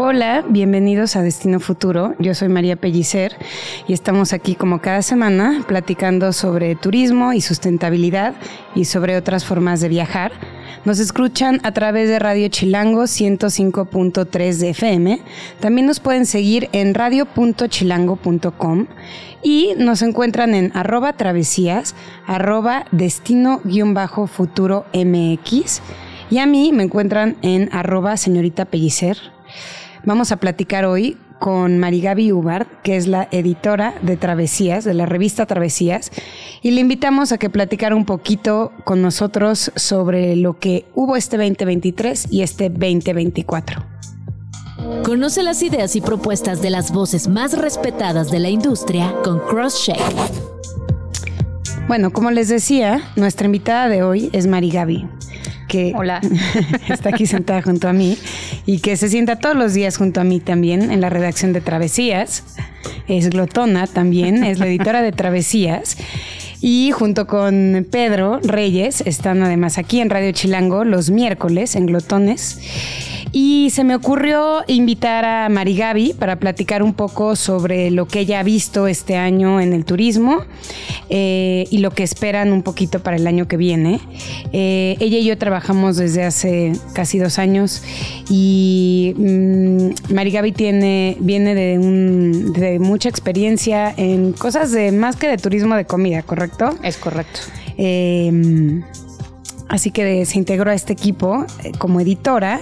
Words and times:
Hola, 0.00 0.44
bienvenidos 0.48 1.16
a 1.16 1.22
Destino 1.22 1.58
Futuro. 1.58 2.14
Yo 2.20 2.32
soy 2.32 2.48
María 2.48 2.76
Pellicer 2.76 3.34
y 3.88 3.94
estamos 3.94 4.32
aquí 4.32 4.54
como 4.54 4.80
cada 4.80 5.02
semana 5.02 5.64
platicando 5.66 6.32
sobre 6.32 6.76
turismo 6.76 7.32
y 7.32 7.40
sustentabilidad 7.40 8.36
y 8.76 8.84
sobre 8.84 9.16
otras 9.16 9.44
formas 9.44 9.80
de 9.80 9.88
viajar. 9.88 10.30
Nos 10.84 11.00
escuchan 11.00 11.58
a 11.64 11.72
través 11.72 12.08
de 12.08 12.20
Radio 12.20 12.46
Chilango 12.46 13.02
105.3 13.02 14.58
de 14.58 14.70
FM. 14.70 15.20
También 15.58 15.88
nos 15.88 15.98
pueden 15.98 16.26
seguir 16.26 16.68
en 16.70 16.94
radio.chilango.com 16.94 18.86
y 19.42 19.74
nos 19.78 20.02
encuentran 20.02 20.54
en 20.54 20.70
arroba 20.76 21.14
travesías, 21.14 21.96
arroba 22.24 22.84
destino-futuro 22.92 24.84
MX. 24.94 25.82
Y 26.30 26.38
a 26.38 26.46
mí 26.46 26.70
me 26.72 26.84
encuentran 26.84 27.36
en 27.42 27.68
arroba 27.72 28.16
señorita 28.16 28.64
Pellicer 28.64 29.18
Vamos 30.08 30.32
a 30.32 30.38
platicar 30.38 30.86
hoy 30.86 31.18
con 31.38 31.76
Marigaby 31.76 32.32
Ubard, 32.32 32.66
que 32.82 32.96
es 32.96 33.06
la 33.06 33.28
editora 33.30 33.92
de 34.00 34.16
Travesías, 34.16 34.84
de 34.84 34.94
la 34.94 35.04
revista 35.04 35.44
Travesías, 35.44 36.10
y 36.62 36.70
le 36.70 36.80
invitamos 36.80 37.30
a 37.30 37.36
que 37.36 37.50
platicara 37.50 37.94
un 37.94 38.06
poquito 38.06 38.72
con 38.84 39.02
nosotros 39.02 39.70
sobre 39.76 40.34
lo 40.34 40.58
que 40.58 40.86
hubo 40.94 41.14
este 41.14 41.36
2023 41.36 42.28
y 42.32 42.40
este 42.40 42.70
2024. 42.70 43.84
Conoce 45.04 45.42
las 45.42 45.62
ideas 45.62 45.94
y 45.94 46.00
propuestas 46.00 46.62
de 46.62 46.70
las 46.70 46.90
voces 46.90 47.28
más 47.28 47.52
respetadas 47.52 48.30
de 48.30 48.38
la 48.38 48.48
industria 48.48 49.14
con 49.22 49.40
CrossShake. 49.40 50.00
Bueno, 51.86 52.14
como 52.14 52.30
les 52.30 52.48
decía, 52.48 53.02
nuestra 53.14 53.44
invitada 53.44 53.88
de 53.88 54.02
hoy 54.02 54.30
es 54.32 54.46
Marigaby 54.46 55.06
que 55.68 55.92
Hola. 55.94 56.20
está 56.88 57.10
aquí 57.10 57.26
sentada 57.26 57.62
junto 57.62 57.88
a 57.88 57.92
mí 57.92 58.18
y 58.66 58.80
que 58.80 58.96
se 58.96 59.08
sienta 59.08 59.36
todos 59.36 59.54
los 59.54 59.74
días 59.74 59.96
junto 59.96 60.20
a 60.20 60.24
mí 60.24 60.40
también 60.40 60.90
en 60.90 61.00
la 61.00 61.10
redacción 61.10 61.52
de 61.52 61.60
Travesías. 61.60 62.42
Es 63.06 63.30
glotona 63.30 63.86
también, 63.86 64.42
es 64.42 64.58
la 64.58 64.66
editora 64.66 65.02
de 65.02 65.12
Travesías. 65.12 65.96
Y 66.60 66.90
junto 66.90 67.28
con 67.28 67.86
Pedro 67.88 68.40
Reyes 68.42 69.02
están 69.02 69.42
además 69.42 69.78
aquí 69.78 70.00
en 70.00 70.10
Radio 70.10 70.32
Chilango 70.32 70.84
los 70.84 71.10
miércoles 71.10 71.76
en 71.76 71.86
Glotones. 71.86 72.58
Y 73.32 73.70
se 73.70 73.84
me 73.84 73.94
ocurrió 73.94 74.62
invitar 74.66 75.24
a 75.24 75.48
Marigaby 75.48 76.14
para 76.14 76.36
platicar 76.36 76.82
un 76.82 76.94
poco 76.94 77.36
sobre 77.36 77.90
lo 77.90 78.06
que 78.06 78.20
ella 78.20 78.40
ha 78.40 78.42
visto 78.42 78.86
este 78.86 79.16
año 79.16 79.60
en 79.60 79.72
el 79.72 79.84
turismo 79.84 80.42
eh, 81.10 81.66
y 81.70 81.78
lo 81.78 81.90
que 81.90 82.02
esperan 82.02 82.52
un 82.52 82.62
poquito 82.62 83.00
para 83.00 83.16
el 83.16 83.26
año 83.26 83.46
que 83.46 83.56
viene. 83.56 84.00
Eh, 84.52 84.96
ella 85.00 85.18
y 85.18 85.24
yo 85.24 85.36
trabajamos 85.36 85.96
desde 85.96 86.24
hace 86.24 86.72
casi 86.94 87.18
dos 87.18 87.38
años 87.38 87.82
y 88.30 89.14
mmm, 89.16 90.14
Marigaby 90.14 90.52
tiene, 90.52 91.16
viene 91.20 91.54
de, 91.54 91.78
un, 91.78 92.52
de 92.54 92.78
mucha 92.78 93.08
experiencia 93.08 93.92
en 93.96 94.32
cosas 94.32 94.72
de 94.72 94.92
más 94.92 95.16
que 95.16 95.28
de 95.28 95.36
turismo 95.36 95.74
de 95.76 95.84
comida, 95.84 96.22
¿correcto? 96.22 96.76
Es 96.82 96.96
correcto. 96.96 97.40
Eh, 97.76 98.82
Así 99.68 99.90
que 99.90 100.24
se 100.24 100.38
integró 100.38 100.70
a 100.70 100.74
este 100.74 100.92
equipo 100.92 101.44
eh, 101.62 101.72
como 101.78 102.00
editora 102.00 102.60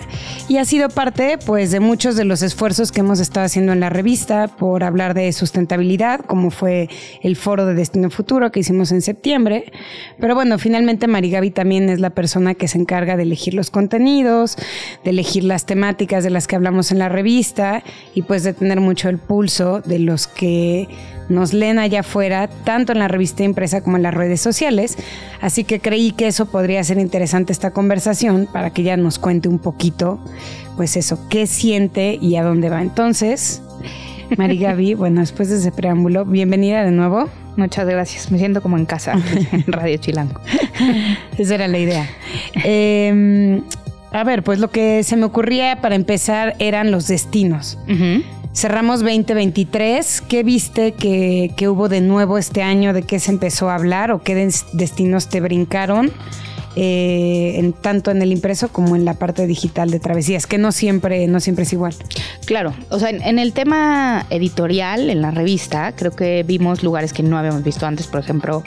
y 0.48 0.56
ha 0.58 0.64
sido 0.64 0.88
parte 0.88 1.38
pues 1.44 1.70
de 1.70 1.80
muchos 1.80 2.16
de 2.16 2.24
los 2.24 2.42
esfuerzos 2.42 2.90
que 2.90 3.00
hemos 3.00 3.20
estado 3.20 3.46
haciendo 3.46 3.72
en 3.72 3.80
la 3.80 3.90
revista 3.90 4.48
por 4.48 4.82
hablar 4.82 5.14
de 5.14 5.32
sustentabilidad, 5.32 6.20
como 6.20 6.50
fue 6.50 6.88
el 7.22 7.36
foro 7.36 7.64
de 7.64 7.74
Destino 7.74 8.10
Futuro 8.10 8.50
que 8.50 8.60
hicimos 8.60 8.90
en 8.90 9.02
septiembre. 9.02 9.72
Pero 10.18 10.34
bueno, 10.34 10.58
finalmente 10.58 11.06
Marigaby 11.06 11.50
también 11.50 11.88
es 11.88 12.00
la 12.00 12.10
persona 12.10 12.54
que 12.54 12.66
se 12.66 12.78
encarga 12.78 13.16
de 13.16 13.22
elegir 13.22 13.54
los 13.54 13.70
contenidos, 13.70 14.56
de 15.04 15.10
elegir 15.10 15.44
las 15.44 15.64
temáticas 15.64 16.24
de 16.24 16.30
las 16.30 16.46
que 16.46 16.56
hablamos 16.56 16.90
en 16.90 16.98
la 16.98 17.08
revista 17.08 17.84
y 18.14 18.22
pues 18.22 18.42
de 18.42 18.52
tener 18.52 18.80
mucho 18.80 19.08
el 19.08 19.18
pulso 19.18 19.80
de 19.80 20.00
los 20.00 20.26
que 20.26 20.88
nos 21.28 21.52
leen 21.52 21.78
allá 21.78 22.00
afuera, 22.00 22.48
tanto 22.64 22.92
en 22.92 22.98
la 22.98 23.08
revista 23.08 23.42
impresa 23.44 23.80
como 23.80 23.96
en 23.96 24.02
las 24.02 24.14
redes 24.14 24.40
sociales. 24.40 24.96
Así 25.40 25.64
que 25.64 25.80
creí 25.80 26.12
que 26.12 26.26
eso 26.26 26.46
podría 26.46 26.82
ser 26.84 26.98
interesante 26.98 27.52
esta 27.52 27.70
conversación 27.72 28.48
para 28.52 28.70
que 28.70 28.82
ella 28.82 28.96
nos 28.96 29.18
cuente 29.18 29.48
un 29.48 29.58
poquito, 29.58 30.18
pues 30.76 30.96
eso, 30.96 31.18
qué 31.28 31.46
siente 31.46 32.18
y 32.20 32.36
a 32.36 32.44
dónde 32.44 32.68
va. 32.68 32.82
Entonces, 32.82 33.62
Mari 34.36 34.58
Gaby, 34.58 34.94
bueno, 34.94 35.20
después 35.20 35.48
de 35.48 35.56
ese 35.56 35.72
preámbulo, 35.72 36.24
bienvenida 36.24 36.84
de 36.84 36.90
nuevo. 36.90 37.28
Muchas 37.56 37.86
gracias. 37.86 38.30
Me 38.30 38.38
siento 38.38 38.60
como 38.60 38.76
en 38.76 38.84
casa 38.84 39.14
en 39.52 39.64
Radio 39.66 39.96
Chilango. 39.96 40.40
Esa 41.38 41.54
era 41.54 41.68
la 41.68 41.78
idea. 41.78 42.08
Eh, 42.64 43.62
a 44.12 44.24
ver, 44.24 44.42
pues 44.42 44.60
lo 44.60 44.70
que 44.70 45.02
se 45.02 45.16
me 45.16 45.24
ocurría 45.24 45.80
para 45.80 45.94
empezar 45.94 46.54
eran 46.58 46.90
los 46.90 47.06
destinos. 47.08 47.78
Uh 47.86 47.92
-huh. 47.92 48.24
Cerramos 48.56 49.00
2023. 49.00 50.22
¿Qué 50.22 50.42
viste 50.42 50.92
que, 50.92 51.52
que, 51.58 51.68
hubo 51.68 51.90
de 51.90 52.00
nuevo 52.00 52.38
este 52.38 52.62
año? 52.62 52.94
¿De 52.94 53.02
qué 53.02 53.20
se 53.20 53.30
empezó 53.30 53.68
a 53.68 53.74
hablar 53.74 54.10
o 54.12 54.22
qué 54.22 54.34
destinos 54.72 55.28
te 55.28 55.42
brincaron? 55.42 56.10
Eh, 56.78 57.54
en, 57.58 57.72
tanto 57.72 58.10
en 58.10 58.20
el 58.20 58.32
impreso 58.32 58.68
como 58.68 58.96
en 58.96 59.06
la 59.06 59.14
parte 59.14 59.46
digital 59.46 59.90
de 59.90 59.98
travesías, 59.98 60.46
que 60.46 60.58
no 60.58 60.72
siempre, 60.72 61.26
no 61.26 61.40
siempre 61.40 61.64
es 61.64 61.72
igual. 61.72 61.94
Claro, 62.44 62.74
o 62.90 62.98
sea, 62.98 63.08
en, 63.08 63.22
en, 63.22 63.38
el 63.38 63.54
tema 63.54 64.26
editorial, 64.28 65.08
en 65.08 65.22
la 65.22 65.30
revista, 65.30 65.92
creo 65.96 66.12
que 66.12 66.44
vimos 66.46 66.82
lugares 66.82 67.14
que 67.14 67.22
no 67.22 67.38
habíamos 67.38 67.64
visto 67.64 67.86
antes, 67.86 68.06
por 68.06 68.20
ejemplo, 68.20 68.62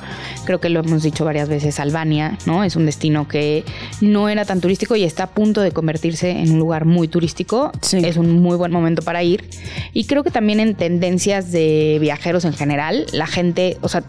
creo 0.46 0.59
que 0.59 0.70
lo 0.70 0.80
hemos 0.80 1.03
dicho 1.03 1.24
varias 1.24 1.50
veces, 1.50 1.80
Albania, 1.80 2.38
¿no? 2.46 2.64
Es 2.64 2.75
un 2.75 2.88
destino 2.88 3.28
que 3.28 3.64
no 4.02 4.28
era 4.28 4.46
tan 4.46 4.59
turístico 4.59 4.96
y 4.96 5.03
está 5.03 5.24
a 5.24 5.28
punto 5.28 5.62
de 5.62 5.72
convertirse 5.72 6.31
en 6.31 6.52
un 6.52 6.59
lugar 6.59 6.86
muy 6.86 7.08
turístico. 7.08 7.72
Sí. 7.81 7.97
Es 8.03 8.18
un 8.18 8.41
muy 8.41 8.58
buen 8.58 8.72
momento 8.72 9.02
para 9.02 9.24
ir. 9.24 9.50
Y 9.94 10.06
creo 10.06 10.24
que 10.24 10.31
también 10.31 10.59
en 10.59 10.76
tendencias 10.76 11.52
de 11.52 11.97
viajeros 12.02 12.46
en 12.46 12.53
general, 12.53 13.06
la 13.14 13.28
gente, 13.28 13.78
o 13.81 13.90
sea, 13.90 14.03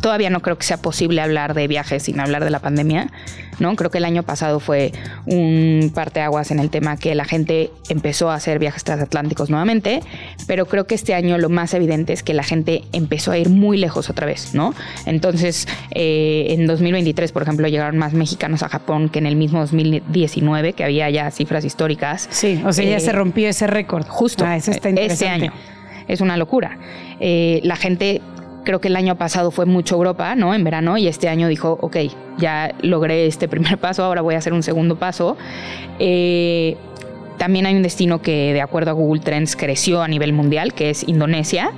todavía 0.00 0.30
no 0.30 0.40
creo 0.40 0.58
que 0.58 0.64
sea 0.64 0.78
posible 0.78 1.20
hablar 1.20 1.54
de 1.54 1.66
viajes 1.68 2.04
sin 2.04 2.20
hablar 2.20 2.44
de 2.44 2.50
la 2.50 2.60
pandemia, 2.60 3.10
¿no? 3.58 3.76
Creo 3.76 3.90
que 3.90 3.98
el 3.98 4.04
año 4.04 4.22
pasado 4.22 4.60
fue 4.60 4.92
un 5.26 5.92
parteaguas 5.94 6.50
en 6.50 6.58
el 6.58 6.70
tema 6.70 6.96
que 6.96 7.14
la 7.14 7.24
gente 7.24 7.70
empezó 7.88 8.30
a 8.30 8.34
hacer 8.34 8.58
viajes 8.58 8.84
transatlánticos 8.84 9.50
nuevamente, 9.50 10.02
pero 10.46 10.66
creo 10.66 10.86
que 10.86 10.94
este 10.94 11.14
año 11.14 11.38
lo 11.38 11.48
más 11.48 11.74
evidente 11.74 12.12
es 12.12 12.22
que 12.22 12.34
la 12.34 12.42
gente 12.42 12.82
empezó 12.92 13.32
a 13.32 13.38
ir 13.38 13.48
muy 13.48 13.78
lejos 13.78 14.10
otra 14.10 14.26
vez, 14.26 14.54
¿no? 14.54 14.74
Entonces, 15.06 15.68
eh, 15.90 16.46
en 16.50 16.66
2023, 16.66 17.32
por 17.32 17.42
ejemplo, 17.42 17.68
llegaron 17.68 17.98
más 17.98 18.12
mexicanos 18.12 18.62
a 18.62 18.68
Japón 18.68 19.08
que 19.08 19.18
en 19.18 19.26
el 19.26 19.36
mismo 19.36 19.60
2019, 19.60 20.72
que 20.72 20.84
había 20.84 21.10
ya 21.10 21.30
cifras 21.30 21.64
históricas. 21.64 22.28
Sí, 22.30 22.62
o 22.64 22.72
sea, 22.72 22.84
eh, 22.84 22.90
ya 22.90 23.00
se 23.00 23.12
rompió 23.12 23.48
ese 23.48 23.66
récord. 23.66 24.06
Justo. 24.06 24.44
Ah, 24.44 24.56
eso 24.56 24.70
está 24.70 24.88
interesante. 24.88 25.14
Este 25.14 25.28
año. 25.28 25.52
Es 26.08 26.20
una 26.20 26.36
locura. 26.36 26.78
Eh, 27.20 27.60
la 27.62 27.76
gente 27.76 28.20
creo 28.64 28.80
que 28.80 28.88
el 28.88 28.96
año 28.96 29.16
pasado 29.16 29.50
fue 29.50 29.66
mucho 29.66 29.96
Europa, 29.96 30.34
¿no? 30.34 30.54
En 30.54 30.64
verano, 30.64 30.98
y 30.98 31.08
este 31.08 31.28
año 31.28 31.48
dijo, 31.48 31.78
ok, 31.80 31.96
ya 32.38 32.74
logré 32.82 33.26
este 33.26 33.48
primer 33.48 33.78
paso, 33.78 34.04
ahora 34.04 34.22
voy 34.22 34.34
a 34.34 34.38
hacer 34.38 34.52
un 34.52 34.62
segundo 34.62 34.96
paso. 34.96 35.36
Eh, 35.98 36.76
también 37.38 37.64
hay 37.64 37.74
un 37.74 37.82
destino 37.82 38.20
que, 38.20 38.52
de 38.52 38.60
acuerdo 38.60 38.90
a 38.90 38.94
Google 38.94 39.22
Trends, 39.22 39.56
creció 39.56 40.02
a 40.02 40.08
nivel 40.08 40.32
mundial, 40.32 40.74
que 40.74 40.90
es 40.90 41.08
Indonesia, 41.08 41.72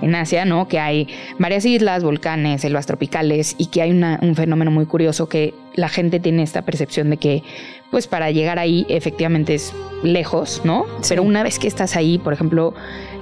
en 0.00 0.14
Asia, 0.14 0.44
¿no? 0.44 0.68
Que 0.68 0.78
hay 0.78 1.08
varias 1.38 1.64
islas, 1.64 2.04
volcanes, 2.04 2.62
selvas 2.62 2.86
tropicales 2.86 3.54
y 3.58 3.66
que 3.66 3.82
hay 3.82 3.90
una, 3.90 4.18
un 4.22 4.34
fenómeno 4.34 4.70
muy 4.70 4.86
curioso 4.86 5.28
que 5.28 5.54
la 5.74 5.88
gente 5.88 6.20
tiene 6.20 6.42
esta 6.42 6.62
percepción 6.62 7.10
de 7.10 7.16
que, 7.16 7.42
pues, 7.90 8.06
para 8.06 8.30
llegar 8.30 8.58
ahí 8.58 8.86
efectivamente 8.88 9.54
es 9.54 9.72
lejos, 10.02 10.62
¿no? 10.64 10.84
Sí. 11.00 11.10
Pero 11.10 11.22
una 11.22 11.42
vez 11.42 11.58
que 11.58 11.68
estás 11.68 11.96
ahí, 11.96 12.18
por 12.18 12.32
ejemplo, 12.32 12.74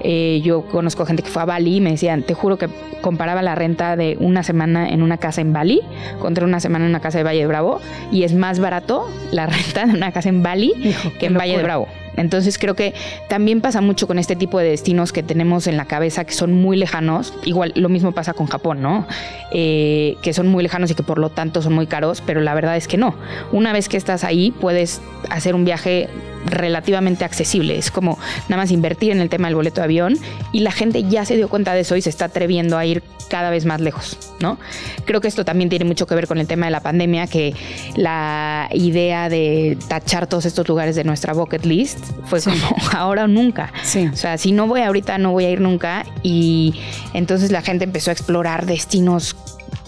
eh, 0.03 0.41
yo 0.43 0.63
conozco 0.63 1.05
gente 1.05 1.23
que 1.23 1.29
fue 1.29 1.43
a 1.43 1.45
Bali 1.45 1.77
y 1.77 1.81
me 1.81 1.91
decían, 1.91 2.23
te 2.23 2.35
juro 2.35 2.59
que 2.59 2.69
comparaba 3.01 3.43
la 3.43 3.55
renta 3.55 3.97
de 3.97 4.17
una 4.21 4.43
semana 4.43 4.89
en 4.89 5.03
una 5.03 5.19
casa 5.19 5.41
en 5.41 5.53
Bali 5.53 5.81
contra 6.21 6.45
una 6.45 6.61
semana 6.61 6.85
en 6.85 6.91
una 6.91 7.01
casa 7.01 7.19
de 7.19 7.25
Valle 7.25 7.41
de 7.41 7.47
Bravo 7.47 7.81
y 8.11 8.25
es 8.25 8.35
más 8.35 8.61
barato 8.61 9.09
la 9.31 9.47
renta 9.47 9.87
de 9.87 9.95
una 9.95 10.13
casa 10.13 10.29
en 10.29 10.43
Bali 10.43 10.73
Hijo, 10.83 11.13
que 11.19 11.27
en 11.27 11.35
Valle 11.35 11.59
de 11.59 11.63
Bravo. 11.63 11.87
Entonces 12.17 12.59
creo 12.59 12.75
que 12.75 12.95
también 13.29 13.61
pasa 13.61 13.81
mucho 13.81 14.07
con 14.07 14.19
este 14.19 14.37
tipo 14.37 14.59
de 14.59 14.71
destinos 14.71 15.13
que 15.13 15.23
tenemos 15.23 15.67
en 15.67 15.77
la 15.77 15.85
cabeza 15.85 16.25
que 16.25 16.33
son 16.33 16.53
muy 16.53 16.77
lejanos. 16.77 17.35
Igual 17.45 17.73
lo 17.77 17.89
mismo 17.89 18.13
pasa 18.13 18.35
con 18.35 18.47
Japón, 18.47 18.83
¿no? 18.83 19.07
Eh, 19.53 20.17
que 20.23 20.33
son 20.33 20.49
muy 20.49 20.63
lejanos 20.63 20.91
y 20.91 20.95
que 20.95 21.03
por 21.03 21.19
lo 21.19 21.31
tanto 21.31 21.63
son 21.63 21.73
muy 21.73 21.87
caros, 21.87 22.23
pero 22.25 22.41
la 22.41 22.55
verdad 22.55 22.77
es 22.77 22.89
que 22.89 22.97
no. 22.97 23.15
Una 23.53 23.73
vez 23.73 23.89
que 23.89 23.97
estás 23.97 24.25
ahí 24.25 24.51
puedes 24.51 25.01
hacer 25.29 25.55
un 25.55 25.65
viaje 25.65 26.09
relativamente 26.47 27.25
accesible. 27.25 27.77
Es 27.77 27.91
como 27.91 28.19
nada 28.49 28.63
más 28.63 28.71
invertir 28.71 29.13
en 29.13 29.21
el 29.21 29.29
tema 29.29 29.49
del 29.49 29.55
boleto 29.55 29.81
de 29.81 29.85
avión 29.85 30.19
y 30.53 30.61
la 30.61 30.73
gente 30.73 31.05
ya 31.05 31.25
se 31.25 31.37
dio 31.37 31.49
cuenta 31.49 31.75
de 31.75 31.81
eso 31.81 31.97
y 31.97 32.03
se 32.03 32.11
está 32.11 32.27
atreviendo 32.27 32.79
a 32.79 32.87
ir 32.87 33.03
cada 33.29 33.51
vez 33.51 33.65
más 33.65 33.81
lejos, 33.81 34.19
¿no? 34.41 34.59
Creo 35.05 35.21
que 35.21 35.29
esto 35.29 35.45
también 35.45 35.71
tiene 35.71 35.85
mucho 35.85 36.07
que 36.07 36.15
ver 36.15 36.27
con 36.27 36.39
el 36.39 36.47
tema 36.47 36.67
de 36.67 36.73
la 36.73 36.81
pandemia, 36.81 37.29
que 37.29 37.55
la 37.95 38.69
idea 38.73 39.29
de 39.29 39.79
tachar 39.89 40.27
todos 40.27 40.47
estos 40.47 40.69
lugares 40.69 40.97
de 40.97 41.05
nuestra 41.05 41.33
bucket 41.33 41.65
list 41.65 41.99
fue 42.25 42.43
como 42.43 42.77
ahora 42.93 43.25
o 43.25 43.29
nunca. 43.29 43.73
Sí. 43.85 44.09
O 44.13 44.17
sea, 44.17 44.37
si 44.37 44.53
no 44.53 44.67
voy 44.67 44.81
ahorita, 44.83 45.17
no 45.19 45.31
voy 45.33 45.45
a 45.45 45.51
ir 45.51 45.61
nunca. 45.61 46.05
Y 46.23 46.75
entonces 47.15 47.53
la 47.53 47.63
gente 47.63 47.85
empezó 47.85 48.11
a 48.11 48.13
explorar 48.13 48.67
destinos 48.67 49.37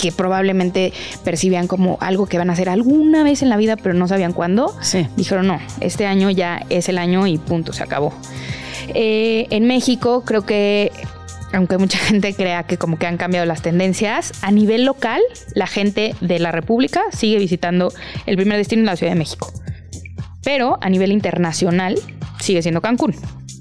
que 0.03 0.11
probablemente 0.11 0.93
percibían 1.23 1.69
como 1.69 1.97
algo 2.01 2.27
que 2.27 2.37
van 2.37 2.51
a 2.51 2.55
hacer 2.55 2.69
alguna 2.69 3.23
vez 3.23 3.41
en 3.41 3.49
la 3.49 3.57
vida, 3.57 3.77
pero 3.77 3.95
no 3.95 4.09
sabían 4.09 4.33
cuándo. 4.33 4.75
Sí. 4.81 5.07
Dijeron, 5.17 5.47
no, 5.47 5.61
este 5.81 6.07
año 6.07 6.29
ya 6.29 6.67
es 6.71 6.89
el 6.89 6.99
año 6.99 7.29
y 7.29 7.39
punto, 7.39 7.73
se 7.73 7.85
acabó. 7.85 8.13
Eh, 8.95 9.47
en 9.51 9.69
México 9.69 10.25
creo 10.27 10.45
que 10.45 10.91
aunque 11.53 11.79
mucha 11.79 11.99
gente 12.09 12.35
crea 12.35 12.65
que 12.65 12.79
como 12.79 12.99
que 12.99 13.07
han 13.07 13.17
cambiado 13.17 13.47
las 13.47 13.63
tendencias, 13.63 14.33
a 14.43 14.51
nivel 14.51 14.85
local, 14.85 15.21
la 15.55 15.69
gente 15.69 16.17
de 16.21 16.41
la 16.41 16.51
República 16.51 17.03
sigue 17.13 17.39
visitando 17.39 17.93
el 18.27 18.37
primer 18.37 18.59
destino 18.59 18.81
en 18.81 18.87
la 18.87 18.97
Ciudad 18.97 19.13
de 19.13 19.19
México. 19.19 19.53
Pero 20.43 20.79
a 20.81 20.91
nivel 20.91 21.13
internacional 21.13 21.97
sigue 22.41 22.61
siendo 22.61 22.81
Cancún. 22.81 23.15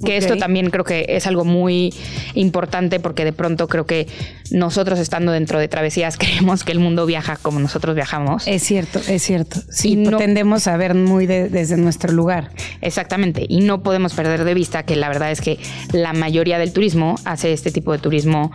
Que 0.05 0.17
esto 0.17 0.37
también 0.37 0.69
creo 0.69 0.83
que 0.83 1.05
es 1.09 1.27
algo 1.27 1.45
muy 1.45 1.93
importante 2.35 2.99
porque 2.99 3.25
de 3.25 3.33
pronto 3.33 3.67
creo 3.67 3.85
que 3.85 4.07
nosotros 4.51 4.99
estando 4.99 5.31
dentro 5.31 5.59
de 5.59 5.67
travesías 5.67 6.17
creemos 6.19 6.63
que 6.63 6.71
el 6.71 6.79
mundo 6.79 7.05
viaja 7.05 7.37
como 7.41 7.59
nosotros 7.59 7.95
viajamos. 7.95 8.47
Es 8.47 8.63
cierto, 8.63 8.99
es 9.07 9.21
cierto. 9.23 9.59
Sí, 9.69 9.91
Y 9.93 9.95
no- 9.95 10.17
tendemos 10.17 10.67
a 10.67 10.77
ver 10.77 10.95
muy 10.95 11.25
de- 11.27 11.49
desde 11.49 11.77
nuestro 11.77 12.11
lugar. 12.13 12.51
Exactamente, 12.81 13.45
y 13.47 13.61
no 13.61 13.83
podemos 13.83 14.13
perder 14.13 14.43
de 14.43 14.53
vista 14.53 14.83
que 14.83 14.95
la 14.95 15.07
verdad 15.07 15.31
es 15.31 15.41
que 15.41 15.59
la 15.93 16.13
mayoría 16.13 16.57
del 16.59 16.73
turismo 16.73 17.15
hace 17.25 17.53
este 17.53 17.71
tipo 17.71 17.91
de 17.91 17.99
turismo, 17.99 18.51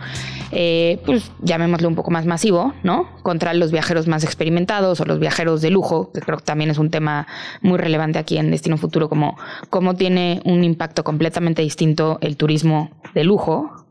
eh, 0.51 0.99
pues 1.05 1.31
llamémoslo 1.41 1.87
un 1.87 1.95
poco 1.95 2.11
más 2.11 2.25
masivo, 2.25 2.73
¿no? 2.83 3.07
Contra 3.23 3.53
los 3.53 3.71
viajeros 3.71 4.07
más 4.07 4.23
experimentados 4.23 4.99
o 5.01 5.05
los 5.05 5.19
viajeros 5.19 5.61
de 5.61 5.69
lujo, 5.69 6.11
que 6.13 6.21
creo 6.21 6.37
que 6.37 6.43
también 6.43 6.69
es 6.69 6.77
un 6.77 6.89
tema 6.89 7.27
muy 7.61 7.77
relevante 7.77 8.19
aquí 8.19 8.37
en 8.37 8.51
Destino 8.51 8.77
Futuro, 8.77 9.09
como 9.09 9.37
cómo 9.69 9.95
tiene 9.95 10.41
un 10.45 10.63
impacto 10.63 11.03
completamente 11.37 11.61
distinto 11.61 12.17
el 12.21 12.35
turismo 12.35 12.89
de 13.13 13.23
lujo 13.23 13.85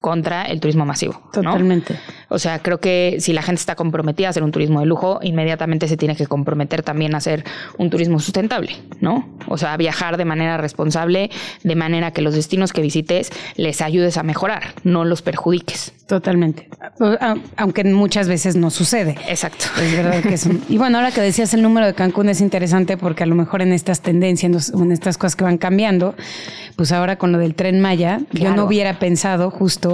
contra 0.00 0.44
el 0.44 0.60
turismo 0.60 0.86
masivo. 0.86 1.12
¿no? 1.24 1.30
Totalmente. 1.30 1.94
O 2.30 2.38
sea, 2.38 2.60
creo 2.60 2.80
que 2.80 3.16
si 3.20 3.32
la 3.34 3.42
gente 3.42 3.60
está 3.60 3.74
comprometida 3.74 4.28
a 4.28 4.30
hacer 4.30 4.42
un 4.42 4.50
turismo 4.50 4.80
de 4.80 4.86
lujo, 4.86 5.18
inmediatamente 5.22 5.88
se 5.88 5.96
tiene 5.98 6.16
que 6.16 6.26
comprometer 6.26 6.82
también 6.82 7.14
a 7.14 7.18
hacer 7.18 7.44
un 7.76 7.90
turismo 7.90 8.18
sustentable, 8.18 8.76
¿no? 9.00 9.28
O 9.46 9.58
sea, 9.58 9.76
viajar 9.76 10.16
de 10.16 10.24
manera 10.24 10.56
responsable, 10.56 11.30
de 11.64 11.74
manera 11.74 12.12
que 12.12 12.22
los 12.22 12.34
destinos 12.34 12.72
que 12.72 12.80
visites 12.80 13.30
les 13.56 13.82
ayudes 13.82 14.16
a 14.16 14.22
mejorar, 14.22 14.74
no 14.84 15.04
los 15.04 15.20
perjudiques. 15.22 15.92
Totalmente. 16.06 16.68
A- 17.20 17.34
Aunque 17.56 17.84
muchas 17.84 18.26
veces 18.26 18.56
no 18.56 18.70
sucede. 18.70 19.16
Exacto. 19.28 19.66
Es 19.80 19.92
verdad 19.96 20.22
que 20.22 20.34
es 20.34 20.46
un- 20.46 20.62
Y 20.68 20.78
bueno, 20.78 20.98
ahora 20.98 21.10
que 21.12 21.20
decías 21.20 21.52
el 21.54 21.62
número 21.62 21.86
de 21.86 21.94
Cancún 21.94 22.28
es 22.28 22.40
interesante 22.40 22.96
porque 22.96 23.24
a 23.24 23.26
lo 23.26 23.34
mejor 23.34 23.60
en 23.62 23.72
estas 23.72 24.00
tendencias, 24.00 24.70
en 24.70 24.92
estas 24.92 25.18
cosas 25.18 25.36
que 25.36 25.44
van 25.44 25.58
cambiando, 25.58 26.14
pues 26.76 26.90
ahora 26.92 27.16
con 27.16 27.32
lo 27.32 27.38
del 27.38 27.54
tren 27.54 27.80
Maya, 27.80 28.20
yo 28.32 28.54
no 28.54 28.64
hubiera 28.64 28.98
pensado 28.98 29.50
justo, 29.50 29.89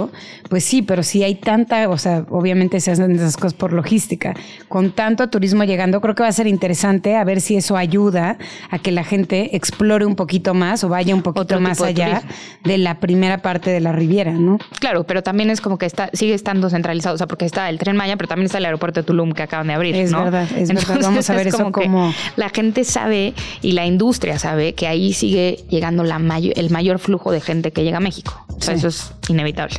pues 0.49 0.63
sí, 0.63 0.81
pero 0.81 1.03
si 1.03 1.23
hay 1.23 1.35
tanta, 1.35 1.89
o 1.89 1.97
sea, 1.97 2.25
obviamente 2.29 2.79
se 2.79 2.91
hacen 2.91 3.11
esas 3.11 3.35
cosas 3.35 3.53
por 3.53 3.73
logística, 3.73 4.33
con 4.67 4.91
tanto 4.91 5.29
turismo 5.29 5.63
llegando, 5.63 5.99
creo 6.01 6.15
que 6.15 6.23
va 6.23 6.29
a 6.29 6.33
ser 6.33 6.47
interesante 6.47 7.15
a 7.15 7.23
ver 7.23 7.41
si 7.41 7.55
eso 7.55 7.77
ayuda 7.77 8.37
a 8.69 8.79
que 8.79 8.91
la 8.91 9.03
gente 9.03 9.55
explore 9.55 10.05
un 10.05 10.15
poquito 10.15 10.53
más 10.53 10.83
o 10.83 10.89
vaya 10.89 11.13
un 11.15 11.21
poquito 11.21 11.41
Otro 11.41 11.59
más 11.61 11.77
de 11.79 11.87
allá 11.87 12.21
de 12.63 12.77
la 12.77 12.99
primera 12.99 13.39
parte 13.39 13.69
de 13.69 13.79
la 13.79 13.91
Riviera, 13.91 14.31
¿no? 14.33 14.57
Claro, 14.79 15.05
pero 15.05 15.23
también 15.23 15.49
es 15.49 15.61
como 15.61 15.77
que 15.77 15.85
está, 15.85 16.09
sigue 16.13 16.33
estando 16.33 16.69
centralizado, 16.69 17.15
o 17.15 17.17
sea, 17.17 17.27
porque 17.27 17.45
está 17.45 17.69
el 17.69 17.79
tren 17.79 17.95
Maya, 17.95 18.17
pero 18.17 18.27
también 18.27 18.45
está 18.47 18.57
el 18.57 18.65
aeropuerto 18.65 19.01
de 19.01 19.05
Tulum 19.05 19.31
que 19.31 19.43
acaban 19.43 19.67
de 19.67 19.73
abrir. 19.73 19.95
Es 19.95 20.11
¿no? 20.11 20.23
verdad, 20.25 20.47
es 20.55 20.69
verdad. 20.69 20.99
Vamos 21.01 21.29
a 21.29 21.33
ver 21.33 21.47
es 21.47 21.53
eso 21.53 21.63
como 21.63 21.71
que 21.71 21.83
como- 21.83 22.13
La 22.35 22.49
gente 22.49 22.83
sabe 22.83 23.33
y 23.61 23.71
la 23.71 23.85
industria 23.85 24.37
sabe 24.39 24.73
que 24.73 24.87
ahí 24.87 25.13
sigue 25.13 25.63
llegando 25.69 26.03
la 26.03 26.17
el 26.17 26.69
mayor 26.71 26.99
flujo 26.99 27.31
de 27.31 27.39
gente 27.39 27.71
que 27.71 27.83
llega 27.83 27.97
a 27.97 28.01
México. 28.01 28.43
O 28.49 28.61
sea, 28.61 28.73
Sí. 28.73 28.79
eso 28.79 28.87
es 28.89 29.11
inevitable. 29.29 29.75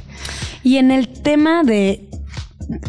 Y 0.62 0.76
en 0.76 0.90
el 0.90 1.08
tema 1.08 1.62
de 1.62 2.08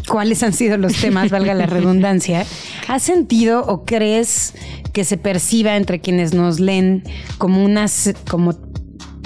cuáles 0.08 0.42
han 0.42 0.52
sido 0.52 0.76
los 0.76 0.94
temas, 0.94 1.30
valga 1.30 1.54
la 1.54 1.66
redundancia, 1.66 2.44
¿has 2.88 3.02
sentido 3.02 3.64
o 3.66 3.84
crees 3.84 4.54
que 4.92 5.04
se 5.04 5.16
perciba 5.16 5.76
entre 5.76 6.00
quienes 6.00 6.34
nos 6.34 6.60
leen 6.60 7.04
como 7.38 7.64
unas 7.64 8.12
como 8.28 8.58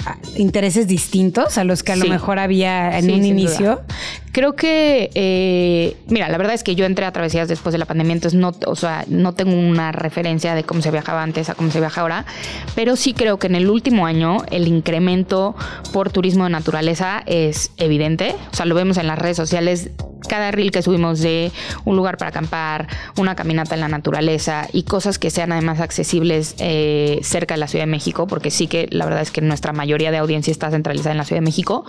ah, 0.05 0.17
intereses 0.37 0.87
distintos 0.87 1.57
a 1.57 1.63
los 1.63 1.81
que 1.83 1.91
a 1.93 1.95
lo 1.95 2.05
mejor 2.05 2.37
había 2.39 2.97
en 2.99 3.05
Sí, 3.05 3.11
un 3.13 3.25
inicio? 3.25 3.71
duda. 3.71 3.85
Creo 4.35 4.53
que, 4.53 5.11
eh, 5.15 5.95
mira, 6.07 6.27
la 6.27 6.37
verdad 6.37 6.55
es 6.55 6.63
que 6.65 6.75
yo 6.75 6.83
entré 6.83 7.05
a 7.05 7.13
travesías 7.13 7.47
después 7.47 7.71
de 7.71 7.79
la 7.79 7.85
pandemia, 7.85 8.15
entonces 8.15 8.37
no, 8.37 8.51
o 8.67 8.75
sea, 8.75 9.05
no 9.07 9.33
tengo 9.33 9.53
una 9.53 9.93
referencia 9.93 10.55
de 10.55 10.65
cómo 10.65 10.81
se 10.81 10.91
viajaba 10.91 11.23
antes 11.23 11.49
a 11.49 11.55
cómo 11.55 11.71
se 11.71 11.79
viaja 11.79 12.01
ahora, 12.01 12.25
pero 12.75 12.97
sí 12.97 13.13
creo 13.13 13.39
que 13.39 13.47
en 13.47 13.55
el 13.55 13.69
último 13.69 14.05
año 14.05 14.43
el 14.51 14.67
incremento 14.67 15.55
por 15.93 16.09
turismo 16.11 16.43
de 16.43 16.49
naturaleza 16.49 17.23
es 17.27 17.71
evidente, 17.77 18.35
o 18.51 18.55
sea, 18.57 18.65
lo 18.65 18.75
vemos 18.75 18.97
en 18.97 19.07
las 19.07 19.17
redes 19.17 19.37
sociales, 19.37 19.91
cada 20.27 20.51
reel 20.51 20.71
que 20.71 20.81
subimos 20.81 21.21
de 21.21 21.51
un 21.85 21.95
lugar 21.95 22.17
para 22.17 22.29
acampar, 22.29 22.87
una 23.17 23.35
caminata 23.35 23.75
en 23.75 23.81
la 23.81 23.87
naturaleza 23.87 24.67
y 24.73 24.83
cosas 24.83 25.17
que 25.19 25.29
sean 25.29 25.51
además 25.51 25.79
accesibles 25.79 26.55
eh, 26.59 27.19
cerca 27.21 27.53
de 27.53 27.59
la 27.59 27.67
Ciudad 27.67 27.85
de 27.85 27.91
México, 27.91 28.27
porque 28.27 28.51
sí 28.51 28.67
que 28.67 28.87
la 28.91 29.05
verdad 29.05 29.21
es 29.21 29.31
que 29.31 29.41
nuestra 29.41 29.71
mayoría 29.71 30.11
de 30.11 30.17
audiencia 30.17 30.51
está 30.51 30.71
centralizada 30.71 31.11
en 31.11 31.17
la 31.19 31.25
Ciudad 31.25 31.41
de 31.41 31.45
México, 31.45 31.85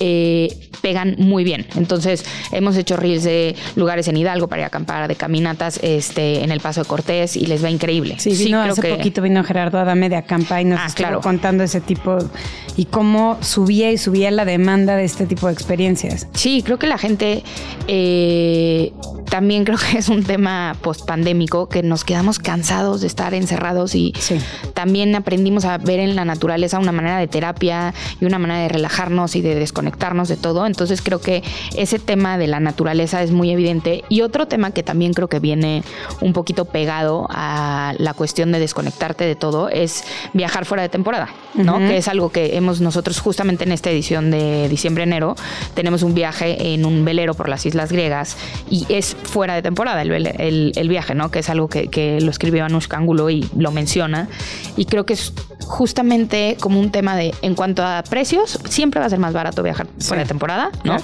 eh, 0.00 0.70
pegan 0.80 1.16
muy 1.18 1.44
bien. 1.44 1.66
Entonces, 1.82 2.24
hemos 2.52 2.76
hecho 2.76 2.96
reels 2.96 3.24
de 3.24 3.54
lugares 3.76 4.08
en 4.08 4.16
Hidalgo 4.16 4.48
para 4.48 4.62
ir 4.62 4.64
a 4.64 4.68
acampar, 4.68 5.08
de 5.08 5.14
caminatas 5.16 5.78
este, 5.82 6.42
en 6.44 6.50
el 6.52 6.60
Paso 6.60 6.82
de 6.82 6.88
Cortés 6.88 7.36
y 7.36 7.46
les 7.46 7.62
va 7.62 7.70
increíble. 7.70 8.16
Sí, 8.18 8.30
vino 8.30 8.60
creo 8.62 8.72
hace 8.72 8.82
que- 8.82 8.94
poquito 8.94 9.20
vino 9.22 9.42
Gerardo 9.44 9.78
Adame 9.78 10.08
de 10.08 10.16
Acampa 10.16 10.60
y 10.60 10.64
nos 10.64 10.80
Ah, 10.80 10.86
estuvo 10.86 11.06
claro. 11.06 11.20
contando 11.20 11.64
ese 11.64 11.80
tipo 11.80 12.18
y 12.76 12.86
cómo 12.86 13.36
subía 13.42 13.90
y 13.92 13.98
subía 13.98 14.30
la 14.30 14.44
demanda 14.44 14.96
de 14.96 15.04
este 15.04 15.26
tipo 15.26 15.46
de 15.48 15.52
experiencias. 15.52 16.26
Sí, 16.34 16.62
creo 16.64 16.78
que 16.78 16.86
la 16.86 16.96
gente 16.98 17.42
eh, 17.88 18.92
también 19.30 19.64
creo 19.64 19.78
que 19.78 19.98
es 19.98 20.08
un 20.08 20.24
tema 20.24 20.76
post-pandémico 20.82 21.68
que 21.68 21.82
nos 21.82 22.04
quedamos 22.04 22.38
cansados 22.38 23.00
de 23.00 23.06
estar 23.06 23.34
encerrados 23.34 23.94
y 23.94 24.12
Sí. 24.18 24.36
también 24.74 25.14
aprendimos 25.14 25.64
a 25.64 25.78
ver 25.78 26.00
en 26.00 26.14
la 26.16 26.24
naturaleza 26.24 26.78
una 26.78 26.92
manera 26.92 27.18
de 27.18 27.26
terapia 27.28 27.94
y 28.20 28.24
una 28.24 28.38
manera 28.38 28.60
de 28.60 28.68
relajarnos 28.68 29.34
y 29.36 29.40
de 29.40 29.54
desconectarnos 29.54 30.28
de 30.28 30.36
todo. 30.36 30.66
Entonces 30.66 31.02
creo 31.02 31.20
que 31.20 31.42
ese 31.76 31.98
tema 31.98 32.38
de 32.38 32.46
la 32.46 32.60
naturaleza 32.60 33.22
es 33.22 33.30
muy 33.30 33.50
evidente. 33.50 34.04
Y 34.08 34.22
otro 34.22 34.46
tema 34.48 34.70
que 34.72 34.82
también 34.82 35.12
creo 35.14 35.28
que 35.28 35.38
viene 35.40 35.82
un 36.20 36.32
poquito 36.32 36.64
pegado 36.66 37.26
a 37.30 37.94
la 37.98 38.14
cuestión 38.14 38.52
de 38.52 38.58
desconectarte 38.60 39.24
de 39.24 39.34
todo 39.34 39.68
es 39.68 40.04
viajar 40.32 40.64
fuera 40.64 40.82
de 40.82 40.88
temporada, 40.88 41.28
¿no? 41.54 41.78
Que 41.78 41.96
es 41.96 42.08
algo 42.08 42.30
que 42.30 42.56
hemos 42.56 42.80
nosotros 42.80 43.20
justamente 43.20 43.64
en 43.64 43.72
esta 43.72 43.90
edición 43.90 44.30
de 44.30 44.68
diciembre-enero, 44.68 45.34
tenemos 45.74 46.02
un 46.02 46.14
viaje 46.14 46.74
en 46.74 46.84
un 46.84 47.04
velero 47.04 47.34
por 47.34 47.48
las 47.48 47.64
islas 47.66 47.92
griegas 47.92 48.36
y 48.70 48.86
es 48.88 49.16
fuera 49.22 49.54
de 49.54 49.62
temporada 49.62 50.02
el, 50.02 50.10
vele- 50.10 50.34
el- 50.38 50.72
el 50.76 50.88
viaje, 50.88 51.14
¿no? 51.14 51.30
Que 51.30 51.40
es 51.40 51.50
algo 51.50 51.68
que, 51.68 51.88
que 51.88 52.20
lo 52.20 52.30
escribió 52.30 52.64
Anushka 52.64 52.96
Angulo 52.96 53.30
y 53.30 53.48
lo 53.56 53.70
menciona. 53.72 54.28
Y 54.76 54.86
creo 54.86 55.04
que 55.06 55.12
es 55.14 55.32
justamente 55.76 56.56
como 56.60 56.78
un 56.78 56.90
tema 56.90 57.16
de, 57.16 57.34
en 57.42 57.54
cuanto 57.54 57.82
a 57.84 58.02
precios, 58.08 58.58
siempre 58.68 59.00
va 59.00 59.06
a 59.06 59.10
ser 59.10 59.18
más 59.18 59.32
barato 59.32 59.62
viajar 59.62 59.86
fuera 60.00 60.22
de 60.22 60.28
temporada, 60.28 60.70
¿no? 60.84 60.96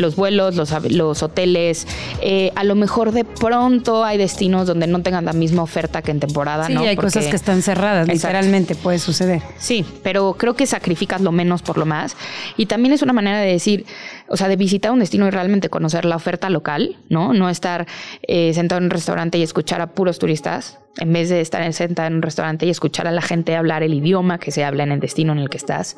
Los 0.00 0.16
vuelos, 0.16 0.56
los, 0.56 1.22
hoteles, 1.22 1.86
eh, 2.22 2.52
a 2.54 2.64
lo 2.64 2.74
mejor 2.74 3.12
de 3.12 3.24
pronto 3.24 4.04
hay 4.04 4.18
destinos 4.18 4.66
donde 4.66 4.86
no 4.86 5.02
tengan 5.02 5.24
la 5.24 5.32
misma 5.32 5.62
oferta 5.62 6.02
que 6.02 6.10
en 6.10 6.20
temporada, 6.20 6.66
Sí, 6.66 6.74
¿no? 6.74 6.80
hay 6.82 6.96
cosas 6.96 7.26
que 7.26 7.36
están 7.36 7.62
cerradas, 7.62 8.08
Exacto. 8.08 8.28
literalmente 8.28 8.74
puede 8.74 8.98
suceder. 8.98 9.42
Sí, 9.58 9.84
pero 10.02 10.34
creo 10.34 10.54
que 10.54 10.66
sacrificas 10.66 11.20
lo 11.20 11.32
menos 11.32 11.62
por 11.62 11.78
lo 11.78 11.86
más. 11.86 12.16
Y 12.56 12.66
también 12.66 12.92
es 12.94 13.02
una 13.02 13.12
manera 13.12 13.40
de 13.40 13.52
decir, 13.52 13.86
o 14.28 14.36
sea, 14.36 14.48
de 14.48 14.56
visitar 14.56 14.92
un 14.92 15.00
destino 15.00 15.26
y 15.26 15.30
realmente 15.30 15.68
conocer 15.68 16.04
la 16.04 16.16
oferta 16.16 16.50
local, 16.50 16.96
¿no? 17.08 17.32
No 17.32 17.48
estar 17.48 17.86
eh, 18.22 18.52
sentado 18.54 18.78
en 18.78 18.84
un 18.84 18.90
restaurante 18.90 19.38
y 19.38 19.42
escuchar 19.42 19.80
a 19.80 19.88
puros 19.88 20.18
turistas, 20.18 20.78
en 20.98 21.12
vez 21.12 21.28
de 21.28 21.40
estar 21.40 21.70
sentado 21.72 22.08
en 22.08 22.14
un 22.14 22.22
restaurante 22.22 22.66
y 22.66 22.70
escuchar 22.70 23.06
a 23.06 23.10
la 23.10 23.22
gente 23.22 23.56
hablar 23.56 23.82
el 23.82 23.94
idioma 23.94 24.38
que 24.38 24.50
se 24.50 24.64
habla 24.64 24.82
en 24.84 24.92
el 24.92 25.00
destino 25.00 25.32
en 25.32 25.38
el 25.38 25.48
que 25.48 25.56
estás. 25.56 25.96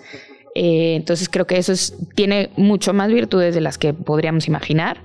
Eh, 0.55 0.97
entonces 0.97 1.31
creo 1.31 1.47
que 1.47 1.57
eso 1.57 1.73
es, 1.73 1.97
tiene 2.15 2.51
mucho 2.57 2.93
más 2.93 3.11
virtudes 3.11 3.55
de 3.55 3.63
las 3.63 3.79
que 3.79 3.95
podríamos 3.95 4.49
imaginar 4.49 4.99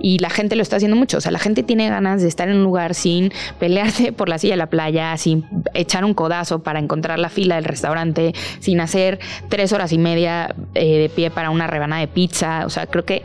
y 0.00 0.18
la 0.18 0.30
gente 0.30 0.54
lo 0.54 0.62
está 0.62 0.76
haciendo 0.76 0.96
mucho. 0.96 1.18
O 1.18 1.20
sea, 1.20 1.32
la 1.32 1.40
gente 1.40 1.62
tiene 1.62 1.88
ganas 1.88 2.22
de 2.22 2.28
estar 2.28 2.48
en 2.48 2.58
un 2.58 2.64
lugar 2.64 2.94
sin 2.94 3.32
pelearse 3.58 4.12
por 4.12 4.28
la 4.28 4.38
silla 4.38 4.52
de 4.52 4.58
la 4.58 4.70
playa, 4.70 5.16
sin 5.16 5.44
echar 5.74 6.04
un 6.04 6.14
codazo 6.14 6.62
para 6.62 6.78
encontrar 6.78 7.18
la 7.18 7.28
fila 7.28 7.56
del 7.56 7.64
restaurante, 7.64 8.32
sin 8.60 8.80
hacer 8.80 9.18
tres 9.48 9.72
horas 9.72 9.92
y 9.92 9.98
media 9.98 10.54
eh, 10.74 10.98
de 10.98 11.08
pie 11.08 11.30
para 11.30 11.50
una 11.50 11.66
rebanada 11.66 12.00
de 12.00 12.08
pizza. 12.08 12.64
O 12.64 12.70
sea, 12.70 12.86
creo 12.86 13.04
que 13.04 13.22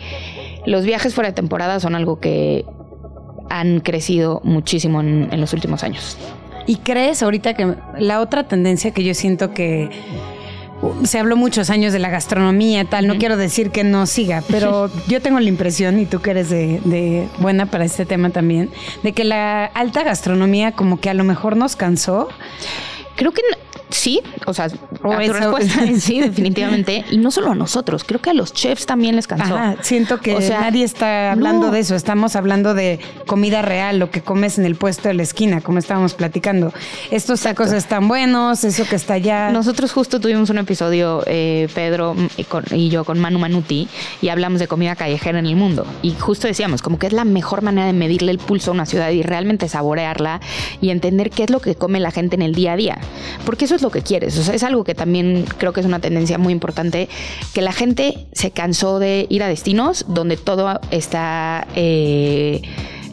los 0.65 0.83
viajes 0.83 1.13
fuera 1.13 1.29
de 1.29 1.33
temporada 1.33 1.79
son 1.79 1.93
algo 1.93 2.19
que 2.19 2.65
han 3.49 3.81
crecido 3.81 4.41
muchísimo 4.43 4.99
en, 5.01 5.29
en 5.31 5.39
los 5.39 5.53
últimos 5.53 5.83
años. 5.83 6.17
¿Y 6.65 6.77
crees 6.77 7.23
ahorita 7.23 7.53
que 7.53 7.75
la 7.97 8.19
otra 8.19 8.47
tendencia 8.47 8.91
que 8.91 9.03
yo 9.03 9.13
siento 9.13 9.53
que 9.53 9.89
se 11.03 11.19
habló 11.19 11.35
muchos 11.35 11.69
años 11.69 11.93
de 11.93 11.99
la 11.99 12.09
gastronomía, 12.09 12.85
tal, 12.85 13.07
no 13.07 13.17
quiero 13.17 13.37
decir 13.37 13.71
que 13.71 13.83
no 13.83 14.05
siga, 14.05 14.43
pero 14.49 14.89
yo 15.07 15.21
tengo 15.21 15.39
la 15.39 15.49
impresión, 15.49 15.99
y 15.99 16.05
tú 16.05 16.21
que 16.21 16.31
eres 16.31 16.49
de, 16.49 16.81
de, 16.85 17.27
buena 17.39 17.65
para 17.65 17.85
este 17.85 18.05
tema 18.05 18.29
también, 18.29 18.69
de 19.03 19.13
que 19.13 19.23
la 19.23 19.65
alta 19.65 20.03
gastronomía 20.03 20.71
como 20.73 20.99
que 20.99 21.09
a 21.09 21.13
lo 21.13 21.23
mejor 21.23 21.57
nos 21.57 21.75
cansó. 21.75 22.29
Creo 23.15 23.31
que 23.31 23.41
sí, 23.89 24.21
o 24.45 24.53
sea, 24.53 24.67
o 25.03 25.11
a 25.11 25.25
tu 25.25 25.33
respuesta 25.33 25.81
sí, 25.99 26.19
definitivamente. 26.19 27.05
Y 27.11 27.17
no 27.17 27.31
solo 27.31 27.51
a 27.51 27.55
nosotros, 27.55 28.03
creo 28.03 28.21
que 28.21 28.29
a 28.29 28.33
los 28.33 28.53
chefs 28.53 28.85
también 28.85 29.15
les 29.15 29.27
cansó. 29.27 29.57
siento 29.81 30.19
que 30.19 30.37
nadie 30.49 30.83
está 30.83 31.31
hablando 31.31 31.71
de 31.71 31.79
eso. 31.79 31.95
Estamos 31.95 32.35
hablando 32.35 32.73
de 32.73 32.99
comida 33.25 33.61
real, 33.61 33.99
lo 33.99 34.11
que 34.11 34.21
comes 34.21 34.57
en 34.57 34.65
el 34.65 34.75
puesto 34.75 35.07
de 35.07 35.13
la 35.13 35.23
esquina, 35.23 35.61
como 35.61 35.79
estábamos 35.79 36.13
platicando. 36.13 36.73
Estos 37.11 37.41
tacos 37.41 37.71
están 37.71 38.07
buenos, 38.07 38.63
eso 38.63 38.85
que 38.85 38.95
está 38.95 39.15
allá. 39.15 39.51
Nosotros 39.51 39.91
justo 39.91 40.19
tuvimos 40.19 40.49
un 40.49 40.57
episodio, 40.57 41.23
eh, 41.25 41.67
Pedro 41.73 42.15
y, 42.71 42.89
yo, 42.89 43.05
con 43.05 43.19
Manu 43.19 43.39
Manuti, 43.39 43.87
y 44.21 44.29
hablamos 44.29 44.59
de 44.59 44.67
comida 44.67 44.95
callejera 44.95 45.39
en 45.39 45.45
el 45.45 45.55
mundo. 45.55 45.85
Y 46.01 46.13
justo 46.13 46.47
decíamos, 46.47 46.81
como 46.81 46.99
que 46.99 47.07
es 47.07 47.13
la 47.13 47.25
mejor 47.25 47.61
manera 47.61 47.87
de 47.87 47.93
medirle 47.93 48.31
el 48.31 48.39
pulso 48.39 48.71
a 48.71 48.73
una 48.73 48.85
ciudad 48.85 49.09
y 49.11 49.23
realmente 49.23 49.69
saborearla 49.69 50.41
y 50.81 50.89
entender 50.89 51.29
qué 51.29 51.43
es 51.43 51.49
lo 51.49 51.59
que 51.59 51.75
come 51.75 51.99
la 51.99 52.11
gente 52.11 52.35
en 52.35 52.41
el 52.41 52.53
día 52.53 52.73
a 52.73 52.75
día. 52.75 52.97
Porque 53.45 53.65
eso 53.65 53.76
lo 53.81 53.91
que 53.91 54.01
quieres. 54.01 54.37
O 54.37 54.43
sea, 54.43 54.55
es 54.55 54.63
algo 54.63 54.83
que 54.83 54.95
también 54.95 55.45
creo 55.57 55.73
que 55.73 55.79
es 55.79 55.85
una 55.85 55.99
tendencia 55.99 56.37
muy 56.37 56.53
importante, 56.53 57.09
que 57.53 57.61
la 57.61 57.71
gente 57.71 58.27
se 58.33 58.51
cansó 58.51 58.99
de 58.99 59.27
ir 59.29 59.43
a 59.43 59.47
destinos 59.47 60.05
donde 60.07 60.37
todo 60.37 60.79
está... 60.91 61.67
Eh, 61.75 62.61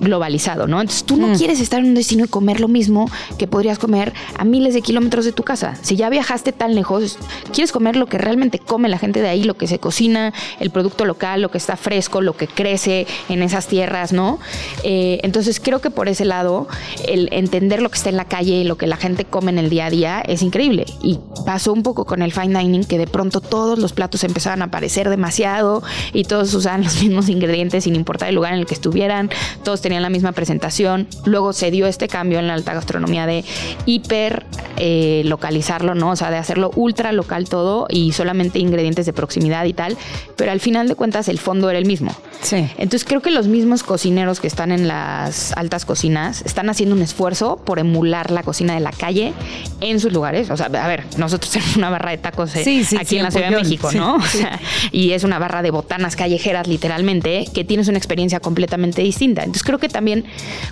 globalizado, 0.01 0.67
¿no? 0.67 0.81
Entonces 0.81 1.05
tú 1.05 1.17
no 1.17 1.29
mm. 1.29 1.37
quieres 1.37 1.61
estar 1.61 1.81
en 1.81 1.87
un 1.87 1.95
destino 1.95 2.25
y 2.25 2.29
comer 2.29 2.61
lo 2.61 2.69
mismo 2.69 3.11
que 3.39 3.47
podrías 3.47 3.79
comer 3.79 4.13
a 4.37 4.45
miles 4.45 4.75
de 4.75 4.83
kilómetros 4.83 5.25
de 5.25 5.33
tu 5.33 5.43
casa. 5.43 5.77
Si 5.83 5.97
ya 5.97 6.09
viajaste 6.11 6.53
tan 6.53 6.75
lejos, 6.75 7.19
quieres 7.53 7.73
comer 7.73 7.97
lo 7.97 8.07
que 8.07 8.19
realmente 8.19 8.59
come 8.59 8.89
la 8.89 8.99
gente 8.99 9.21
de 9.21 9.29
ahí, 9.29 9.45
lo 9.45 9.55
que 9.55 9.67
se 9.67 9.79
cocina, 9.79 10.33
el 10.61 10.71
producto 10.71 11.05
local, 11.05 11.43
lo 11.43 11.51
que 11.51 11.59
está 11.59 11.77
fresco, 11.77 12.21
lo 12.21 12.37
que 12.37 12.47
crece 12.47 13.07
en 13.29 13.43
esas 13.43 13.67
tierras, 13.67 14.13
¿no? 14.13 14.39
Eh, 14.83 15.21
entonces 15.23 15.61
creo 15.61 15.81
que 15.81 15.91
por 15.91 16.09
ese 16.09 16.25
lado, 16.25 16.69
el 17.09 17.29
entender 17.33 17.83
lo 17.83 17.91
que 17.91 17.97
está 17.97 18.11
en 18.11 18.17
la 18.17 18.25
calle 18.25 18.55
y 18.55 18.65
lo 18.65 18.77
que 18.77 18.87
la 18.87 18.97
gente 18.97 19.25
come 19.25 19.51
en 19.51 19.59
el 19.59 19.71
día 19.71 19.87
a 19.87 19.91
día 19.91 20.21
es 20.21 20.43
increíble. 20.43 20.87
Y 21.03 21.19
pasó 21.45 21.73
un 21.73 21.83
poco 21.83 22.05
con 22.05 22.23
el 22.23 22.33
fine 22.33 22.59
dining, 22.59 22.85
que 22.85 22.99
de 22.99 23.07
pronto 23.07 23.41
todos 23.41 23.79
los 23.79 23.93
platos 23.93 24.25
empezaban 24.25 24.63
a 24.63 24.67
aparecer 24.67 25.09
demasiado 25.09 25.83
y 26.13 26.25
todos 26.25 26.53
usaban 26.55 26.85
los 26.85 27.03
mismos 27.03 27.29
ingredientes 27.29 27.85
sin 27.85 27.95
importar 27.95 28.29
el 28.29 28.35
lugar 28.35 28.55
en 28.55 28.61
el 28.61 28.67
que 28.67 28.75
estuvieran, 28.75 29.31
todos 29.63 29.81
tenían 29.85 30.03
la 30.03 30.09
misma 30.09 30.33
presentación. 30.33 31.07
Luego 31.27 31.53
se 31.53 31.71
dio 31.71 31.87
este 31.87 32.09
cambio 32.09 32.39
en 32.39 32.47
la 32.47 32.55
alta 32.55 32.73
gastronomía 32.73 33.27
de 33.27 33.45
hiper 33.85 34.47
eh, 34.79 35.23
localizarlo, 35.27 35.95
¿no? 35.95 36.11
O 36.11 36.17
sea, 36.17 36.31
de 36.31 36.39
hacerlo 36.39 36.71
ultra 36.75 37.13
local 37.13 37.49
todo 37.51 37.87
y 37.91 38.13
solamente 38.13 38.59
ingredientes 38.59 39.05
de 39.05 39.13
proximidad 39.13 39.67
y 39.67 39.75
tal. 39.75 39.99
Pero 40.37 40.53
al 40.53 40.61
final 40.61 40.89
de 40.89 40.95
cuentas 40.95 41.29
el 41.29 41.39
fondo 41.39 41.69
era 41.69 41.79
el 41.79 41.85
mismo. 41.85 42.15
Sí. 42.41 42.67
Entonces 42.79 43.05
creo 43.05 43.21
que 43.21 43.31
los 43.31 43.47
mismos 43.47 43.83
cocineros 43.83 44.41
que 44.41 44.47
están 44.47 44.73
en 44.73 44.89
las 44.89 45.53
altas 45.53 45.85
cocinas 45.85 46.43
están 46.47 46.71
haciendo 46.71 46.95
un 46.95 47.03
esfuerzo 47.03 47.57
por 47.65 47.79
emular 47.79 48.31
la 48.31 48.43
cocina 48.43 48.75
de 48.75 48.81
la 48.81 48.91
calle 48.91 49.35
en 49.81 50.01
sus 50.01 50.15
lugares. 50.15 50.51
O 50.51 50.57
sea, 50.57 50.67
a 50.67 50.89
ver, 50.89 51.05
nosotros 51.19 51.53
tenemos 51.53 51.77
una 51.77 51.91
barra 51.91 52.11
de 52.11 52.19
tacos 52.19 52.57
eh, 52.57 52.85
aquí 52.99 53.19
en 53.19 53.23
la 53.23 53.31
Ciudad 53.31 53.51
de 53.51 53.57
México, 53.57 53.93
¿no? 53.93 54.17
O 54.17 54.23
sea, 54.23 54.59
y 54.93 55.13
es 55.13 55.25
una 55.25 55.39
barra 55.39 55.61
de 55.61 55.71
botanas 55.71 56.17
callejeras 56.17 56.69
literalmente 56.69 57.45
que 57.55 57.65
tienes 57.65 57.89
una 57.89 57.99
experiencia 57.99 58.41
completamente 58.41 59.03
distinta. 59.03 59.43
Entonces 59.43 59.63
creo 59.63 59.74
que 59.79 59.89
también 59.89 60.25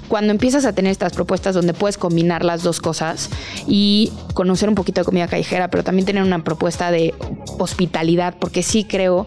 cuando 0.09 0.32
empiezas 0.32 0.64
a 0.64 0.73
tener 0.73 0.92
estas 0.92 1.12
propuestas 1.12 1.54
donde 1.54 1.75
puedes 1.75 1.99
combinar 1.99 2.44
las 2.44 2.62
dos 2.62 2.80
cosas 2.80 3.30
y 3.66 4.12
conocer 4.35 4.68
un 4.68 4.75
poquito 4.75 5.00
de 5.00 5.04
comida 5.04 5.28
callejera, 5.28 5.68
pero 5.68 5.85
también 5.85 6.06
tener 6.06 6.23
una 6.23 6.44
propuesta 6.44 6.90
de 6.90 7.14
hospitalidad, 7.59 8.35
porque 8.38 8.62
sí 8.62 8.85
creo 8.85 9.26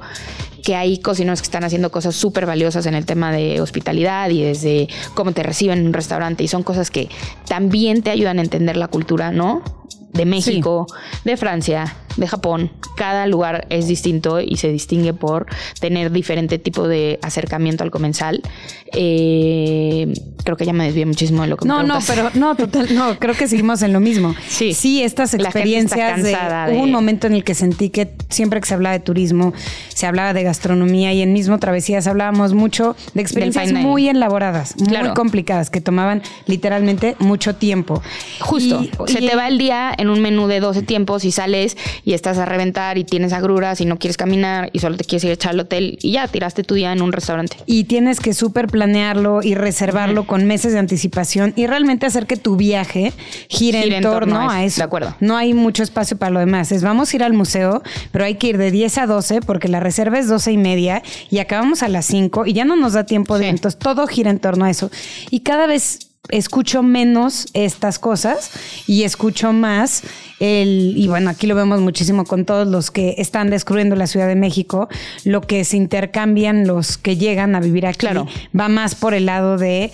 que 0.63 0.75
hay 0.75 0.98
cocineros 0.98 1.41
que 1.41 1.46
están 1.46 1.63
haciendo 1.63 1.91
cosas 1.91 2.15
súper 2.15 2.48
valiosas 2.48 2.88
en 2.88 2.96
el 2.96 3.05
tema 3.05 3.32
de 3.32 3.62
hospitalidad 3.62 4.29
y 4.32 4.41
desde 4.41 4.88
cómo 5.13 5.32
te 5.32 5.44
reciben 5.44 5.79
en 5.79 5.88
un 5.88 5.94
restaurante 5.94 6.44
y 6.44 6.48
son 6.48 6.63
cosas 6.63 6.89
que 6.89 7.08
también 7.48 8.01
te 8.01 8.10
ayudan 8.10 8.39
a 8.39 8.41
entender 8.41 8.75
la 8.75 8.88
cultura, 8.88 9.32
¿no? 9.32 9.62
De 10.12 10.25
México, 10.25 10.88
de 11.24 11.38
Francia, 11.38 11.96
de 12.17 12.27
Japón. 12.27 12.72
Cada 12.95 13.27
lugar 13.27 13.67
es 13.69 13.88
distinto 13.88 14.39
y 14.39 14.57
se 14.57 14.69
distingue 14.69 15.13
por 15.13 15.45
tener 15.79 16.12
diferente 16.12 16.60
tipo 16.60 16.88
de 16.88 17.19
acercamiento 17.22 17.84
al 17.84 17.91
comensal. 17.91 18.41
Eh, 18.93 20.13
creo 20.43 20.55
que 20.55 20.65
ya 20.65 20.74
me 20.74 20.86
desvié 20.86 21.05
muchísimo 21.05 21.41
de 21.41 21.50
lo 21.50 21.57
que 21.57 21.67
no, 21.67 21.81
me 21.81 21.88
No, 21.88 22.00
pero 22.07 22.29
no, 22.36 22.55
total, 22.55 22.93
no, 22.95 23.17
creo 23.19 23.34
que 23.34 23.48
seguimos 23.48 23.81
en 23.81 23.93
lo 23.93 24.00
mismo. 24.00 24.36
Sí. 24.48 24.74
Sí, 24.74 25.03
estas 25.03 25.34
experiencias 25.34 26.24
de, 26.24 26.38
un 26.77 26.89
momento 26.89 27.27
en 27.27 27.34
el 27.34 27.43
que 27.43 27.55
sentí 27.55 27.89
que 27.89 28.13
siempre 28.29 28.62
que 28.62 28.67
se 28.67 28.74
hablaba 28.74 28.93
de 28.93 29.01
turismo, 29.01 29.53
se 29.89 30.05
hablaba 30.05 30.34
de 30.34 30.43
gastronomía 30.43 31.12
y 31.12 31.22
en 31.22 31.34
mismo 31.34 31.60
Travesías 31.60 32.07
hablábamos 32.07 32.53
mucho 32.53 32.95
de 33.13 33.22
experiencias 33.22 33.74
muy 33.74 34.07
elaboradas, 34.07 34.75
muy 34.77 35.13
complicadas, 35.13 35.69
que 35.69 35.81
tomaban 35.81 36.22
literalmente 36.45 37.17
mucho 37.19 37.55
tiempo. 37.55 38.01
Justo. 38.39 38.86
se 39.07 39.19
te 39.19 39.36
va 39.36 39.50
el 39.50 39.57
día 39.57 39.93
en 39.98 40.10
un 40.10 40.22
menú 40.22 40.48
de 40.48 40.62
12 40.62 40.84
tiempos 40.84 41.25
y 41.25 41.31
sales 41.31 41.75
y 42.06 42.14
estás 42.14 42.38
a 42.38 42.46
reventar 42.46 42.98
y 42.98 43.04
tienes 43.04 43.34
agruras 43.34 43.82
y 43.82 43.86
no 43.86 43.98
quieres 43.98 44.16
caminar 44.16 44.70
y 44.72 44.80
solo 44.80 44.96
te 44.96 45.04
quieres 45.04 45.24
ir 45.26 45.32
a 45.32 45.34
echar 45.34 45.52
al 45.52 45.60
hotel 45.62 45.98
y 46.02 46.12
ya 46.12 46.28
tiraste 46.28 46.64
tu 46.64 46.76
día 46.76 46.94
en 46.94 47.02
un 47.02 47.12
restaurante. 47.12 47.58
Y 47.66 47.86
tienes 47.86 48.20
que 48.20 48.34
súper 48.34 48.68
planearlo 48.68 49.42
y 49.42 49.56
reservarlo 49.56 50.28
con 50.28 50.46
meses 50.46 50.74
de 50.74 50.80
anticipación 50.80 51.54
y 51.56 51.68
realmente 51.68 52.06
hacer 52.06 52.28
que 52.28 52.38
tu 52.38 52.56
viaje 52.56 53.12
gire, 53.50 53.98
en, 53.98 54.04
torno, 54.04 54.50
a, 54.50 54.64
eso. 54.64 54.78
De 54.78 54.84
acuerdo. 54.84 55.16
No 55.20 55.36
hay 55.36 55.54
mucho 55.54 55.84
espacio 55.84 56.18
para 56.18 56.30
lo 56.32 56.40
demás. 56.40 56.72
Es 56.72 56.84
vamos 56.84 57.12
a 57.12 57.16
ir 57.16 57.24
al 57.24 57.34
museo, 57.34 57.82
pero 58.12 58.26
hay 58.26 58.36
que 58.36 58.48
ir 58.48 58.58
de 58.58 58.70
10 58.70 59.00
a 59.00 59.08
12 59.08 59.42
porque 59.42 59.68
la 59.68 59.80
reserva 59.80 60.20
es 60.20 60.28
12 60.28 60.52
y 60.52 60.58
media 60.58 61.02
y 61.32 61.40
acabamos 61.40 61.82
a 61.82 61.88
las 61.88 62.06
5 62.06 62.46
y 62.46 62.54
ya 62.54 62.66
no 62.66 62.76
nos 62.76 62.94
da 62.94 63.06
tiempo 63.06 63.40
de... 63.40 63.50
Entonces 63.50 63.80
todo 63.80 64.06
gira 64.06 64.30
en 64.30 64.40
torno 64.40 64.66
a 64.66 64.70
eso. 64.70 64.92
Y 65.32 65.40
cada 65.40 65.66
vez 65.66 66.12
escucho 66.29 66.84
menos 66.84 67.48
estas 67.53 68.00
cosas 68.00 68.51
y 68.88 69.03
escucho 69.03 69.53
más 69.53 70.03
el, 70.39 70.94
y 70.98 71.08
bueno, 71.08 71.29
aquí 71.29 71.48
lo 71.48 71.55
vemos 71.55 71.82
muchísimo 71.82 72.25
con 72.25 72.46
todos 72.46 72.67
los 72.67 72.91
que 72.91 73.15
están 73.17 73.50
descubriendo 73.50 73.96
la 73.96 74.08
Ciudad 74.08 74.27
de 74.27 74.36
México, 74.36 74.89
lo 75.24 75.41
que 75.41 75.63
se 75.63 75.77
intercambian 75.77 76.67
los 76.67 76.98
que 76.98 77.17
llegan 77.17 77.55
a 77.55 77.60
vivir 77.60 77.86
aquí. 77.86 78.00
Claro. 78.00 78.27
va 78.58 78.67
más 78.67 78.96
por 78.96 79.13
el 79.13 79.25
lado 79.25 79.58
de 79.58 79.91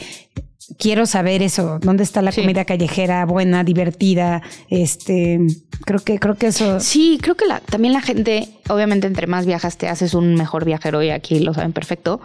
quiero 0.78 1.06
saber 1.06 1.42
eso, 1.44 1.80
dónde 1.82 2.04
está 2.04 2.22
la 2.22 2.32
comida 2.32 2.66
callejera 2.66 3.26
buena, 3.26 3.64
divertida, 3.64 4.42
este, 4.70 5.40
creo 5.86 6.00
que 6.00 6.20
creo 6.20 6.36
que 6.36 6.48
eso 6.48 6.80
Sí, 6.80 7.20
creo 7.22 7.36
que 7.36 7.46
la, 7.46 7.60
también 7.60 7.94
la 7.94 8.02
gente 8.02 8.50
obviamente 8.72 9.08
entre 9.08 9.28
más 9.28 9.46
viajas 9.46 9.78
te 9.78 9.88
haces 9.88 10.14
un 10.14 10.36
mejor 10.36 10.66
viajero 10.66 11.04
y 11.04 11.10
aquí 11.10 11.40
lo 11.40 11.54
saben 11.54 11.74
perfecto, 11.74 12.22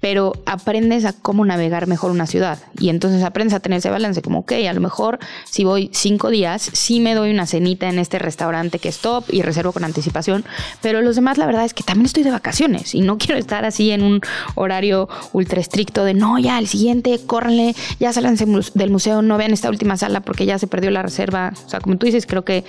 pero 0.00 0.32
aprendes 0.46 1.04
a 1.04 1.12
cómo 1.12 1.44
navegar 1.44 1.86
mejor 1.86 2.10
una 2.10 2.26
ciudad. 2.26 2.58
Y 2.78 2.88
entonces 2.88 3.22
aprendes 3.22 3.54
a 3.54 3.60
tener 3.60 3.78
ese 3.78 3.90
balance 3.90 4.22
como, 4.22 4.40
ok, 4.40 4.52
a 4.68 4.72
lo 4.72 4.80
mejor 4.80 5.18
si 5.44 5.64
voy 5.64 5.90
cinco 5.92 6.30
días, 6.30 6.70
sí 6.72 7.00
me 7.00 7.14
doy 7.14 7.30
una 7.30 7.46
cenita 7.46 7.88
en 7.88 7.98
este 7.98 8.18
restaurante 8.18 8.78
que 8.78 8.88
es 8.88 8.98
top 8.98 9.24
y 9.30 9.42
reservo 9.42 9.72
con 9.72 9.84
anticipación, 9.84 10.44
pero 10.80 11.02
los 11.02 11.16
demás 11.16 11.38
la 11.38 11.46
verdad 11.46 11.64
es 11.64 11.74
que 11.74 11.82
también 11.82 12.06
estoy 12.06 12.22
de 12.22 12.30
vacaciones 12.30 12.94
y 12.94 13.00
no 13.00 13.18
quiero 13.18 13.38
estar 13.38 13.64
así 13.64 13.90
en 13.90 14.02
un 14.02 14.20
horario 14.54 15.08
ultra 15.32 15.60
estricto 15.60 16.04
de 16.04 16.14
no, 16.14 16.38
ya 16.38 16.58
el 16.58 16.66
siguiente, 16.66 17.18
córrenle, 17.26 17.74
ya 17.98 18.12
salgan 18.12 18.36
del 18.74 18.90
museo, 18.90 19.22
no 19.22 19.36
vean 19.36 19.52
esta 19.52 19.68
última 19.68 19.96
sala 19.96 20.20
porque 20.20 20.46
ya 20.46 20.58
se 20.58 20.66
perdió 20.66 20.90
la 20.90 21.02
reserva, 21.02 21.52
o 21.66 21.68
sea, 21.68 21.80
como 21.80 21.96
tú 21.96 22.06
dices, 22.06 22.26
creo 22.26 22.44
que 22.44 22.64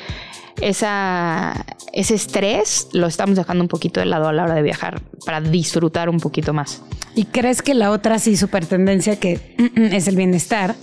esa, 0.60 1.66
ese 1.94 2.16
estrés 2.16 2.88
lo 2.94 3.08
estamos 3.08 3.36
dejando 3.36 3.64
un 3.64 3.68
poquito 3.68 4.00
de 4.00 4.06
lado 4.06 4.28
a 4.28 4.34
la 4.34 4.44
hora 4.44 4.56
de 4.56 4.62
viajar 4.62 5.02
para 5.26 5.42
disfrutar 5.42 6.10
un 6.10 6.20
poquito 6.20 6.54
más. 6.54 6.82
¿Y 7.16 7.26
crees 7.26 7.62
que 7.62 7.74
la 7.74 7.92
otra 7.92 8.20
sí 8.20 8.38
super 8.38 8.66
tendencia 8.66 9.20
que 9.20 9.56
mm, 9.58 9.80
mm, 9.80 9.94
es 9.94 10.08
el 10.08 10.16
bienestar? 10.16 10.76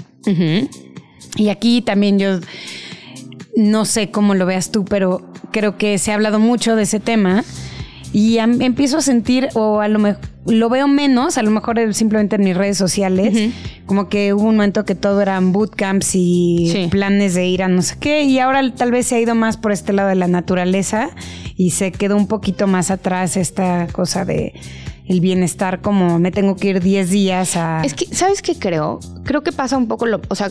Y 1.37 1.49
aquí 1.49 1.83
también 1.83 2.19
yo 2.19 2.41
no 3.57 3.85
sé 3.85 4.11
cómo 4.11 4.35
lo 4.35 4.47
veas 4.47 4.71
tú, 4.71 4.85
pero 4.85 5.33
creo 5.53 5.79
que 5.79 5.99
se 5.99 6.13
ha 6.13 6.15
hablado 6.15 6.39
mucho 6.39 6.77
de 6.77 6.83
ese 6.83 7.01
tema 7.01 7.45
y 8.13 8.39
empiezo 8.39 8.99
a 8.99 9.03
sentir, 9.03 9.49
o 9.55 9.81
a 9.81 9.89
lo 9.89 9.99
mejor 9.99 10.23
lo 10.47 10.71
veo 10.71 10.89
menos, 10.89 11.37
a 11.37 11.43
lo 11.43 11.51
mejor 11.51 11.93
simplemente 11.93 12.37
en 12.37 12.45
mis 12.45 12.57
redes 12.57 12.79
sociales, 12.79 13.51
como 13.85 14.09
que 14.09 14.33
hubo 14.33 14.45
un 14.45 14.57
momento 14.57 14.85
que 14.87 14.95
todo 14.95 15.21
eran 15.21 15.53
bootcamps 15.53 16.13
y 16.15 16.89
planes 16.91 17.35
de 17.35 17.47
ir 17.47 17.63
a 17.63 17.69
no 17.69 17.83
sé 17.83 17.97
qué, 18.01 18.23
y 18.23 18.39
ahora 18.39 18.63
tal 18.75 18.91
vez 18.91 19.07
se 19.07 19.17
ha 19.17 19.21
ido 19.21 19.35
más 19.35 19.59
por 19.59 19.73
este 19.73 19.93
lado 19.93 20.09
de 20.09 20.15
la 20.15 20.27
naturaleza 20.27 21.11
y 21.57 21.71
se 21.71 21.93
quedó 21.93 22.17
un 22.17 22.29
poquito 22.29 22.67
más 22.67 22.91
atrás 22.91 23.37
esta 23.37 23.89
cosa 23.93 24.25
de 24.25 24.55
el 25.09 25.21
bienestar 25.21 25.81
como 25.81 26.19
me 26.19 26.31
tengo 26.31 26.57
que 26.57 26.69
ir 26.69 26.81
10 26.81 27.11
días 27.11 27.57
a... 27.57 27.83
Es 27.85 27.95
que, 27.95 28.07
¿sabes 28.15 28.43
qué 28.43 28.55
creo? 28.59 29.01
creo 29.29 29.43
que 29.43 29.53
pasa 29.53 29.77
un 29.77 29.89
poco 29.89 30.07
lo, 30.07 30.23
o 30.29 30.35
sea, 30.35 30.51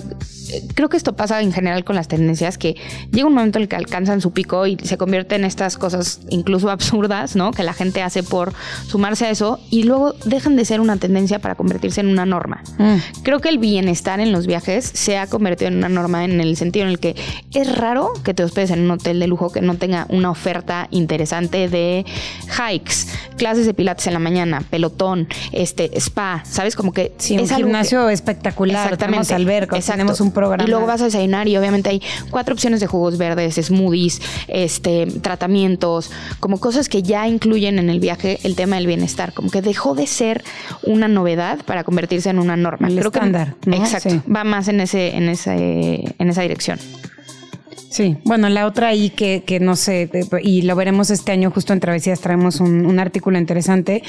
creo 0.75 0.87
que 0.87 0.97
esto 0.97 1.15
pasa 1.15 1.41
en 1.41 1.51
general 1.51 1.83
con 1.83 1.95
las 1.95 2.07
tendencias 2.07 2.59
que 2.59 2.75
llega 3.11 3.25
un 3.25 3.33
momento 3.33 3.57
en 3.57 3.63
el 3.63 3.67
que 3.67 3.75
alcanzan 3.75 4.21
su 4.21 4.33
pico 4.33 4.67
y 4.67 4.77
se 4.83 4.99
convierten 4.99 5.41
en 5.41 5.45
estas 5.47 5.79
cosas 5.79 6.21
incluso 6.29 6.69
absurdas, 6.77 7.35
¿no? 7.35 7.51
Que 7.51 7.63
la 7.63 7.73
gente 7.73 8.03
hace 8.03 8.21
por 8.21 8.53
sumarse 8.85 9.25
a 9.25 9.31
eso 9.31 9.59
y 9.71 9.81
luego 9.81 10.13
dejan 10.25 10.55
de 10.55 10.63
ser 10.63 10.79
una 10.79 10.97
tendencia 10.97 11.39
para 11.39 11.55
convertirse 11.55 12.01
en 12.01 12.07
una 12.07 12.27
norma. 12.27 12.61
Mm. 12.77 13.23
Creo 13.23 13.39
que 13.39 13.49
el 13.49 13.57
bienestar 13.57 14.19
en 14.19 14.31
los 14.31 14.45
viajes 14.45 14.85
se 14.85 15.17
ha 15.17 15.25
convertido 15.25 15.69
en 15.69 15.77
una 15.77 15.89
norma 15.89 16.23
en 16.23 16.39
el 16.39 16.55
sentido 16.55 16.85
en 16.85 16.91
el 16.91 16.99
que 16.99 17.15
es 17.55 17.75
raro 17.75 18.13
que 18.23 18.35
te 18.35 18.43
hospedes 18.43 18.69
en 18.69 18.81
un 18.81 18.91
hotel 18.91 19.19
de 19.19 19.25
lujo 19.25 19.51
que 19.51 19.61
no 19.61 19.73
tenga 19.73 20.05
una 20.09 20.29
oferta 20.29 20.87
interesante 20.91 21.67
de 21.67 22.05
hikes, 22.45 23.07
clases 23.37 23.65
de 23.65 23.73
pilates 23.73 24.05
en 24.05 24.13
la 24.13 24.19
mañana, 24.19 24.46
pelotón, 24.69 25.27
este 25.51 25.97
spa, 25.99 26.43
¿sabes? 26.45 26.75
Como 26.75 26.93
que 26.93 27.13
sí, 27.17 27.35
es 27.35 27.51
un 27.51 27.57
gimnasio 27.57 28.09
espectacular, 28.09 28.97
tenemos 28.97 29.31
alberca, 29.31 29.79
tenemos 29.79 30.21
un 30.21 30.31
programa. 30.31 30.63
Y 30.63 30.67
luego 30.67 30.85
vas 30.85 31.01
a 31.01 31.05
desayunar 31.05 31.47
y 31.47 31.57
obviamente 31.57 31.89
hay 31.89 32.01
cuatro 32.29 32.53
opciones 32.53 32.79
de 32.79 32.87
jugos 32.87 33.17
verdes, 33.17 33.55
smoothies, 33.55 34.21
este, 34.47 35.07
tratamientos, 35.21 36.11
como 36.39 36.59
cosas 36.59 36.89
que 36.89 37.03
ya 37.03 37.27
incluyen 37.27 37.79
en 37.79 37.89
el 37.89 37.99
viaje 37.99 38.39
el 38.43 38.55
tema 38.55 38.77
del 38.77 38.87
bienestar, 38.87 39.33
como 39.33 39.49
que 39.49 39.61
dejó 39.61 39.95
de 39.95 40.07
ser 40.07 40.43
una 40.83 41.07
novedad 41.07 41.59
para 41.65 41.83
convertirse 41.83 42.29
en 42.29 42.39
una 42.39 42.55
norma. 42.55 42.87
El 42.87 42.99
estándar. 42.99 43.55
Exacto. 43.65 44.21
Va 44.33 44.43
más 44.43 44.67
en 44.67 44.81
ese, 44.81 45.15
en 45.15 45.29
ese, 45.29 46.15
en 46.17 46.29
esa 46.29 46.41
dirección. 46.41 46.79
Sí, 47.89 48.17
bueno, 48.25 48.50
la 48.50 48.65
otra 48.65 48.89
ahí 48.89 49.10
que, 49.10 49.44
que 49.46 49.60
no 49.60 49.75
sé, 49.75 50.10
y 50.44 50.63
lo 50.63 50.75
veremos 50.75 51.10
este 51.10 51.32
año 51.32 51.51
justo 51.51 51.74
en 51.74 51.79
Travesías, 51.79 52.20
traemos 52.20 52.60
un, 52.60 52.98
artículo 52.98 53.38
interesante 53.38 54.01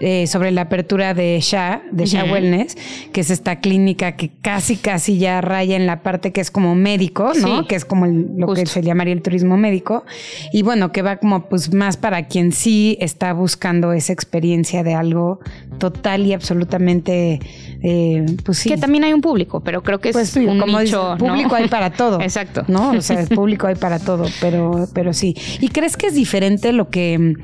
eh, 0.00 0.26
sobre 0.26 0.52
la 0.52 0.62
apertura 0.62 1.12
de 1.14 1.38
SHA, 1.40 1.82
de 1.90 2.06
SHA 2.06 2.24
Wellness, 2.24 2.76
que 3.12 3.20
es 3.20 3.30
esta 3.30 3.60
clínica 3.60 4.12
que 4.12 4.30
casi, 4.40 4.76
casi 4.76 5.18
ya 5.18 5.40
raya 5.40 5.76
en 5.76 5.86
la 5.86 6.02
parte 6.02 6.32
que 6.32 6.40
es 6.40 6.50
como 6.50 6.74
médico, 6.74 7.32
¿no? 7.40 7.66
Que 7.66 7.74
es 7.74 7.84
como 7.84 8.06
lo 8.06 8.54
que 8.54 8.66
se 8.66 8.82
llamaría 8.82 9.12
el 9.12 9.22
turismo 9.22 9.56
médico. 9.56 10.04
Y 10.52 10.62
bueno, 10.62 10.92
que 10.92 11.02
va 11.02 11.16
como 11.16 11.48
pues 11.48 11.74
más 11.74 11.96
para 11.96 12.28
quien 12.28 12.52
sí 12.52 12.96
está 13.00 13.32
buscando 13.32 13.92
esa 13.92 14.12
experiencia 14.12 14.82
de 14.82 14.94
algo 14.94 15.40
total 15.78 16.24
y 16.26 16.32
absolutamente 16.32 17.40
eh, 17.82 18.24
pues 18.44 18.58
sí. 18.58 18.68
Que 18.68 18.76
también 18.76 19.04
hay 19.04 19.12
un 19.12 19.20
público, 19.20 19.60
pero 19.60 19.82
creo 19.82 20.00
que 20.00 20.10
es 20.10 20.14
pues 20.14 20.36
un 20.36 20.58
como 20.58 20.80
nicho, 20.80 21.16
público 21.18 21.54
hay 21.54 21.68
para 21.68 21.92
todo. 21.92 22.20
Exacto. 22.26 22.64
¿No? 22.68 22.90
O 22.90 23.00
sea, 23.00 23.25
público 23.28 23.66
hay 23.66 23.74
para 23.74 23.98
todo, 23.98 24.26
pero, 24.40 24.88
pero 24.92 25.12
sí. 25.12 25.36
¿Y 25.60 25.68
crees 25.68 25.96
que 25.96 26.08
es 26.08 26.14
diferente 26.14 26.72
lo 26.72 26.88
que, 26.88 27.34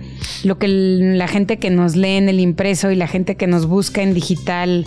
lo 0.44 0.58
que 0.58 0.68
la 0.68 1.28
gente 1.28 1.58
que 1.58 1.70
nos 1.70 1.96
lee 1.96 2.16
en 2.16 2.28
el 2.28 2.40
impreso 2.40 2.90
y 2.90 2.96
la 2.96 3.06
gente 3.06 3.36
que 3.36 3.46
nos 3.46 3.66
busca 3.66 4.02
en 4.02 4.14
digital? 4.14 4.84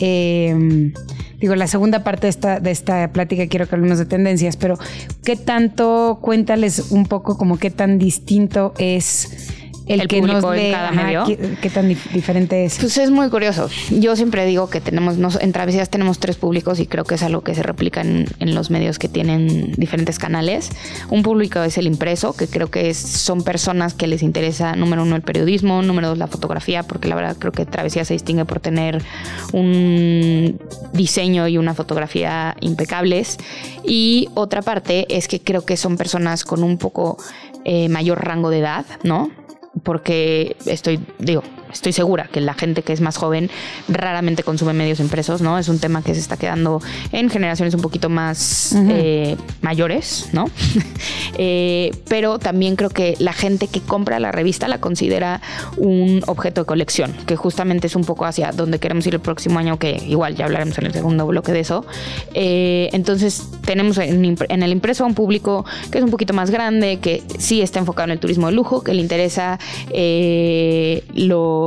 Eh, 0.00 0.92
digo, 1.40 1.54
la 1.54 1.66
segunda 1.66 2.04
parte 2.04 2.26
de 2.26 2.30
esta, 2.30 2.60
de 2.60 2.70
esta 2.70 3.12
plática 3.12 3.46
quiero 3.46 3.68
que 3.68 3.74
hablemos 3.74 3.98
de 3.98 4.06
tendencias, 4.06 4.56
pero 4.56 4.78
¿qué 5.24 5.36
tanto, 5.36 6.18
cuéntales 6.20 6.90
un 6.90 7.06
poco 7.06 7.36
como 7.36 7.58
qué 7.58 7.70
tan 7.70 7.98
distinto 7.98 8.74
es 8.78 9.52
el, 9.86 10.08
que 10.08 10.20
nos 10.20 10.48
ve, 10.48 10.70
cada 10.72 10.90
medio. 10.90 11.24
¿qué, 11.26 11.70
tan 11.70 11.88
diferente 11.88 12.64
es? 12.64 12.78
Pues 12.78 12.98
es 12.98 13.10
muy 13.10 13.28
curioso. 13.30 13.68
Yo 13.90 14.16
siempre 14.16 14.44
digo 14.44 14.68
que 14.68 14.80
tenemos, 14.80 15.16
en 15.40 15.52
Travesías 15.52 15.90
tenemos 15.90 16.18
tres 16.18 16.36
públicos 16.36 16.80
y 16.80 16.86
creo 16.86 17.04
que 17.04 17.14
es 17.14 17.22
algo 17.22 17.42
que 17.42 17.54
se 17.54 17.62
replica 17.62 18.00
en, 18.00 18.26
los 18.54 18.70
medios 18.70 18.98
que 18.98 19.08
tienen 19.08 19.72
diferentes 19.76 20.18
canales. 20.18 20.70
Un 21.10 21.22
público 21.22 21.62
es 21.62 21.78
el 21.78 21.86
impreso, 21.86 22.34
que 22.34 22.46
creo 22.46 22.70
que 22.70 22.94
son 22.94 23.42
personas 23.42 23.94
que 23.94 24.06
les 24.06 24.22
interesa, 24.22 24.74
número 24.76 25.02
uno, 25.02 25.16
el 25.16 25.22
periodismo, 25.22 25.82
número 25.82 26.08
dos, 26.08 26.18
la 26.18 26.26
fotografía, 26.26 26.82
porque 26.82 27.08
la 27.08 27.14
verdad 27.14 27.36
creo 27.38 27.52
que 27.52 27.66
Travesías 27.66 28.08
se 28.08 28.14
distingue 28.14 28.44
por 28.44 28.60
tener 28.60 29.02
un 29.52 30.58
diseño 30.92 31.48
y 31.48 31.58
una 31.58 31.74
fotografía 31.74 32.56
impecables. 32.60 33.36
Y 33.84 34.28
otra 34.34 34.62
parte 34.62 35.06
es 35.08 35.28
que 35.28 35.40
creo 35.40 35.64
que 35.64 35.76
son 35.76 35.96
personas 35.96 36.44
con 36.44 36.62
un 36.62 36.78
poco 36.78 37.18
eh, 37.64 37.88
mayor 37.88 38.24
rango 38.24 38.50
de 38.50 38.60
edad, 38.60 38.86
¿no? 39.02 39.30
Porque 39.82 40.56
estoy, 40.66 41.00
digo, 41.18 41.42
estoy 41.76 41.92
segura 41.92 42.28
que 42.32 42.40
la 42.40 42.54
gente 42.54 42.82
que 42.82 42.92
es 42.92 43.00
más 43.00 43.16
joven 43.16 43.50
raramente 43.88 44.42
consume 44.42 44.72
medios 44.72 45.00
impresos, 45.00 45.40
¿no? 45.40 45.58
Es 45.58 45.68
un 45.68 45.78
tema 45.78 46.02
que 46.02 46.14
se 46.14 46.20
está 46.20 46.36
quedando 46.36 46.80
en 47.12 47.30
generaciones 47.30 47.74
un 47.74 47.82
poquito 47.82 48.08
más 48.08 48.74
eh, 48.88 49.36
mayores, 49.60 50.28
¿no? 50.32 50.46
Eh, 51.38 51.90
pero 52.08 52.38
también 52.38 52.76
creo 52.76 52.88
que 52.88 53.14
la 53.18 53.34
gente 53.34 53.68
que 53.68 53.82
compra 53.82 54.18
la 54.20 54.32
revista 54.32 54.68
la 54.68 54.80
considera 54.80 55.42
un 55.76 56.22
objeto 56.26 56.62
de 56.62 56.66
colección, 56.66 57.12
que 57.26 57.36
justamente 57.36 57.88
es 57.88 57.96
un 57.96 58.04
poco 58.04 58.24
hacia 58.24 58.52
donde 58.52 58.78
queremos 58.78 59.06
ir 59.06 59.14
el 59.14 59.20
próximo 59.20 59.58
año, 59.58 59.78
que 59.78 60.02
igual 60.06 60.34
ya 60.34 60.46
hablaremos 60.46 60.78
en 60.78 60.86
el 60.86 60.92
segundo 60.94 61.26
bloque 61.26 61.52
de 61.52 61.60
eso. 61.60 61.84
Eh, 62.32 62.88
entonces 62.92 63.48
tenemos 63.66 63.98
en, 63.98 64.24
el 64.48 64.72
impreso 64.72 65.04
a 65.04 65.06
un 65.06 65.14
público 65.14 65.66
que 65.90 65.98
es 65.98 66.04
un 66.04 66.10
poquito 66.10 66.32
más 66.32 66.50
grande, 66.50 67.00
que 67.00 67.22
sí 67.38 67.60
está 67.60 67.80
enfocado 67.80 68.04
en 68.04 68.12
el 68.12 68.18
turismo 68.18 68.46
de 68.46 68.52
lujo, 68.54 68.82
que 68.82 68.94
le 68.94 69.02
interesa 69.02 69.58
lo 71.14 71.65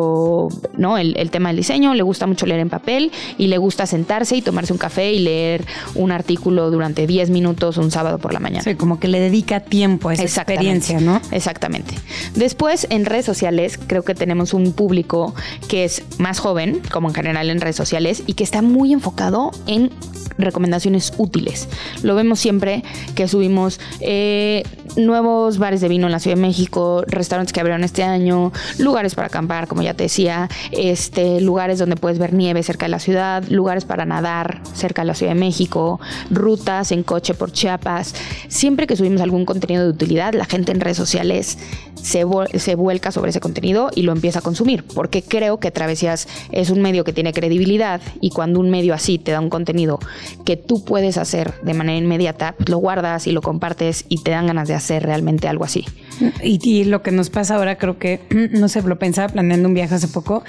¿no? 0.77 0.97
El, 0.97 1.31
tema 1.31 1.49
del 1.49 1.57
diseño, 1.57 1.93
le 1.93 2.03
gusta 2.03 2.27
mucho 2.27 2.45
leer 2.45 2.59
en 2.59 2.69
papel 2.69 3.11
y 3.37 3.47
le 3.47 3.57
gusta 3.57 3.85
sentarse 3.85 4.35
y 4.35 4.41
tomarse 4.41 4.73
un 4.73 4.79
café 4.79 5.11
y 5.11 5.19
leer 5.19 5.65
un 5.95 6.11
artículo 6.11 6.71
durante 6.71 7.07
10 7.07 7.29
minutos 7.29 7.77
un 7.77 7.91
sábado 7.91 8.17
por 8.17 8.33
la 8.33 8.39
mañana. 8.39 8.63
Sí, 8.63 8.75
como 8.75 8.99
que 8.99 9.07
le 9.07 9.19
dedica 9.19 9.59
tiempo 9.59 10.09
a 10.09 10.13
esa 10.13 10.23
experiencia, 10.23 10.99
¿no? 10.99 11.21
Exactamente. 11.31 11.95
Después, 12.35 12.87
en 12.89 13.05
redes 13.05 13.25
sociales, 13.25 13.79
creo 13.87 14.03
que 14.03 14.15
tenemos 14.15 14.53
un 14.53 14.73
público 14.73 15.33
que 15.67 15.85
es 15.85 16.03
más 16.17 16.39
joven, 16.39 16.81
como 16.91 17.09
en 17.09 17.15
general 17.15 17.49
en 17.49 17.61
redes 17.61 17.75
sociales, 17.75 18.23
y 18.25 18.33
que 18.33 18.43
está 18.43 18.61
muy 18.61 18.93
enfocado 18.93 19.51
en 19.67 19.91
recomendaciones 20.37 21.13
útiles. 21.17 21.67
Lo 22.01 22.15
vemos 22.15 22.39
siempre 22.39 22.83
que 23.15 23.27
subimos 23.27 23.79
eh, 23.99 24.63
nuevos 24.95 25.57
bares 25.57 25.81
de 25.81 25.87
vino 25.87 26.07
en 26.07 26.11
la 26.11 26.19
Ciudad 26.19 26.37
de 26.37 26.41
México, 26.41 27.03
restaurantes 27.07 27.53
que 27.53 27.59
abrieron 27.59 27.83
este 27.83 28.03
año, 28.03 28.51
lugares 28.77 29.15
para 29.15 29.27
acampar, 29.27 29.67
como 29.79 29.87
ya 29.87 29.93
te 29.93 30.03
decía, 30.03 30.49
este, 30.71 31.39
lugares 31.39 31.79
donde 31.79 31.95
puedes 31.95 32.19
ver 32.19 32.33
nieve 32.33 32.63
cerca 32.63 32.85
de 32.85 32.89
la 32.89 32.99
ciudad, 32.99 33.45
lugares 33.47 33.85
para 33.85 34.03
nadar 34.03 34.61
cerca 34.73 35.03
de 35.03 35.05
la 35.05 35.13
Ciudad 35.13 35.31
de 35.33 35.39
México, 35.39 36.01
rutas 36.29 36.91
en 36.91 37.01
coche 37.01 37.33
por 37.33 37.53
Chiapas. 37.53 38.13
Siempre 38.49 38.87
que 38.87 38.97
subimos 38.97 39.21
algún 39.21 39.45
contenido 39.45 39.85
de 39.85 39.91
utilidad, 39.91 40.33
la 40.33 40.43
gente 40.43 40.73
en 40.73 40.81
redes 40.81 40.97
sociales 40.97 41.57
se, 41.95 42.25
se 42.55 42.75
vuelca 42.75 43.13
sobre 43.13 43.29
ese 43.29 43.39
contenido 43.39 43.89
y 43.95 44.01
lo 44.01 44.11
empieza 44.11 44.39
a 44.39 44.41
consumir, 44.41 44.83
porque 44.83 45.21
creo 45.21 45.61
que 45.61 45.71
Travesías 45.71 46.27
es 46.51 46.71
un 46.71 46.81
medio 46.81 47.05
que 47.05 47.13
tiene 47.13 47.31
credibilidad 47.31 48.01
y 48.19 48.31
cuando 48.31 48.59
un 48.59 48.69
medio 48.69 48.93
así 48.93 49.17
te 49.17 49.31
da 49.31 49.39
un 49.39 49.49
contenido 49.49 49.99
que 50.43 50.57
tú 50.57 50.83
puedes 50.83 51.17
hacer 51.17 51.53
de 51.61 51.73
manera 51.73 51.97
inmediata, 51.97 52.55
lo 52.65 52.79
guardas 52.79 53.27
y 53.27 53.31
lo 53.31 53.41
compartes 53.41 54.03
y 54.09 54.23
te 54.23 54.31
dan 54.31 54.47
ganas 54.47 54.67
de 54.67 54.73
hacer 54.73 55.03
realmente 55.03 55.47
algo 55.47 55.63
así. 55.63 55.85
Y, 56.43 56.59
y 56.69 56.83
lo 56.83 57.01
que 57.01 57.11
nos 57.11 57.29
pasa 57.29 57.55
ahora, 57.55 57.77
creo 57.77 57.97
que, 57.97 58.19
no 58.51 58.67
sé, 58.67 58.81
lo 58.89 58.99
pensaba 58.99 59.29
planeando 59.29 59.68
un 59.69 59.73
viaje 59.73 59.95
hace 59.95 60.07
poco, 60.07 60.43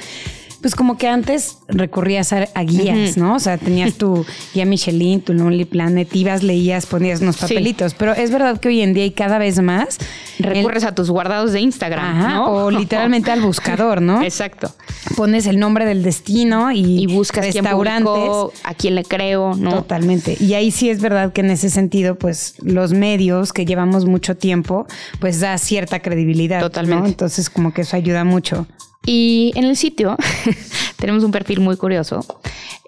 pues 0.61 0.75
como 0.75 0.99
que 0.99 1.09
antes 1.09 1.59
recurrías 1.69 2.33
a, 2.33 2.63
guías, 2.63 3.17
¿no? 3.17 3.37
O 3.37 3.39
sea, 3.39 3.57
tenías 3.57 3.95
tu 3.95 4.27
guía 4.53 4.67
Michelin, 4.67 5.23
tu 5.23 5.33
Lonely 5.33 5.65
Planet, 5.65 6.15
ibas, 6.15 6.43
leías, 6.43 6.85
ponías 6.85 7.23
unos 7.23 7.39
papelitos. 7.39 7.95
Pero 7.95 8.13
es 8.13 8.31
verdad 8.31 8.61
que 8.61 8.69
hoy 8.69 8.83
en 8.83 8.93
día 8.93 9.07
y 9.07 9.13
cada 9.13 9.39
vez 9.39 9.61
más 9.63 9.99
recurres 10.39 10.85
a 10.85 10.95
tus 10.95 11.11
guardados 11.11 11.53
de 11.53 11.61
Instagram, 11.61 12.19
¿no? 12.19 12.53
O 12.53 12.71
literalmente 12.79 13.31
al 13.31 13.41
buscador, 13.41 14.03
¿no? 14.03 14.23
Exacto. 14.23 14.71
Pones 15.17 15.47
el 15.47 15.59
nombre 15.59 15.87
del 15.87 16.03
destino 16.03 16.71
y, 16.73 17.07
buscas 17.07 17.47
restaurantes, 17.47 18.61
a 18.63 18.75
quién 18.75 18.97
le 18.97 19.05
creo, 19.05 19.55
¿no? 19.55 19.77
Totalmente. 19.77 20.37
Y 20.41 20.55
ahí 20.55 20.71
sí 20.71 20.91
es 20.91 21.01
verdad 21.01 21.33
que 21.33 21.41
en 21.41 21.51
ese 21.51 21.71
sentido, 21.71 22.17
pues 22.17 22.57
los 22.63 22.93
medios 22.93 23.55
que 23.55 23.65
llevamos 23.65 24.05
mucho 24.05 24.37
tiempo, 24.37 24.87
pues 25.21 25.41
da 25.41 25.57
cierta 25.57 26.01
credibilidad. 26.01 26.61
Totalmente. 26.61 27.09
Entonces 27.09 27.49
como 27.49 27.73
que 27.73 27.83
eso 27.83 27.97
ayuda 27.97 28.25
mucho. 28.25 28.67
Y 29.07 29.53
en 29.55 29.65
el 29.65 29.77
sitio 29.77 30.17
tenemos 30.97 31.25
un 31.25 31.31
perfil 31.31 31.61
muy 31.61 31.77
curioso. 31.77 32.25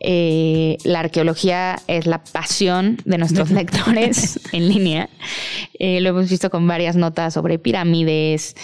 Eh, 0.00 0.78
la 0.84 1.00
arqueología 1.00 1.80
es 1.86 2.06
la 2.06 2.22
pasión 2.22 2.98
de 3.04 3.18
nuestros 3.18 3.50
lectores 3.52 4.40
en 4.52 4.68
línea. 4.68 5.08
Eh, 5.78 6.00
lo 6.00 6.10
hemos 6.10 6.28
visto 6.28 6.50
con 6.50 6.66
varias 6.66 6.96
notas 6.96 7.34
sobre 7.34 7.58
pirámides, 7.58 8.56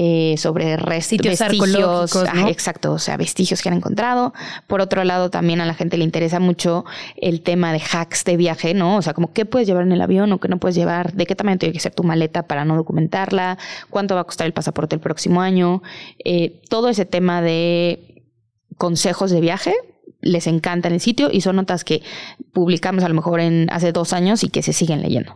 eh, 0.00 0.36
sobre 0.36 0.76
restos, 0.76 1.18
vestigios, 1.26 2.14
exacto, 2.46 2.92
o 2.92 3.00
sea, 3.00 3.16
vestigios 3.16 3.60
que 3.60 3.68
han 3.68 3.74
encontrado. 3.74 4.32
Por 4.68 4.80
otro 4.80 5.02
lado, 5.02 5.28
también 5.28 5.60
a 5.60 5.66
la 5.66 5.74
gente 5.74 5.96
le 5.96 6.04
interesa 6.04 6.38
mucho 6.38 6.84
el 7.16 7.40
tema 7.40 7.72
de 7.72 7.80
hacks 7.80 8.22
de 8.24 8.36
viaje, 8.36 8.74
¿no? 8.74 8.98
O 8.98 9.02
sea, 9.02 9.12
como 9.12 9.32
qué 9.32 9.44
puedes 9.44 9.66
llevar 9.66 9.82
en 9.82 9.90
el 9.90 10.00
avión 10.00 10.30
o 10.30 10.38
qué 10.38 10.46
no 10.46 10.58
puedes 10.58 10.76
llevar, 10.76 11.14
de 11.14 11.26
qué 11.26 11.34
tamaño 11.34 11.58
tiene 11.58 11.72
que 11.72 11.80
ser 11.80 11.96
tu 11.96 12.04
maleta 12.04 12.44
para 12.44 12.64
no 12.64 12.76
documentarla, 12.76 13.58
cuánto 13.90 14.14
va 14.14 14.20
a 14.20 14.24
costar 14.24 14.46
el 14.46 14.52
pasaporte 14.52 14.94
el 14.94 15.00
próximo 15.00 15.40
año, 15.40 15.82
eh, 16.24 16.62
todo 16.68 16.90
ese 16.90 17.04
tema 17.04 17.42
de 17.42 18.22
consejos 18.76 19.32
de 19.32 19.40
viaje 19.40 19.74
les 20.20 20.46
encanta 20.46 20.86
en 20.86 20.94
el 20.94 21.00
sitio 21.00 21.28
y 21.32 21.40
son 21.40 21.56
notas 21.56 21.82
que 21.82 22.02
publicamos 22.52 23.02
a 23.02 23.08
lo 23.08 23.14
mejor 23.14 23.40
en 23.40 23.66
hace 23.72 23.90
dos 23.90 24.12
años 24.12 24.44
y 24.44 24.48
que 24.48 24.62
se 24.62 24.72
siguen 24.72 25.02
leyendo. 25.02 25.34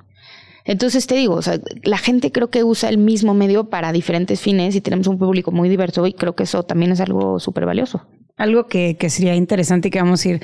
Entonces 0.65 1.07
te 1.07 1.15
digo, 1.15 1.35
o 1.35 1.43
sea, 1.43 1.59
la 1.83 1.99
gente 1.99 2.31
creo 2.31 2.51
que 2.51 2.65
usa 2.65 2.89
el 2.89 2.99
mismo 2.99 3.35
medio 3.35 3.69
para 3.69 3.93
diferentes 3.93 4.41
fines 4.41 4.77
y 4.77 4.81
tenemos 4.81 5.07
un 5.07 5.19
público 5.19 5.51
muy 5.51 5.69
diverso 5.69 6.07
y 6.07 6.13
creo 6.13 6.35
que 6.35 6.45
eso 6.45 6.63
también 6.63 6.93
es 6.93 7.01
algo 7.01 7.41
súper 7.41 7.67
valioso. 7.67 8.03
Algo 8.37 8.67
que, 8.67 8.97
sería 9.09 9.35
interesante 9.35 9.89
y 9.89 9.91
que 9.91 10.01
vamos 10.01 10.25
a 10.25 10.29
ir 10.31 10.41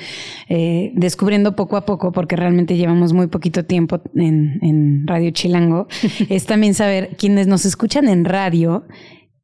eh, 0.49 0.93
descubriendo 0.95 1.57
poco 1.57 1.77
a 1.77 1.85
poco, 1.85 2.13
porque 2.13 2.37
realmente 2.37 2.77
llevamos 2.77 3.13
muy 3.13 3.29
poquito 3.29 3.65
tiempo 3.65 4.01
en, 4.15 5.07
Radio 5.07 5.31
Chilango, 5.31 5.89
es 6.29 6.45
también 6.45 6.75
saber 6.75 7.17
quienes 7.17 7.47
nos 7.47 7.65
escuchan 7.65 8.09
en 8.09 8.25
radio, 8.25 8.87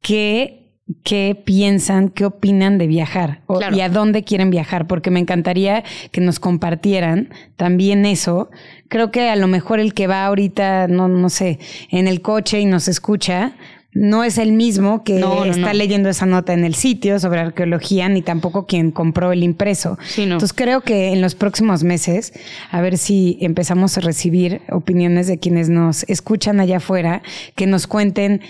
qué 0.01 0.64
qué 1.03 1.41
piensan, 1.45 2.09
qué 2.09 2.25
opinan 2.25 2.77
de 2.77 2.87
viajar 2.87 3.41
y 3.73 3.81
a 3.81 3.89
dónde 3.89 4.23
quieren 4.23 4.51
viajar, 4.51 4.85
porque 4.85 5.09
me 5.09 5.19
encantaría 5.19 5.83
que 6.11 6.21
nos 6.21 6.39
compartieran 6.39 7.29
también 7.55 8.05
eso. 8.05 8.49
Creo 8.87 9.11
que 9.11 9.29
a 9.29 9.35
lo 9.35 9.47
mejor 9.47 9.79
el 9.79 9.93
que 9.93 10.07
va 10.07 10.25
ahorita, 10.25 10.87
no, 10.87 11.07
no 11.07 11.29
sé, 11.29 11.59
en 11.89 12.07
el 12.07 12.21
coche 12.21 12.59
y 12.59 12.65
nos 12.65 12.87
escucha, 12.87 13.55
no 13.95 14.25
es 14.25 14.37
el 14.37 14.51
mismo 14.51 15.05
que 15.05 15.23
está 15.49 15.73
leyendo 15.73 16.09
esa 16.09 16.25
nota 16.25 16.51
en 16.51 16.65
el 16.65 16.75
sitio 16.75 17.17
sobre 17.17 17.39
arqueología, 17.39 18.09
ni 18.09 18.21
tampoco 18.21 18.65
quien 18.65 18.91
compró 18.91 19.31
el 19.31 19.41
impreso. 19.41 19.97
Entonces 20.17 20.51
creo 20.51 20.81
que 20.81 21.13
en 21.13 21.21
los 21.21 21.33
próximos 21.33 21.83
meses, 21.83 22.33
a 22.71 22.81
ver 22.81 22.97
si 22.97 23.37
empezamos 23.39 23.97
a 23.97 24.01
recibir 24.01 24.61
opiniones 24.69 25.27
de 25.27 25.39
quienes 25.39 25.69
nos 25.69 26.03
escuchan 26.09 26.59
allá 26.59 26.77
afuera, 26.77 27.23
que 27.55 27.67
nos 27.67 27.87
cuenten 27.87 28.41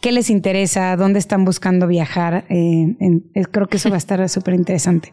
qué 0.00 0.12
les 0.12 0.30
interesa, 0.30 0.96
dónde 0.96 1.18
están 1.18 1.44
buscando 1.44 1.86
viajar. 1.86 2.44
Eh, 2.48 2.96
eh, 3.34 3.44
creo 3.50 3.66
que 3.66 3.78
eso 3.78 3.88
va 3.90 3.96
a 3.96 3.98
estar 3.98 4.28
súper 4.28 4.54
interesante. 4.54 5.12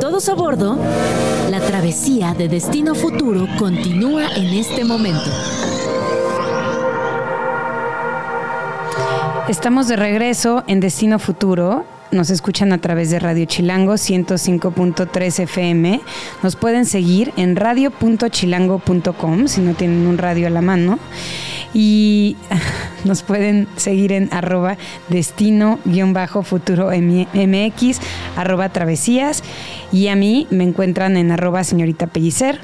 Todos 0.00 0.28
a 0.28 0.34
bordo, 0.34 0.78
la 1.50 1.60
travesía 1.60 2.34
de 2.34 2.48
Destino 2.48 2.94
Futuro 2.94 3.46
continúa 3.58 4.28
en 4.36 4.54
este 4.54 4.84
momento. 4.84 5.30
Estamos 9.48 9.86
de 9.88 9.96
regreso 9.96 10.64
en 10.66 10.80
Destino 10.80 11.18
Futuro. 11.18 11.84
Nos 12.12 12.30
escuchan 12.30 12.72
a 12.72 12.78
través 12.78 13.10
de 13.10 13.18
Radio 13.18 13.46
Chilango 13.46 13.94
105.3 13.94 15.40
FM. 15.40 16.00
Nos 16.42 16.54
pueden 16.54 16.86
seguir 16.86 17.32
en 17.36 17.56
radio.chilango.com 17.56 19.48
si 19.48 19.60
no 19.60 19.74
tienen 19.74 20.06
un 20.06 20.16
radio 20.16 20.46
a 20.46 20.50
la 20.50 20.62
mano. 20.62 21.00
Y 21.74 22.36
nos 23.04 23.22
pueden 23.22 23.66
seguir 23.76 24.12
en 24.12 24.32
arroba 24.32 24.76
destino-futuro 25.08 26.90
mx, 26.92 28.00
arroba 28.36 28.68
travesías. 28.68 29.42
Y 29.90 30.06
a 30.06 30.14
mí 30.14 30.46
me 30.50 30.62
encuentran 30.62 31.16
en 31.16 31.32
arroba 31.32 31.64
señorita 31.64 32.06
Pellicer. 32.06 32.60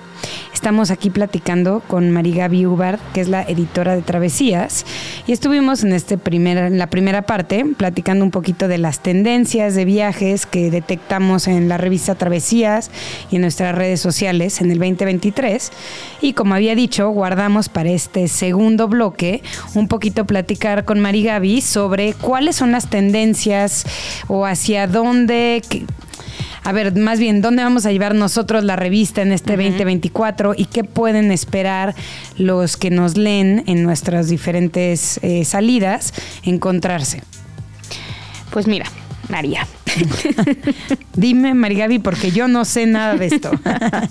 Estamos 0.53 0.93
aquí 0.93 1.11
platicando 1.11 1.83
con 1.89 2.13
Marigaby 2.13 2.67
Ubard, 2.67 3.01
que 3.13 3.21
es 3.21 3.29
la 3.29 3.43
editora 3.43 3.97
de 3.97 4.03
Travesías, 4.03 4.87
y 5.27 5.33
estuvimos 5.33 5.83
en, 5.83 5.93
este 5.93 6.19
en 6.25 6.79
la 6.79 6.87
primera 6.89 7.23
parte 7.23 7.65
platicando 7.77 8.25
un 8.25 8.31
poquito 8.31 8.69
de 8.69 8.79
las 8.79 9.01
tendencias 9.01 9.75
de 9.75 9.85
viajes 9.85 10.47
que 10.47 10.71
detectamos 10.71 11.49
en 11.49 11.69
la 11.69 11.79
revista 11.79 12.15
Travesías 12.15 12.91
y 13.31 13.37
en 13.37 13.43
nuestras 13.43 13.75
redes 13.75 14.01
sociales 14.01 14.61
en 14.61 14.71
el 14.71 14.79
2023. 14.79 15.73
Y 16.21 16.35
como 16.35 16.55
había 16.55 16.75
dicho, 16.75 17.09
guardamos 17.11 17.69
para 17.69 17.91
este 17.91 18.29
segundo 18.29 18.87
bloque 18.89 19.43
un 19.75 19.89
poquito 19.89 20.27
platicar 20.27 20.85
con 20.85 21.01
Marigaby 21.01 21.61
sobre 21.61 22.15
cuáles 22.15 22.57
son 22.57 22.73
las 22.73 22.89
tendencias 22.89 23.85
o 24.29 24.47
hacia 24.47 24.87
dónde 24.87 25.63
a 26.65 26.73
ver, 26.73 26.95
más 26.97 27.19
bien, 27.19 27.43
¿dónde 27.43 27.63
vamos 27.63 27.87
a 27.87 27.93
llevar 27.93 28.15
nosotros 28.15 28.63
la 28.65 28.77
revista 28.77 29.23
en 29.23 29.33
este 29.33 29.57
2024 29.57 30.55
y 30.57 30.67
qué 30.67 30.85
pueden 30.85 31.33
esperar 31.33 31.95
los 32.39 32.77
que 32.77 32.91
nos 32.91 33.17
leen 33.17 33.65
en 33.67 33.83
nuestras 33.83 34.29
diferentes 34.29 35.19
eh, 35.23 35.45
salidas 35.45 36.15
encontrarse? 36.45 37.23
Pues 38.51 38.67
mira, 38.67 38.87
María. 39.29 39.67
Dime, 41.15 41.55
Marigaby, 41.55 41.99
porque 41.99 42.31
yo 42.31 42.49
no 42.49 42.65
sé 42.65 42.87
nada 42.87 43.17
de 43.17 43.27
esto. 43.27 43.51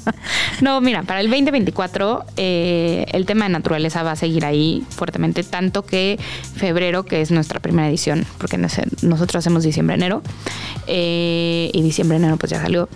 no, 0.61 0.81
mira, 0.81 1.03
para 1.03 1.21
el 1.21 1.29
2024 1.29 2.25
eh, 2.37 3.05
el 3.11 3.25
tema 3.25 3.45
de 3.45 3.51
naturaleza 3.51 4.03
va 4.03 4.11
a 4.11 4.15
seguir 4.15 4.45
ahí 4.45 4.83
fuertemente, 4.89 5.43
tanto 5.43 5.83
que 5.83 6.19
febrero, 6.55 7.03
que 7.03 7.21
es 7.21 7.31
nuestra 7.31 7.59
primera 7.59 7.89
edición, 7.89 8.25
porque 8.37 8.57
nosotros 8.57 9.35
hacemos 9.35 9.63
diciembre-enero, 9.63 10.21
eh, 10.87 11.69
y 11.73 11.81
diciembre-enero 11.81 12.37
pues 12.37 12.51
ya 12.51 12.61
salió, 12.61 12.89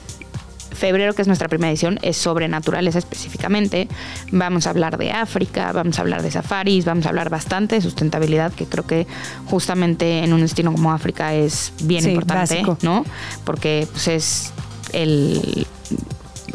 febrero, 0.76 1.14
que 1.14 1.22
es 1.22 1.28
nuestra 1.28 1.48
primera 1.48 1.72
edición, 1.72 2.00
es 2.02 2.18
sobre 2.18 2.48
naturaleza 2.48 3.00
específicamente. 3.00 3.88
Vamos 4.32 4.68
a 4.68 4.70
hablar 4.70 4.98
de 4.98 5.12
África, 5.12 5.72
vamos 5.72 5.98
a 5.98 6.02
hablar 6.02 6.22
de 6.22 6.32
safaris, 6.32 6.86
vamos 6.86 7.06
a 7.06 7.10
hablar 7.10 7.30
bastante 7.30 7.76
de 7.76 7.82
sustentabilidad, 7.82 8.54
que 8.54 8.66
creo 8.66 8.86
que 8.86 9.08
justamente 9.46 10.20
en 10.20 10.34
un 10.34 10.42
destino 10.42 10.72
como 10.72 10.92
África 10.92 11.34
es 11.34 11.74
bien 11.84 12.08
importante, 12.10 12.64
¿no? 12.82 13.06
Porque 13.44 13.88
pues, 13.92 14.08
es 14.08 14.54
el 14.94 15.66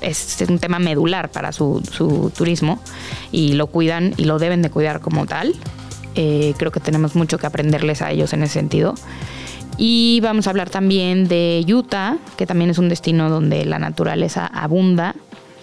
es, 0.00 0.36
un 0.48 0.58
tema 0.58 0.78
medular 0.78 1.30
para 1.30 1.52
su, 1.52 1.82
turismo 2.36 2.80
y 3.32 3.54
lo 3.54 3.66
cuidan 3.66 4.14
y 4.16 4.24
lo 4.24 4.38
deben 4.38 4.62
de 4.62 4.70
cuidar 4.70 5.00
como 5.00 5.26
tal. 5.26 5.54
Eh, 6.14 6.54
creo 6.58 6.72
que 6.72 6.80
tenemos 6.80 7.14
mucho 7.14 7.38
que 7.38 7.46
aprenderles 7.46 8.02
a 8.02 8.10
ellos 8.10 8.32
en 8.32 8.42
ese 8.42 8.54
sentido. 8.54 8.94
Y 9.76 10.20
vamos 10.22 10.46
a 10.46 10.50
hablar 10.50 10.70
también 10.70 11.28
de 11.28 11.64
Utah, 11.66 12.18
que 12.36 12.46
también 12.46 12.70
es 12.70 12.78
un 12.78 12.88
destino 12.88 13.30
donde 13.30 13.64
la 13.64 13.78
naturaleza 13.78 14.46
abunda. 14.46 15.14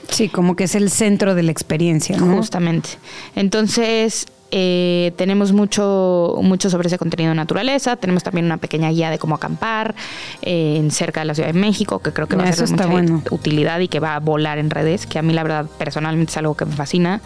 Sí, 0.09 0.29
como 0.29 0.55
que 0.55 0.65
es 0.65 0.75
el 0.75 0.89
centro 0.89 1.35
de 1.35 1.43
la 1.43 1.51
experiencia, 1.51 2.17
¿no? 2.17 2.37
Justamente. 2.37 2.89
Entonces, 3.35 4.27
eh, 4.49 5.11
tenemos 5.17 5.51
mucho, 5.51 6.39
mucho 6.41 6.69
sobre 6.69 6.87
ese 6.87 6.97
contenido 6.97 7.29
de 7.29 7.35
naturaleza. 7.35 7.97
Tenemos 7.97 8.23
también 8.23 8.45
una 8.45 8.57
pequeña 8.57 8.89
guía 8.89 9.09
de 9.09 9.19
cómo 9.19 9.35
acampar 9.35 9.95
eh, 10.41 10.77
en 10.77 10.91
cerca 10.91 11.21
de 11.21 11.25
la 11.25 11.33
Ciudad 11.35 11.51
de 11.51 11.59
México, 11.59 11.99
que 11.99 12.13
creo 12.13 12.27
que 12.27 12.37
va 12.37 12.43
a 12.43 12.53
ser 12.53 12.69
de 12.69 12.87
mucha 12.87 13.35
utilidad 13.35 13.79
y 13.79 13.87
que 13.87 13.99
va 13.99 14.15
a 14.15 14.19
volar 14.19 14.57
en 14.57 14.69
redes, 14.69 15.05
que 15.05 15.19
a 15.19 15.21
mí 15.21 15.33
la 15.33 15.43
verdad 15.43 15.65
personalmente 15.77 16.31
es 16.31 16.37
algo 16.37 16.55
que 16.55 16.65
me 16.65 16.73
fascina 16.73 17.21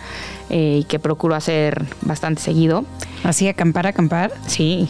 eh, 0.50 0.80
y 0.82 0.84
que 0.86 0.98
procuro 1.00 1.36
hacer 1.36 1.86
bastante 2.02 2.42
seguido. 2.42 2.86
¿Así 3.24 3.48
acampar, 3.48 3.88
acampar? 3.88 4.32
Sí. 4.48 4.88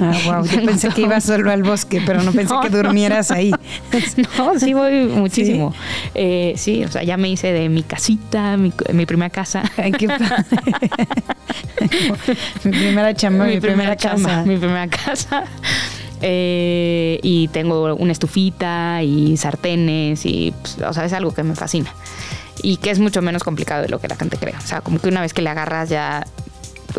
Ah, 0.00 0.16
wow. 0.24 0.44
Yo 0.46 0.62
pensé 0.66 0.88
que 0.88 1.02
ibas 1.02 1.24
solo 1.24 1.50
al 1.50 1.62
bosque, 1.62 2.02
pero 2.04 2.22
no 2.22 2.32
pensé 2.32 2.54
que 2.62 2.70
durmieras 2.70 3.30
ahí. 3.30 3.52
no, 4.38 4.58
sí 4.58 4.72
voy 4.74 5.04
muchísimo. 5.04 5.74
¿Sí? 6.56 6.84
o 6.84 6.88
sea, 6.88 7.02
ya 7.02 7.16
me 7.16 7.28
hice 7.28 7.52
de 7.52 7.68
mi 7.68 7.82
casita, 7.82 8.56
mi, 8.56 8.72
mi 8.92 9.06
primera 9.06 9.30
casa. 9.30 9.62
Ay, 9.76 9.92
qué 9.92 10.08
mi 12.64 12.70
primera 12.70 13.14
chamba, 13.14 13.44
mi, 13.46 13.60
primera, 13.60 13.96
casa. 13.96 14.44
Mi 14.44 14.56
primera 14.56 14.88
casa. 14.88 15.44
Eh, 16.22 17.20
y 17.22 17.48
tengo 17.48 17.94
una 17.94 18.12
estufita 18.12 19.02
y 19.02 19.36
sartenes 19.36 20.24
y, 20.24 20.54
pues, 20.60 20.78
o 20.78 20.92
sea, 20.92 21.04
es 21.04 21.12
algo 21.12 21.34
que 21.34 21.42
me 21.42 21.54
fascina. 21.54 21.90
Y 22.62 22.78
que 22.78 22.90
es 22.90 22.98
mucho 22.98 23.20
menos 23.20 23.44
complicado 23.44 23.82
de 23.82 23.88
lo 23.88 24.00
que 24.00 24.08
la 24.08 24.16
gente 24.16 24.38
cree. 24.38 24.54
O 24.56 24.60
sea, 24.60 24.80
como 24.80 24.98
que 24.98 25.08
una 25.08 25.20
vez 25.20 25.34
que 25.34 25.42
le 25.42 25.50
agarras 25.50 25.90
ya 25.90 26.26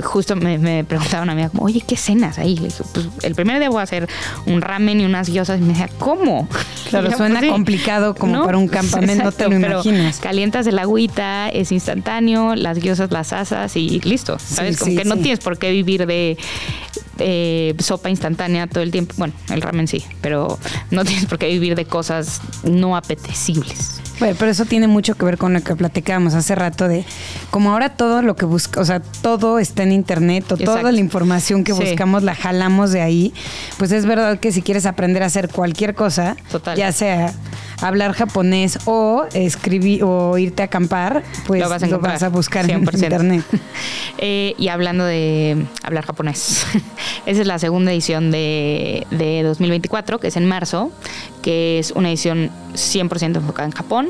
justo 0.03 0.35
me, 0.35 0.57
me 0.57 0.83
preguntaban 0.83 1.29
a 1.29 1.35
mí, 1.35 1.47
como, 1.49 1.63
oye, 1.63 1.81
¿qué 1.81 1.95
cenas 1.97 2.37
ahí? 2.37 2.55
Le 2.57 2.67
dije, 2.67 2.83
pues 2.93 3.07
el 3.23 3.35
primer 3.35 3.59
día 3.59 3.69
voy 3.69 3.79
a 3.79 3.83
hacer 3.83 4.07
un 4.45 4.61
ramen 4.61 5.01
y 5.01 5.05
unas 5.05 5.29
guiosas. 5.29 5.59
Y 5.59 5.63
me 5.63 5.69
decía, 5.69 5.89
¿cómo? 5.99 6.47
Claro, 6.85 7.11
suena 7.17 7.39
pues, 7.39 7.51
complicado 7.51 8.13
como 8.13 8.45
para 8.45 8.59
un 8.59 8.67
campamento, 8.67 9.23
no 9.23 9.31
te 9.31 9.49
lo 9.49 9.55
imaginas. 9.55 10.19
Calientas 10.19 10.67
el 10.67 10.77
agüita, 10.77 11.49
es 11.49 11.71
instantáneo, 11.71 12.55
las 12.55 12.77
guiosas 12.77 13.09
las 13.11 13.33
asas 13.33 13.75
y 13.75 13.99
listo. 14.01 14.37
¿Sabes? 14.37 14.77
como 14.77 14.95
que 14.95 15.03
no 15.03 15.17
tienes 15.17 15.39
por 15.39 15.57
qué 15.57 15.71
vivir 15.71 16.05
de 16.05 16.37
sopa 17.79 18.11
instantánea 18.11 18.67
todo 18.67 18.83
el 18.83 18.91
tiempo. 18.91 19.15
Bueno, 19.17 19.33
el 19.49 19.61
ramen 19.61 19.87
sí, 19.87 20.05
pero 20.21 20.59
no 20.91 21.03
tienes 21.05 21.25
por 21.25 21.39
qué 21.39 21.47
vivir 21.47 21.75
de 21.75 21.85
cosas 21.85 22.39
no 22.63 22.95
apetecibles. 22.95 24.01
Bueno, 24.19 24.35
pero 24.39 24.51
eso 24.51 24.65
tiene 24.65 24.87
mucho 24.87 25.15
que 25.15 25.25
ver 25.25 25.37
con 25.37 25.53
lo 25.53 25.61
que 25.61 25.75
platicábamos 25.75 26.33
hace 26.33 26.55
rato 26.55 26.87
de 26.87 27.03
como 27.51 27.71
ahora 27.71 27.89
todo 27.89 28.21
lo 28.21 28.35
que 28.35 28.45
busca, 28.45 28.79
o 28.79 28.85
sea, 28.85 29.01
todo 29.21 29.59
está 29.59 29.83
en 29.83 29.91
internet 29.91 30.49
o 30.51 30.57
toda 30.57 30.91
la 30.91 30.99
información 30.99 31.63
que 31.63 31.73
buscamos 31.73 32.23
la 32.23 32.35
jalamos 32.35 32.91
de 32.91 33.01
ahí, 33.01 33.33
pues 33.77 33.91
es 33.91 34.05
verdad 34.05 34.39
que 34.39 34.51
si 34.51 34.61
quieres 34.61 34.85
aprender 34.85 35.23
a 35.23 35.25
hacer 35.25 35.49
cualquier 35.49 35.95
cosa, 35.95 36.37
ya 36.75 36.91
sea 36.91 37.33
hablar 37.81 38.13
japonés 38.13 38.79
o 38.85 39.25
escribir 39.33 40.03
o 40.03 40.37
irte 40.37 40.61
a 40.61 40.65
acampar, 40.65 41.23
pues 41.45 41.61
lo 41.61 41.69
vas 41.69 42.23
a, 42.23 42.29
buscar 42.29 42.69
en 42.69 42.79
internet. 42.79 43.43
Eh, 44.17 44.55
y 44.57 44.69
hablando 44.69 45.03
de 45.03 45.65
hablar 45.83 46.05
japonés, 46.05 46.65
esa 47.25 47.41
es 47.41 47.47
la 47.47 47.59
segunda 47.59 47.91
edición 47.91 48.31
de, 48.31 49.05
de 49.11 49.43
2024, 49.43 50.19
que 50.19 50.27
es 50.27 50.37
en 50.37 50.45
marzo, 50.45 50.89
que 51.41 51.79
es 51.79 51.91
una 51.91 52.09
edición 52.09 52.49
100% 52.75 53.35
enfocada 53.35 53.67
en 53.67 53.73
Japón. 53.73 54.04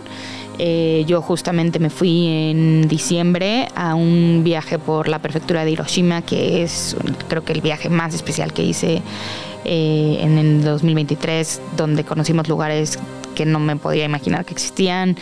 Eh, 0.58 1.04
yo 1.06 1.22
justamente 1.22 1.80
me 1.80 1.90
fui 1.90 2.28
en 2.28 2.88
diciembre 2.88 3.68
a 3.76 3.96
un 3.96 4.42
viaje 4.44 4.80
por 4.80 5.10
la 5.10 5.20
prefectura 5.20 5.66
de 5.66 5.72
Hiroshima, 5.72 6.22
que 6.22 6.64
es 6.64 6.96
creo 7.28 7.44
que 7.44 7.54
el 7.54 7.62
viaje 7.62 7.90
más 7.90 8.14
especial 8.14 8.54
que 8.54 8.64
hice 8.64 9.02
eh, 9.66 10.18
en 10.22 10.38
el 10.38 10.64
2023, 10.64 11.62
donde 11.76 12.04
conocimos 12.04 12.48
lugares 12.48 13.00
que 13.36 13.46
no 13.46 13.60
me 13.60 13.76
podía 13.76 14.06
imaginar 14.06 14.46
que 14.46 14.54
existían. 14.54 15.16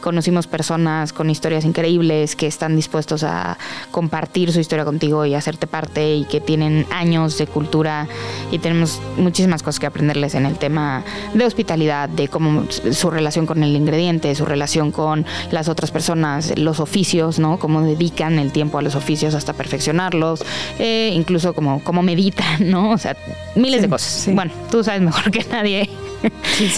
Conocimos 0.00 0.46
personas 0.46 1.14
con 1.14 1.30
historias 1.30 1.64
increíbles 1.64 2.36
que 2.36 2.46
están 2.46 2.76
dispuestos 2.76 3.24
a 3.24 3.56
compartir 3.90 4.52
su 4.52 4.60
historia 4.60 4.84
contigo 4.84 5.24
y 5.24 5.34
hacerte 5.34 5.66
parte 5.66 6.14
y 6.14 6.24
que 6.26 6.42
tienen 6.42 6.86
años 6.90 7.38
de 7.38 7.46
cultura 7.46 8.06
y 8.52 8.58
tenemos 8.58 9.00
muchísimas 9.16 9.62
cosas 9.62 9.80
que 9.80 9.86
aprenderles 9.86 10.34
en 10.34 10.44
el 10.44 10.58
tema 10.58 11.02
de 11.32 11.46
hospitalidad, 11.46 12.10
de 12.10 12.28
cómo 12.28 12.66
su 12.70 13.10
relación 13.10 13.46
con 13.46 13.62
el 13.62 13.74
ingrediente, 13.74 14.34
su 14.34 14.44
relación 14.44 14.92
con 14.92 15.24
las 15.50 15.70
otras 15.70 15.90
personas, 15.90 16.52
los 16.58 16.80
oficios, 16.80 17.38
¿no? 17.38 17.58
Cómo 17.58 17.80
dedican 17.80 18.38
el 18.38 18.52
tiempo 18.52 18.76
a 18.76 18.82
los 18.82 18.94
oficios 18.94 19.34
hasta 19.34 19.54
perfeccionarlos, 19.54 20.44
eh, 20.78 21.12
incluso 21.14 21.54
como 21.54 21.82
cómo 21.82 22.02
meditan, 22.02 22.70
¿no? 22.70 22.90
O 22.90 22.98
sea, 22.98 23.16
miles 23.54 23.80
de 23.80 23.88
cosas. 23.88 24.28
Bueno, 24.34 24.52
tú 24.70 24.84
sabes 24.84 25.00
mejor 25.00 25.30
que 25.30 25.44
nadie 25.50 25.88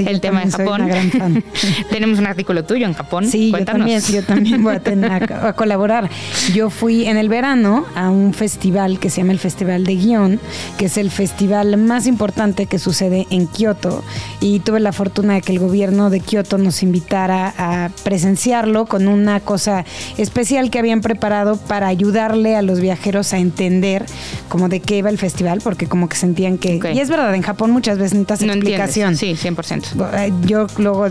el 0.06 0.20
tema 0.20 0.44
de 0.44 0.50
Japón. 0.50 0.88
Tenemos 1.90 2.18
un 2.18 2.26
artículo 2.26 2.64
tuyo 2.64 2.86
en 2.86 2.94
Japón. 2.94 3.26
Sí, 3.26 3.52
yo 3.52 3.64
también, 3.64 4.00
yo 4.00 4.22
también 4.22 4.62
voy 4.62 4.74
a, 4.74 4.80
tener 4.80 5.32
a, 5.32 5.52
colaborar. 5.54 6.10
Yo 6.54 6.70
fui 6.70 7.06
en 7.06 7.16
el 7.16 7.28
verano 7.28 7.86
a 7.94 8.10
un 8.10 8.32
festival 8.34 8.98
que 8.98 9.10
se 9.10 9.20
llama 9.20 9.32
el 9.32 9.38
Festival 9.38 9.84
de 9.84 9.96
Guión, 9.96 10.40
que 10.78 10.86
es 10.86 10.96
el 10.96 11.10
festival 11.10 11.76
más 11.76 12.06
importante 12.06 12.66
que 12.66 12.78
sucede 12.78 13.26
en 13.30 13.46
Kioto. 13.46 14.04
Y 14.40 14.60
tuve 14.60 14.80
la 14.80 14.92
fortuna 14.92 15.34
de 15.34 15.42
que 15.42 15.52
el 15.52 15.58
gobierno 15.58 16.10
de 16.10 16.20
Kioto 16.20 16.58
nos 16.58 16.82
invitara 16.82 17.54
a 17.58 17.90
presenciarlo 18.04 18.86
con 18.86 19.08
una 19.08 19.40
cosa 19.40 19.84
especial 20.16 20.70
que 20.70 20.78
habían 20.78 21.00
preparado 21.00 21.56
para 21.56 21.88
ayudarle 21.88 22.56
a 22.56 22.62
los 22.62 22.80
viajeros 22.80 23.32
a 23.32 23.38
entender 23.38 24.06
como 24.48 24.68
de 24.68 24.80
qué 24.80 24.98
iba 24.98 25.10
el 25.10 25.18
festival, 25.18 25.60
porque 25.62 25.86
como 25.86 26.08
que 26.08 26.16
sentían 26.16 26.58
que... 26.58 26.80
Y 26.94 27.00
es 27.00 27.08
verdad, 27.08 27.34
en 27.34 27.42
Japón 27.42 27.70
muchas 27.70 27.98
veces 27.98 28.14
necesitas 28.14 28.42
explicación. 28.42 29.16
Sí, 29.16 29.35
100%. 29.36 30.46
Yo 30.46 30.66
luego 30.78 31.06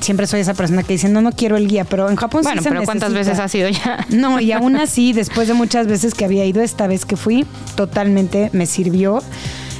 siempre 0.00 0.26
soy 0.26 0.40
esa 0.40 0.54
persona 0.54 0.82
que 0.82 0.94
dice, 0.94 1.08
no, 1.08 1.20
no 1.20 1.32
quiero 1.32 1.56
el 1.56 1.68
guía, 1.68 1.84
pero 1.84 2.08
en 2.10 2.16
Japón 2.16 2.42
bueno, 2.42 2.62
sí 2.62 2.68
pero 2.68 2.82
¿cuántas 2.84 3.12
veces 3.12 3.38
has 3.38 3.54
ido 3.54 3.68
ya? 3.68 4.06
No, 4.10 4.40
y 4.40 4.52
aún 4.52 4.76
así, 4.76 5.12
después 5.12 5.48
de 5.48 5.54
muchas 5.54 5.86
veces 5.86 6.14
que 6.14 6.24
había 6.24 6.44
ido, 6.44 6.62
esta 6.62 6.86
vez 6.86 7.04
que 7.04 7.16
fui, 7.16 7.46
totalmente 7.76 8.50
me 8.52 8.66
sirvió 8.66 9.22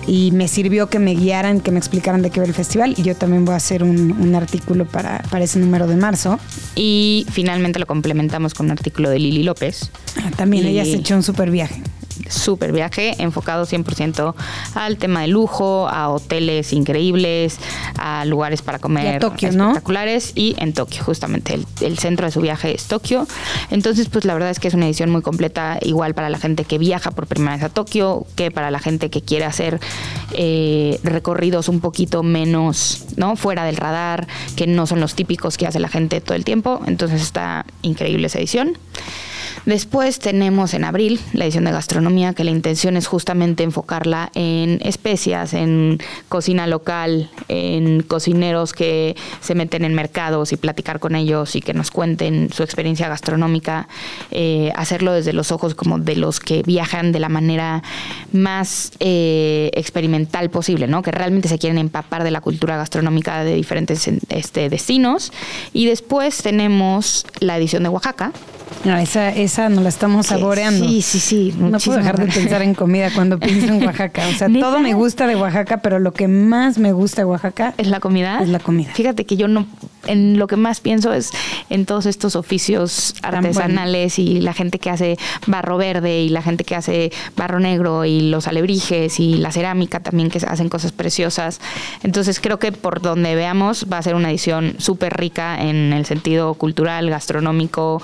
y 0.07 0.33
me 0.33 0.48
sirvió 0.48 0.88
que 0.88 0.98
me 0.98 1.14
guiaran, 1.14 1.61
que 1.61 1.70
me 1.70 1.79
explicaran 1.79 2.22
de 2.22 2.31
qué 2.31 2.40
va 2.40 2.46
el 2.46 2.55
festival 2.55 2.94
y 2.96 3.03
yo 3.03 3.14
también 3.14 3.44
voy 3.44 3.55
a 3.55 3.57
hacer 3.57 3.83
un, 3.83 4.35
artículo 4.35 4.87
para, 4.87 5.22
para, 5.31 5.44
ese 5.44 5.59
número 5.59 5.87
de 5.87 5.96
marzo. 5.96 6.38
Y 6.74 7.26
finalmente 7.31 7.79
lo 7.79 7.87
complementamos 7.87 8.55
con 8.55 8.66
un 8.66 8.72
artículo 8.72 9.11
de 9.11 9.18
Lili 9.18 9.42
López. 9.42 9.90
Ah, 10.16 10.31
también 10.37 10.66
ella 10.66 10.85
se 10.85 10.94
echó 10.94 11.14
un 11.16 11.22
super 11.22 11.50
viaje 11.50 11.83
super 12.31 12.73
viaje 12.73 13.14
enfocado 13.19 13.66
100% 13.66 14.35
al 14.75 14.97
tema 14.97 15.23
de 15.23 15.29
lujo, 15.29 15.88
a 15.88 16.09
hoteles 16.09 16.73
increíbles, 16.73 17.59
a 17.99 18.25
lugares 18.25 18.62
para 18.62 18.79
comer 18.79 19.23
espectaculares 19.25 20.33
y 20.35 20.55
en 20.59 20.73
Tokio, 20.73 21.05
justamente 21.05 21.59
el, 21.81 21.99
centro 21.99 22.27
de 22.27 22.33
su 22.33 22.40
viaje 22.40 22.75
es 22.75 22.87
Tokio. 22.87 23.27
Entonces, 23.71 24.09
pues 24.09 24.25
la 24.25 24.35
verdad 24.35 24.51
es 24.51 24.59
que 24.59 24.69
es 24.69 24.75
una 24.75 24.87
edición 24.87 25.11
muy 25.11 25.23
completa, 25.23 25.79
igual 25.83 26.14
para 26.14 26.31
la 26.31 26.38
gente 26.38 26.64
que 26.64 26.79
viaja 26.79 27.11
por 27.11 27.27
primera 27.27 27.57
vez 27.57 27.64
a 27.64 27.69
Tokio, 27.69 28.27
que 28.37 28.51
para 28.51 28.71
la 28.71 28.79
gente 28.79 29.11
que 29.11 29.21
quiere 29.21 29.45
hacer 29.45 29.81
eh, 30.33 30.99
recorridos 31.03 31.69
un 31.69 31.81
poquito 31.81 32.23
menos, 32.23 33.05
¿no? 33.16 33.37
Fuera 33.37 33.64
del 33.64 33.77
radar, 33.77 34.27
que 34.57 34.66
no 34.66 34.87
son 34.87 35.01
los 35.01 35.14
típicos 35.14 35.57
que 35.57 35.66
hace 35.66 35.81
la 35.81 35.88
gente 35.88 36.21
todo 36.21 36.37
el 36.37 36.45
tiempo. 36.45 36.81
Entonces 36.87 37.21
está 37.21 37.66
increíble 37.83 38.27
esa 38.29 38.38
edición. 38.38 38.79
Después 39.67 40.19
tenemos 40.19 40.75
en 40.75 40.85
abril 40.85 41.21
la 41.33 41.45
edición 41.45 41.65
de 41.65 41.73
gastronomía, 41.73 42.35
que 42.35 42.45
la 42.45 42.51
intención 42.51 42.97
es 42.97 43.07
justamente 43.07 43.63
enfocarla 43.63 44.31
en 44.35 44.81
especias, 44.83 45.55
en 45.55 45.99
cocina 46.29 46.67
local, 46.67 47.31
en 47.49 48.03
cocineros 48.03 48.73
que 48.73 49.17
se 49.41 49.55
meten 49.55 49.85
en 49.85 49.95
mercados 49.95 50.53
y 50.53 50.57
platicar 50.57 51.01
con 51.01 51.15
ellos 51.15 51.57
y 51.57 51.61
que 51.61 51.75
nos 51.75 51.91
cuenten 51.91 52.53
su 52.53 52.63
experiencia 52.63 53.09
gastronómica, 53.09 53.89
eh, 54.31 54.73
hacerlo 54.77 55.13
desde 55.13 55.33
los 55.33 55.53
ojos 55.53 55.75
como 55.75 55.99
de 55.99 56.17
los 56.17 56.41
que 56.41 56.63
viajan 56.63 57.13
de 57.13 57.21
la 57.21 57.29
manera 57.29 57.83
más 58.33 58.93
eh, 59.01 59.71
experimental 59.75 60.51
posible, 60.51 60.87
¿no? 60.87 61.03
que 61.03 61.11
realmente 61.11 61.49
se 61.49 61.59
quieren 61.59 61.79
empapar 61.79 62.25
de 62.25 62.31
la 62.31 62.41
cultura 62.41 62.77
gastronómica 62.77 63.45
de 63.45 63.55
diferentes 63.55 64.09
este, 64.29 64.69
destinos. 64.69 65.33
Y 65.73 65.87
después 65.87 66.39
tenemos 66.43 67.27
la 67.41 67.57
edición 67.57 67.83
de 67.83 67.89
Oaxaca, 67.89 68.33
no, 68.85 68.97
esa, 68.97 69.29
esa 69.31 69.69
nos 69.69 69.83
la 69.83 69.90
estamos 69.90 70.27
saboreando. 70.27 70.87
Sí, 70.87 71.03
sí, 71.03 71.21
sí. 71.21 71.55
No 71.59 71.79
puedo 71.79 71.99
dejar 71.99 72.19
de 72.19 72.33
pensar 72.33 72.62
en 72.62 72.75
comida 72.75 73.11
cuando 73.14 73.38
pienso 73.38 73.66
en 73.66 73.85
Oaxaca. 73.85 74.27
O 74.29 74.33
sea, 74.33 74.49
todo 74.61 74.81
me 74.81 74.95
gusta 74.95 75.27
de 75.27 75.37
Oaxaca, 75.37 75.79
pero 75.79 75.99
lo 75.99 76.12
que 76.12 76.29
más 76.29 76.79
me 76.79 76.93
gusta 76.93 77.23
de 77.23 77.27
Oaxaca 77.27 77.75
es 77.77 77.88
la 77.88 78.01
comida. 78.01 78.40
Es 78.40 78.49
la 78.49 78.59
comida. 78.59 78.90
Fíjate 78.95 79.27
que 79.27 79.37
yo 79.37 79.49
no, 79.49 79.66
en 80.07 80.38
lo 80.38 80.47
que 80.47 80.57
más 80.57 80.81
pienso 80.81 81.12
es 81.12 81.31
en 81.69 81.85
todos 81.85 82.07
estos 82.07 82.37
oficios 82.37 83.14
artesanales 83.23 84.19
y 84.19 84.40
la 84.40 84.55
gente 84.55 84.79
que 84.79 84.88
hace 84.88 85.19
barro 85.47 85.77
verde 85.77 86.23
y 86.23 86.31
la 86.31 86.40
gente 86.40 86.64
que 86.64 86.75
hace 86.75 87.12
barro 87.37 87.61
negro 87.61 88.07
y 88.07 88.31
los 88.31 88.49
alebrijes 88.49 89.21
y 89.21 89.35
la 89.35 89.53
cerámica 89.53 90.01
también 90.01 90.31
que 90.31 90.38
hacen 90.38 90.71
cosas 90.71 90.93
preciosas. 90.93 91.61
Entonces 92.03 92.40
creo 92.40 92.59
que 92.59 92.73
por 92.73 93.03
donde 93.03 93.35
veamos 93.35 93.87
va 93.93 93.99
a 93.99 94.03
ser 94.03 94.14
una 94.14 94.31
edición 94.31 94.77
súper 94.79 95.19
rica 95.19 95.61
en 95.61 95.93
el 95.93 96.07
sentido 96.07 96.55
cultural, 96.55 97.11
gastronómico 97.11 98.03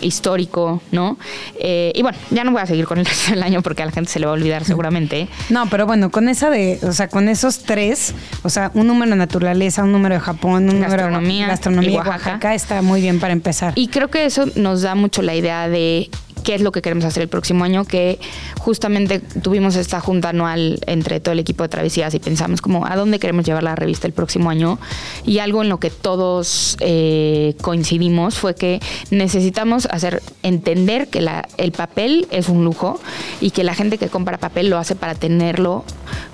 histórico, 0.00 0.82
¿no? 0.92 1.18
Eh, 1.58 1.92
y 1.94 2.02
bueno, 2.02 2.18
ya 2.30 2.44
no 2.44 2.52
voy 2.52 2.62
a 2.62 2.66
seguir 2.66 2.86
con 2.86 2.98
el 2.98 3.06
resto 3.06 3.30
del 3.30 3.42
año 3.42 3.62
porque 3.62 3.82
a 3.82 3.86
la 3.86 3.92
gente 3.92 4.10
se 4.10 4.20
le 4.20 4.26
va 4.26 4.32
a 4.32 4.34
olvidar 4.34 4.64
seguramente. 4.64 5.28
No, 5.50 5.68
pero 5.68 5.86
bueno, 5.86 6.10
con 6.10 6.28
esa 6.28 6.50
de, 6.50 6.78
o 6.82 6.92
sea, 6.92 7.08
con 7.08 7.28
esos 7.28 7.60
tres, 7.60 8.14
o 8.42 8.50
sea, 8.50 8.70
un 8.74 8.86
número 8.86 9.10
de 9.10 9.16
naturaleza, 9.16 9.84
un 9.84 9.92
número 9.92 10.14
de 10.14 10.20
Japón, 10.20 10.68
un 10.68 10.80
gastronomía, 10.80 11.20
número 11.20 11.44
de 11.44 11.46
gastronomía 11.46 11.90
y 11.90 11.96
Oaxaca 11.96 12.54
está 12.54 12.82
muy 12.82 13.00
bien 13.00 13.20
para 13.20 13.32
empezar. 13.32 13.72
Y 13.76 13.88
creo 13.88 14.08
que 14.08 14.24
eso 14.24 14.44
nos 14.56 14.82
da 14.82 14.94
mucho 14.94 15.22
la 15.22 15.34
idea 15.34 15.68
de 15.68 16.10
qué 16.44 16.54
es 16.54 16.60
lo 16.60 16.70
que 16.70 16.82
queremos 16.82 17.04
hacer 17.04 17.22
el 17.22 17.28
próximo 17.28 17.64
año, 17.64 17.84
que 17.84 18.20
justamente 18.60 19.18
tuvimos 19.18 19.74
esta 19.74 20.00
junta 20.00 20.28
anual 20.28 20.78
entre 20.86 21.18
todo 21.18 21.32
el 21.32 21.40
equipo 21.40 21.64
de 21.64 21.70
Travesías 21.70 22.14
y 22.14 22.20
pensamos 22.20 22.60
como 22.60 22.86
a 22.86 22.94
dónde 22.94 23.18
queremos 23.18 23.44
llevar 23.44 23.64
la 23.64 23.74
revista 23.74 24.06
el 24.06 24.12
próximo 24.12 24.50
año. 24.50 24.78
Y 25.24 25.38
algo 25.38 25.62
en 25.62 25.68
lo 25.68 25.78
que 25.78 25.90
todos 25.90 26.76
eh, 26.80 27.56
coincidimos 27.62 28.38
fue 28.38 28.54
que 28.54 28.80
necesitamos 29.10 29.86
hacer 29.86 30.22
entender 30.42 31.08
que 31.08 31.26
el 31.56 31.72
papel 31.72 32.28
es 32.30 32.48
un 32.48 32.64
lujo 32.64 33.00
y 33.40 33.50
que 33.50 33.64
la 33.64 33.74
gente 33.74 33.98
que 33.98 34.08
compra 34.08 34.38
papel 34.38 34.68
lo 34.68 34.78
hace 34.78 34.94
para 34.94 35.14
tenerlo 35.14 35.84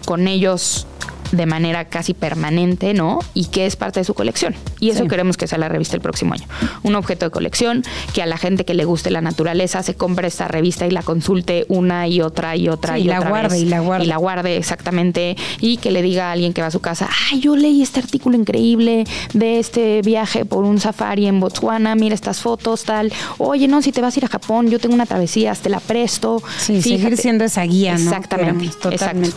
con 0.04 0.26
ellos 0.26 0.86
de 1.32 1.46
manera 1.46 1.86
casi 1.86 2.14
permanente, 2.14 2.94
¿no? 2.94 3.20
Y 3.34 3.46
que 3.46 3.66
es 3.66 3.76
parte 3.76 4.00
de 4.00 4.04
su 4.04 4.14
colección. 4.14 4.54
Y 4.80 4.90
eso 4.90 5.06
queremos 5.06 5.36
que 5.36 5.46
sea 5.46 5.58
la 5.58 5.68
revista 5.68 5.96
el 5.96 6.02
próximo 6.02 6.34
año. 6.34 6.46
Un 6.82 6.94
objeto 6.94 7.26
de 7.26 7.30
colección, 7.30 7.82
que 8.14 8.22
a 8.22 8.26
la 8.26 8.38
gente 8.38 8.64
que 8.64 8.74
le 8.74 8.84
guste 8.84 9.10
la 9.10 9.20
naturaleza 9.20 9.82
se 9.82 9.94
compre 9.94 10.28
esta 10.28 10.48
revista 10.48 10.86
y 10.86 10.90
la 10.90 11.02
consulte 11.02 11.66
una 11.68 12.08
y 12.08 12.20
otra 12.20 12.56
y 12.56 12.68
otra 12.68 12.98
y, 12.98 13.04
la 13.04 13.20
guarde 13.20 13.58
y 13.58 13.64
la 13.64 13.80
guarde 13.80 14.04
y 14.04 14.08
la 14.08 14.16
guarde 14.16 14.56
exactamente 14.56 15.36
y 15.60 15.76
que 15.76 15.90
le 15.90 16.02
diga 16.02 16.28
a 16.28 16.32
alguien 16.32 16.52
que 16.52 16.60
va 16.60 16.68
a 16.68 16.70
su 16.70 16.80
casa, 16.80 17.08
"Ay, 17.30 17.40
yo 17.40 17.56
leí 17.56 17.82
este 17.82 18.00
artículo 18.00 18.36
increíble 18.36 19.04
de 19.32 19.58
este 19.58 20.02
viaje 20.02 20.44
por 20.44 20.64
un 20.64 20.80
safari 20.80 21.26
en 21.26 21.40
Botswana, 21.40 21.94
mira 21.94 22.14
estas 22.14 22.40
fotos 22.40 22.84
tal. 22.84 23.12
Oye, 23.38 23.68
no, 23.68 23.82
si 23.82 23.92
te 23.92 24.00
vas 24.00 24.16
a 24.16 24.20
ir 24.20 24.24
a 24.24 24.28
Japón, 24.28 24.68
yo 24.68 24.78
tengo 24.78 24.94
una 24.94 25.06
travesía, 25.06 25.54
te 25.54 25.68
la 25.68 25.80
presto." 25.80 26.42
Sí, 26.58 26.82
seguir 26.82 27.16
siendo 27.16 27.44
esa 27.44 27.62
guía, 27.62 27.92
¿no? 27.98 28.10
Exactamente, 28.10 28.68
totalmente. 28.80 29.36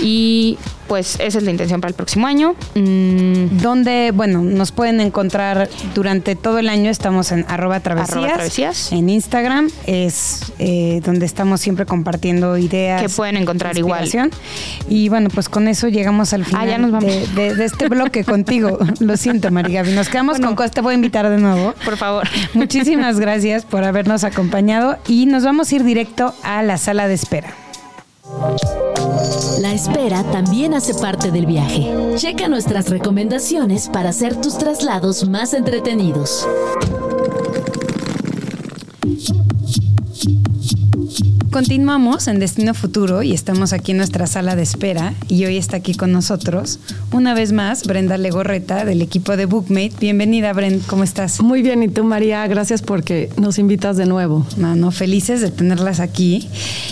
Y 0.00 0.58
pues 0.88 1.16
esa 1.20 1.38
es 1.38 1.44
la 1.44 1.50
intención 1.50 1.80
para 1.80 1.90
el 1.90 1.94
próximo 1.94 2.26
año. 2.26 2.54
Mm. 2.74 3.58
Donde, 3.58 4.12
bueno, 4.14 4.42
nos 4.42 4.72
pueden 4.72 5.00
encontrar 5.00 5.68
durante 5.94 6.36
todo 6.36 6.58
el 6.58 6.68
año, 6.68 6.90
estamos 6.90 7.32
en 7.32 7.44
arroba 7.48 7.80
travesías, 7.80 8.92
En 8.92 9.08
Instagram 9.08 9.68
es 9.86 10.52
eh, 10.58 11.00
donde 11.04 11.26
estamos 11.26 11.60
siempre 11.60 11.86
compartiendo 11.86 12.56
ideas. 12.56 13.02
Que 13.02 13.08
pueden 13.08 13.36
encontrar 13.36 13.76
igual. 13.78 14.08
Y 14.88 15.08
bueno, 15.08 15.30
pues 15.30 15.48
con 15.48 15.68
eso 15.68 15.88
llegamos 15.88 16.32
al 16.32 16.44
final 16.44 16.94
ah, 16.94 16.98
De, 17.34 17.64
este 17.64 17.88
bloque 17.88 18.24
contigo. 18.24 18.78
Lo 19.00 19.16
siento, 19.16 19.50
María 19.50 19.82
Nos 19.82 20.08
quedamos 20.08 20.40
con 20.40 20.54
cosas. 20.54 20.72
Te 20.72 20.80
voy 20.80 20.92
a 20.92 20.94
invitar 20.94 21.28
de 21.28 21.38
nuevo. 21.38 21.74
Por 21.84 21.96
favor. 21.96 22.28
Muchísimas 22.54 23.18
gracias 23.24 23.64
por 23.64 23.84
habernos 23.84 24.24
acompañado 24.24 24.98
y 25.08 25.26
nos 25.26 25.44
vamos 25.44 25.70
a 25.70 25.76
ir 25.76 25.84
directo 25.84 26.34
a 26.42 26.62
la 26.62 26.78
sala 26.78 27.08
de 27.08 27.14
espera. 27.14 27.54
La 29.60 29.72
espera 29.72 30.22
también 30.24 30.74
hace 30.74 30.94
parte 30.94 31.30
del 31.30 31.46
viaje. 31.46 31.92
Checa 32.16 32.48
nuestras 32.48 32.90
recomendaciones 32.90 33.88
para 33.88 34.10
hacer 34.10 34.40
tus 34.40 34.58
traslados 34.58 35.28
más 35.28 35.54
entretenidos. 35.54 36.46
Continuamos 41.50 42.26
en 42.26 42.40
Destino 42.40 42.74
Futuro 42.74 43.22
y 43.22 43.32
estamos 43.32 43.72
aquí 43.72 43.92
en 43.92 43.98
nuestra 43.98 44.26
sala 44.26 44.56
de 44.56 44.62
espera 44.62 45.14
y 45.28 45.44
hoy 45.44 45.56
está 45.56 45.76
aquí 45.76 45.94
con 45.94 46.10
nosotros 46.10 46.80
una 47.12 47.32
vez 47.32 47.52
más 47.52 47.84
Brenda 47.86 48.18
Legorreta 48.18 48.84
del 48.84 49.02
equipo 49.02 49.36
de 49.36 49.46
Bookmate. 49.46 49.92
Bienvenida 50.00 50.52
Brenda, 50.52 50.84
¿cómo 50.88 51.04
estás? 51.04 51.40
Muy 51.40 51.62
bien, 51.62 51.82
y 51.84 51.88
tú 51.88 52.02
María, 52.02 52.44
gracias 52.48 52.82
porque 52.82 53.30
nos 53.36 53.58
invitas 53.58 53.96
de 53.96 54.06
nuevo. 54.06 54.44
No, 54.56 54.74
no, 54.74 54.90
felices 54.90 55.40
de 55.40 55.50
tenerlas 55.52 56.00
aquí. 56.00 56.48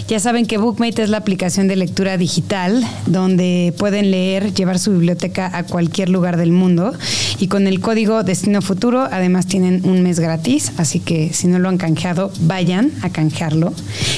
Ya 0.06 0.20
saben 0.20 0.46
que 0.46 0.58
Bookmate 0.58 1.02
es 1.02 1.10
la 1.10 1.18
aplicación 1.18 1.66
de 1.66 1.74
lectura 1.74 2.16
digital 2.16 2.86
donde 3.06 3.74
pueden 3.78 4.12
leer, 4.12 4.54
llevar 4.54 4.78
su 4.78 4.92
biblioteca 4.92 5.50
a 5.56 5.64
cualquier 5.64 6.08
lugar 6.08 6.36
del 6.36 6.52
mundo 6.52 6.92
y 7.40 7.48
con 7.48 7.66
el 7.66 7.80
código 7.80 8.22
Destino 8.22 8.62
Futuro 8.62 9.08
además 9.10 9.46
tienen 9.46 9.80
un 9.84 10.02
mes 10.02 10.20
gratis, 10.20 10.72
así 10.76 11.00
que 11.00 11.32
si 11.32 11.48
no 11.48 11.58
lo 11.58 11.68
han 11.68 11.78
canjeado, 11.78 12.30
vayan 12.42 12.92
a 13.02 13.10
canjearlo. 13.10 13.72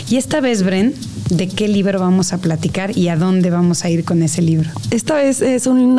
Y 0.08 0.16
esta 0.16 0.40
vez, 0.40 0.62
Bren, 0.62 0.94
¿de 1.30 1.48
qué 1.48 1.68
libro 1.68 1.98
vamos 1.98 2.32
a 2.32 2.38
platicar 2.38 2.96
y 2.96 3.08
a 3.08 3.16
dónde 3.16 3.50
vamos 3.50 3.84
a 3.84 3.90
ir 3.90 4.04
con 4.04 4.22
ese 4.22 4.42
libro? 4.42 4.70
Esta 4.90 5.16
vez 5.16 5.40
es 5.42 5.66
un 5.66 5.98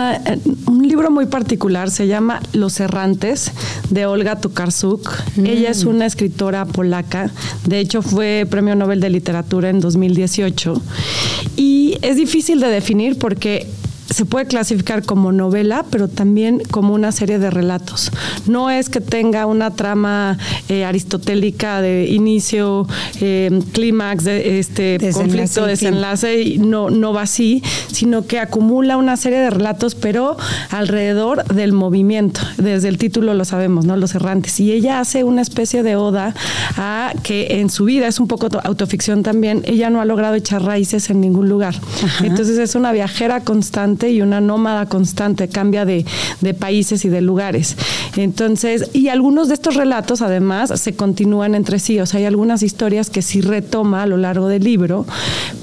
libro 0.82 1.12
muy 1.12 1.26
particular, 1.26 1.90
se 1.90 2.08
llama 2.08 2.42
Los 2.54 2.80
Errantes, 2.80 3.52
de 3.90 4.06
Olga 4.06 4.40
Tukarsuk. 4.40 5.10
Mm. 5.36 5.46
Ella 5.46 5.72
es 5.72 5.86
una 5.86 6.06
escritora 6.06 6.66
polaca, 6.66 7.32
de 7.66 7.80
hecho 7.80 8.02
fue 8.02 8.48
Premio 8.50 8.76
Nobel 8.76 9.00
de 9.00 9.10
Literatura 9.10 9.70
en 9.70 9.80
2018. 9.80 10.82
Y 11.58 11.98
es 12.02 12.18
difícil 12.18 12.60
de 12.60 12.68
definir 12.68 13.18
porque 13.18 13.68
se 14.10 14.26
puede 14.26 14.46
clasificar 14.46 15.04
como 15.04 15.32
novela, 15.32 15.86
pero 15.90 16.08
también 16.08 16.62
como 16.72 16.94
una 16.94 17.12
serie 17.12 17.40
de 17.40 17.50
relatos. 17.50 18.12
No 18.46 18.70
es 18.70 18.90
que 18.90 19.02
tenga 19.02 19.46
una 19.46 19.72
trama 19.72 20.38
eh, 20.70 20.86
aristotélica 20.86 21.82
de 21.82 22.08
inicio, 22.10 22.88
eh, 23.20 23.62
clímax, 23.74 24.24
de 24.24 24.60
este 24.60 24.98
conflicto, 25.12 25.66
desenlace, 25.66 26.58
no, 26.60 26.90
no 26.90 27.14
va 27.14 27.24
así, 27.24 27.64
sino 27.92 28.26
que 28.26 28.40
acumula 28.40 28.98
una 28.98 29.18
serie 29.18 29.40
de 29.40 29.50
relatos, 29.50 29.96
pero 29.96 30.38
alrededor 30.70 31.44
del 31.46 31.74
movimiento. 31.74 32.42
Desde 32.58 32.90
el 32.90 32.98
título 32.98 33.34
lo 33.34 33.46
sabemos, 33.46 33.86
¿no? 33.86 33.98
Los 33.98 34.14
errantes. 34.16 34.60
Y 34.60 34.72
ella 34.72 35.00
hace 35.00 35.24
una 35.24 35.42
especie 35.42 35.84
de 35.84 35.96
oda 35.96 36.36
a 36.78 37.14
que 37.24 37.60
en 37.60 37.70
su 37.70 37.86
vida, 37.86 38.08
es 38.08 38.20
un 38.20 38.28
poco 38.28 38.50
autoficción 38.64 39.24
también, 39.24 39.64
ella 39.66 39.90
no 39.90 40.00
ha 40.00 40.06
logrado 40.06 40.36
echar 40.36 40.62
raíces 40.62 41.10
en 41.10 41.22
ningún 41.22 41.50
lugar. 41.50 41.76
Entonces 42.24 42.58
es 42.60 42.76
una 42.76 42.92
viajera 42.92 43.42
constante 43.42 43.95
y 44.04 44.22
una 44.22 44.42
nómada 44.42 44.88
constante, 44.88 45.48
cambia 45.48 45.86
de, 45.86 46.06
países 46.60 47.06
y 47.06 47.10
de 47.10 47.22
lugares. 47.22 47.76
Entonces, 48.16 48.90
y 48.94 49.10
algunos 49.10 49.48
de 49.48 49.56
estos 49.56 49.76
relatos 49.76 50.22
además 50.22 50.80
se 50.80 50.96
continúan 50.96 51.56
entre 51.56 51.80
sí, 51.80 52.00
o 52.00 52.06
sea, 52.06 52.20
hay 52.20 52.26
algunas 52.26 52.64
historias 52.64 53.10
que 53.10 53.22
sí 53.22 53.42
retoma 53.42 54.04
a 54.04 54.06
lo 54.06 54.18
largo 54.18 54.48
del 54.48 54.64
libro, 54.64 55.06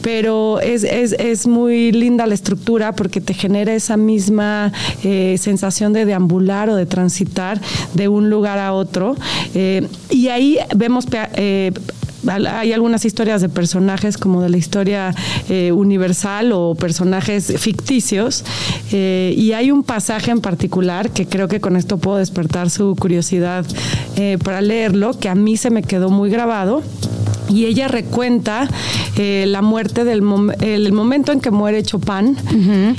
pero 0.03 0.61
es, 0.61 0.85
es, 0.85 1.47
muy 1.47 1.92
linda 1.92 2.27
la 2.27 2.35
estructura 2.35 2.92
porque 2.92 3.21
te 3.21 3.35
genera 3.35 3.75
esa 3.75 3.97
misma 3.97 4.73
eh, 5.03 5.37
sensación 5.38 5.92
de 5.92 6.05
deambular 6.05 6.71
o 6.71 6.77
de 6.77 6.87
transitar 6.87 7.61
de 7.95 8.09
un 8.09 8.31
lugar 8.31 8.59
a 8.59 8.73
otro. 8.73 9.16
Eh, 9.55 9.87
y 10.11 10.29
ahí 10.29 10.59
vemos 10.75 11.07
eh, 11.12 11.73
hay 12.28 12.72
algunas 12.72 13.04
historias 13.04 13.40
de 13.40 13.48
personajes 13.48 14.16
como 14.16 14.42
de 14.42 14.48
la 14.48 14.56
historia 14.56 15.14
eh, 15.48 15.72
universal 15.72 16.52
o 16.52 16.74
personajes 16.74 17.52
ficticios 17.61 18.44
eh, 18.92 19.35
y 19.37 19.52
hay 19.52 19.70
un 19.70 19.82
pasaje 19.82 20.30
en 20.30 20.40
particular 20.40 21.11
que 21.11 21.26
creo 21.26 21.48
que 21.48 21.61
con 21.61 21.76
esto 21.76 21.98
puedo 21.98 22.18
despertar 22.18 22.70
su 22.70 22.94
curiosidad 22.96 23.64
eh, 24.16 24.38
para 24.42 24.61
leerlo 24.61 25.18
que 25.18 25.28
a 25.28 25.35
mí 25.35 25.56
se 25.56 25.70
me 25.70 25.82
quedó 25.82 26.11
muy 26.11 26.30
grabado 26.30 26.82
y 27.53 27.67
ella 27.67 27.88
recuenta 27.88 28.69
eh, 29.17 29.45
la 29.47 29.61
muerte 29.61 30.05
del 30.05 30.23
el 30.61 30.93
momento 30.93 31.33
en 31.33 31.41
que 31.41 31.51
muere 31.51 31.83
Chopin 31.83 32.37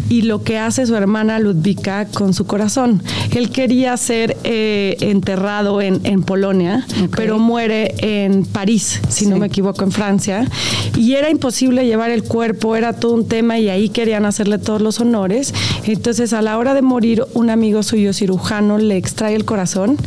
y 0.09 0.23
lo 0.23 0.43
que 0.43 0.59
hace 0.59 0.85
su 0.85 0.95
hermana 0.95 1.39
Ludwika 1.39 2.05
con 2.05 2.33
su 2.33 2.45
corazón. 2.45 3.01
Él 3.31 3.49
quería 3.49 3.97
ser 3.97 4.37
eh, 4.43 4.97
enterrado 5.01 5.81
en, 5.81 6.23
Polonia, 6.23 6.85
pero 7.15 7.39
muere 7.39 7.95
en 7.97 8.45
París, 8.45 9.01
si 9.09 9.25
no 9.25 9.37
me 9.37 9.47
equivoco, 9.47 9.83
en 9.83 9.91
Francia, 9.91 10.47
y 10.95 11.13
era 11.13 11.29
imposible 11.29 11.85
llevar 11.85 12.11
el 12.11 12.23
cuerpo, 12.23 12.75
era 12.75 12.93
todo 12.93 13.13
un 13.13 13.27
tema 13.27 13.57
y 13.59 13.69
ahí 13.69 13.89
querían 13.89 14.25
hacerle 14.25 14.59
todos 14.59 14.81
los 14.81 14.99
honores. 14.99 15.53
Entonces 15.85 16.33
a 16.33 16.41
la 16.41 16.57
hora 16.57 16.73
de 16.73 16.81
morir, 16.81 17.25
un 17.33 17.49
amigo 17.49 17.81
suyo 17.83 18.13
cirujano 18.13 18.77
le 18.77 18.97
extrae 18.97 19.35
el 19.35 19.45
corazón 19.45 19.97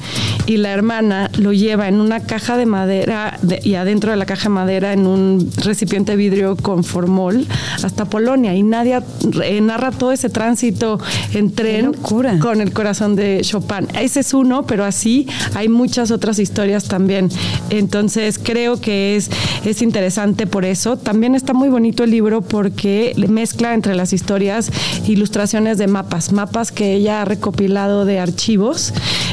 y 0.46 0.58
la 0.58 0.70
hermana 0.72 1.30
lo 1.36 1.52
lleva 1.52 1.88
en 1.88 2.00
una 2.00 2.20
caja 2.20 2.56
de 2.56 2.66
madera 2.66 3.38
y 3.62 3.74
adentro 3.74 4.12
de 4.12 4.16
la 4.16 4.26
caja 4.26 4.35
de 4.42 4.48
madera 4.48 4.92
en 4.92 5.06
un 5.06 5.50
recipiente 5.56 6.12
de 6.12 6.16
vidrio 6.16 6.56
con 6.56 6.84
formol 6.84 7.46
hasta 7.82 8.04
Polonia 8.04 8.54
y 8.54 8.62
nadie 8.62 9.00
eh, 9.42 9.60
narra 9.60 9.90
todo 9.90 10.12
ese 10.12 10.28
tránsito 10.30 10.98
en 11.32 11.52
tren 11.52 11.92
con 11.94 12.60
el 12.60 12.72
corazón 12.72 13.16
de 13.16 13.40
Chopin. 13.42 13.88
Ese 13.98 14.20
es 14.20 14.34
uno, 14.34 14.66
pero 14.66 14.84
así 14.84 15.26
hay 15.54 15.68
muchas 15.68 16.10
otras 16.10 16.38
historias 16.38 16.84
también. 16.84 17.28
Entonces 17.70 18.38
creo 18.42 18.80
que 18.80 19.16
es, 19.16 19.30
es 19.64 19.82
interesante 19.82 20.46
por 20.46 20.64
eso. 20.64 20.96
También 20.96 21.34
está 21.34 21.52
muy 21.52 21.68
bonito 21.68 22.04
el 22.04 22.10
libro 22.10 22.42
porque 22.42 23.14
mezcla 23.28 23.74
entre 23.74 23.94
las 23.94 24.12
historias 24.12 24.70
ilustraciones 25.06 25.78
de 25.78 25.86
mapas, 25.86 26.32
mapas 26.32 26.72
que 26.72 26.94
ella 26.94 27.22
ha 27.22 27.24
recopilado 27.24 28.04
de 28.04 28.18
archivos. 28.18 28.92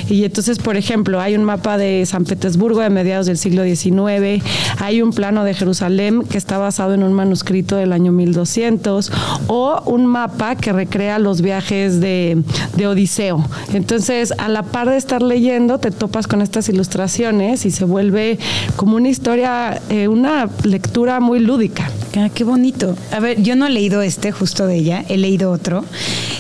Y 0.10 0.24
entonces, 0.26 0.60
por 0.60 0.78
ejemplo, 0.78 1.20
hay 1.20 1.36
un 1.36 1.44
mapa 1.44 1.78
de 1.78 2.06
San 2.06 2.26
Petersburgo 2.26 2.82
de 2.82 2.90
mediados 2.90 3.26
del 3.26 3.38
siglo 3.38 3.64
XIX, 3.64 4.44
hay 4.80 5.02
un 5.02 5.12
plano 5.12 5.44
de 5.44 5.54
Jerusalén 5.54 6.24
que 6.24 6.38
está 6.38 6.58
basado 6.58 6.94
en 6.94 7.04
un 7.04 7.14
manuscrito 7.14 7.76
del 7.76 7.94
año 7.94 8.12
1200 8.12 9.12
o 9.48 9.82
un 9.86 10.06
mapa 10.06 10.56
que 10.56 10.74
recrea 10.74 11.20
los 11.20 11.42
viajes 11.42 12.00
de, 12.00 12.44
Odiseo. 12.86 13.44
Entonces, 13.74 14.34
a 14.38 14.50
la 14.50 14.64
par 14.64 14.90
de 14.90 14.98
estar 14.98 15.22
leyendo, 15.22 15.80
te 15.80 15.90
topas 15.90 16.28
con 16.28 16.42
estas 16.42 16.68
ilustraciones 16.68 17.66
y 17.66 17.72
se 17.72 17.86
vuelve 17.86 18.38
como 18.76 18.98
una 18.98 19.08
historia, 19.08 19.82
eh, 19.90 20.10
una 20.10 20.50
lectura 20.64 21.22
muy 21.22 21.40
lúdica. 21.40 21.90
Ah, 22.18 22.30
qué 22.34 22.44
bonito. 22.44 22.96
A 23.12 23.20
ver, 23.20 23.42
yo 23.42 23.56
no 23.56 23.66
he 23.66 23.70
leído 23.70 24.02
este 24.02 24.32
justo 24.32 24.68
de 24.68 24.76
ella, 24.76 25.06
he 25.08 25.18
leído 25.18 25.52
otro 25.52 25.84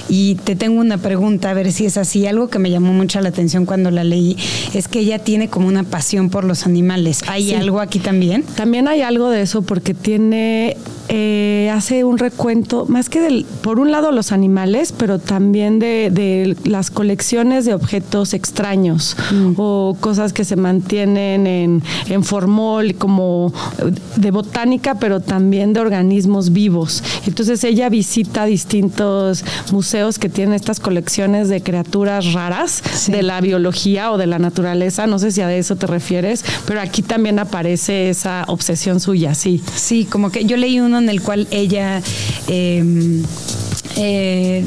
y 0.08 0.36
te 0.36 0.56
tengo 0.56 0.80
una 0.80 0.98
pregunta, 0.98 1.50
a 1.50 1.54
ver 1.54 1.72
si 1.72 1.86
es 1.86 1.98
así. 1.98 2.28
Algo 2.28 2.50
que 2.50 2.60
me 2.60 2.70
llamó 2.70 2.94
mucho 2.94 3.20
la 3.22 3.30
atención 3.30 3.63
cuando 3.66 3.92
la 3.92 4.04
leí 4.04 4.38
es 4.74 4.88
que 4.88 5.00
ella 5.00 5.20
tiene 5.20 5.50
como 5.50 5.68
una 5.68 5.84
pasión 5.84 6.30
por 6.30 6.44
los 6.44 6.66
animales. 6.66 7.22
¿Hay 7.28 7.54
algo 7.54 7.80
aquí 7.80 8.00
también? 8.00 8.44
También 8.56 8.88
hay 8.88 9.02
algo 9.02 9.30
de 9.30 9.42
eso 9.42 9.62
porque 9.62 9.94
tiene 9.94 10.78
eh, 11.10 11.70
hace 11.74 12.04
un 12.04 12.18
recuento, 12.18 12.86
más 12.88 13.10
que 13.10 13.20
del, 13.20 13.46
por 13.62 13.80
un 13.80 13.92
lado 13.92 14.12
los 14.12 14.32
animales, 14.32 14.92
pero 14.92 15.20
también 15.20 15.80
de, 15.80 16.56
las 16.64 16.92
colecciones 16.92 17.66
de 17.66 17.74
objetos 17.74 18.34
extraños 18.34 19.18
mm. 19.32 19.54
o 19.58 19.98
cosas 20.00 20.34
que 20.34 20.46
se 20.46 20.56
mantienen 20.56 21.46
en, 21.48 21.84
en 22.08 22.24
formol, 22.24 22.96
como 22.96 23.54
de 24.16 24.32
botánica, 24.32 24.96
pero 24.96 25.20
también 25.20 25.74
de 25.74 25.82
organismos 25.82 26.54
vivos. 26.54 27.04
Entonces 27.28 27.64
ella 27.64 27.90
visita 27.90 28.46
distintos 28.46 29.44
museos 29.72 30.20
que 30.20 30.30
tienen 30.30 30.54
estas 30.54 30.80
colecciones 30.80 31.50
de 31.50 31.62
criaturas 31.62 32.34
raras 32.34 32.82
de 33.08 33.24
la 33.24 33.42
biología 33.42 34.12
o 34.12 34.18
de 34.18 34.28
la 34.28 34.40
naturaleza. 34.40 35.08
No 35.08 35.20
sé 35.20 35.32
si 35.32 35.42
a 35.42 35.54
eso 35.54 35.76
te 35.76 35.88
refieres, 35.88 36.46
pero 36.66 36.82
aquí 36.82 37.02
también 37.02 37.40
aparece 37.40 38.10
esa 38.10 38.46
obsesión 38.48 39.00
suya, 39.00 39.36
sí. 39.36 39.62
Sí, 39.76 40.06
como 40.06 40.32
que 40.32 40.46
yo 40.46 40.58
leí 40.58 40.80
un 40.80 40.93
en 40.98 41.10
el 41.10 41.22
cual 41.22 41.48
ella 41.52 42.02
em, 42.48 43.24
eh, 43.98 44.64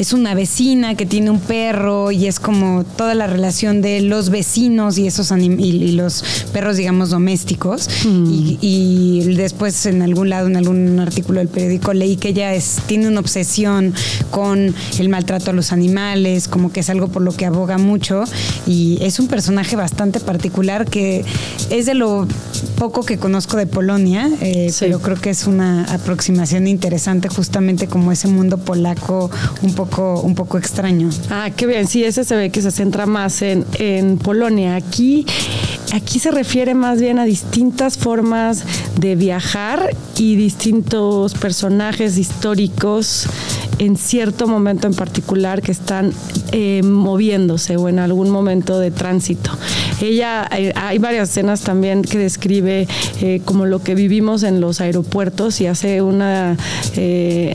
es 0.00 0.14
una 0.14 0.34
vecina 0.34 0.94
que 0.94 1.04
tiene 1.04 1.28
un 1.28 1.40
perro 1.40 2.10
y 2.10 2.26
es 2.26 2.40
como 2.40 2.84
toda 2.84 3.14
la 3.14 3.26
relación 3.26 3.82
de 3.82 4.00
los 4.00 4.30
vecinos 4.30 4.96
y 4.96 5.06
esos 5.06 5.30
y, 5.30 5.92
los 5.92 6.24
perros, 6.54 6.78
digamos, 6.78 7.10
domésticos. 7.10 7.86
Mm. 8.06 8.56
Y, 8.62 9.34
después 9.36 9.84
en 9.84 10.00
algún 10.00 10.30
lado, 10.30 10.46
en 10.46 10.56
algún 10.56 10.98
artículo 11.00 11.40
del 11.40 11.48
periódico, 11.48 11.92
leí 11.92 12.16
que 12.16 12.30
ella 12.30 12.54
es, 12.54 12.78
tiene 12.86 13.08
una 13.08 13.20
obsesión 13.20 13.92
con 14.30 14.74
el 14.98 15.08
maltrato 15.10 15.50
a 15.50 15.52
los 15.52 15.70
animales, 15.70 16.48
como 16.48 16.72
que 16.72 16.80
es 16.80 16.88
algo 16.88 17.08
por 17.08 17.20
lo 17.20 17.32
que 17.32 17.44
aboga 17.44 17.76
mucho. 17.76 18.24
Y 18.66 18.96
es 19.02 19.20
un 19.20 19.28
personaje 19.28 19.76
bastante 19.76 20.18
particular 20.18 20.86
que 20.86 21.26
es 21.68 21.84
de 21.84 21.92
lo 21.92 22.26
poco 22.78 23.02
que 23.02 23.18
conozco 23.18 23.58
de 23.58 23.66
Polonia, 23.66 24.30
eh, 24.40 24.72
pero 24.80 25.00
creo 25.00 25.20
que 25.20 25.28
es 25.28 25.46
una 25.46 25.84
aproximación 25.92 26.66
interesante 26.66 27.28
justamente 27.28 27.86
como 27.86 28.12
ese 28.12 28.28
mundo 28.28 28.56
polaco 28.56 29.30
un 29.60 29.74
poco 29.74 29.89
un 29.98 30.34
poco 30.34 30.58
extraño. 30.58 31.10
Ah, 31.30 31.50
qué 31.54 31.66
bien. 31.66 31.86
Sí, 31.86 32.04
ese 32.04 32.24
se 32.24 32.36
ve 32.36 32.50
que 32.50 32.62
se 32.62 32.70
centra 32.70 33.06
más 33.06 33.42
en, 33.42 33.64
en 33.74 34.18
Polonia. 34.18 34.76
Aquí, 34.76 35.26
aquí 35.92 36.18
se 36.18 36.30
refiere 36.30 36.74
más 36.74 37.00
bien 37.00 37.18
a 37.18 37.24
distintas 37.24 37.98
formas 37.98 38.64
de 38.96 39.16
viajar 39.16 39.90
y 40.16 40.36
distintos 40.36 41.34
personajes 41.34 42.18
históricos 42.18 43.26
en 43.80 43.96
cierto 43.96 44.46
momento 44.46 44.86
en 44.86 44.94
particular 44.94 45.62
que 45.62 45.72
están 45.72 46.12
eh, 46.52 46.82
moviéndose 46.84 47.78
o 47.78 47.88
en 47.88 47.98
algún 47.98 48.28
momento 48.28 48.78
de 48.78 48.90
tránsito. 48.90 49.50
ella, 50.02 50.46
eh, 50.54 50.72
hay 50.76 50.98
varias 50.98 51.30
escenas 51.30 51.62
también 51.62 52.02
que 52.02 52.18
describe 52.18 52.86
eh, 53.22 53.40
como 53.46 53.64
lo 53.64 53.82
que 53.82 53.94
vivimos 53.94 54.42
en 54.42 54.60
los 54.60 54.82
aeropuertos 54.82 55.62
y 55.62 55.66
hace 55.66 56.02
una 56.02 56.56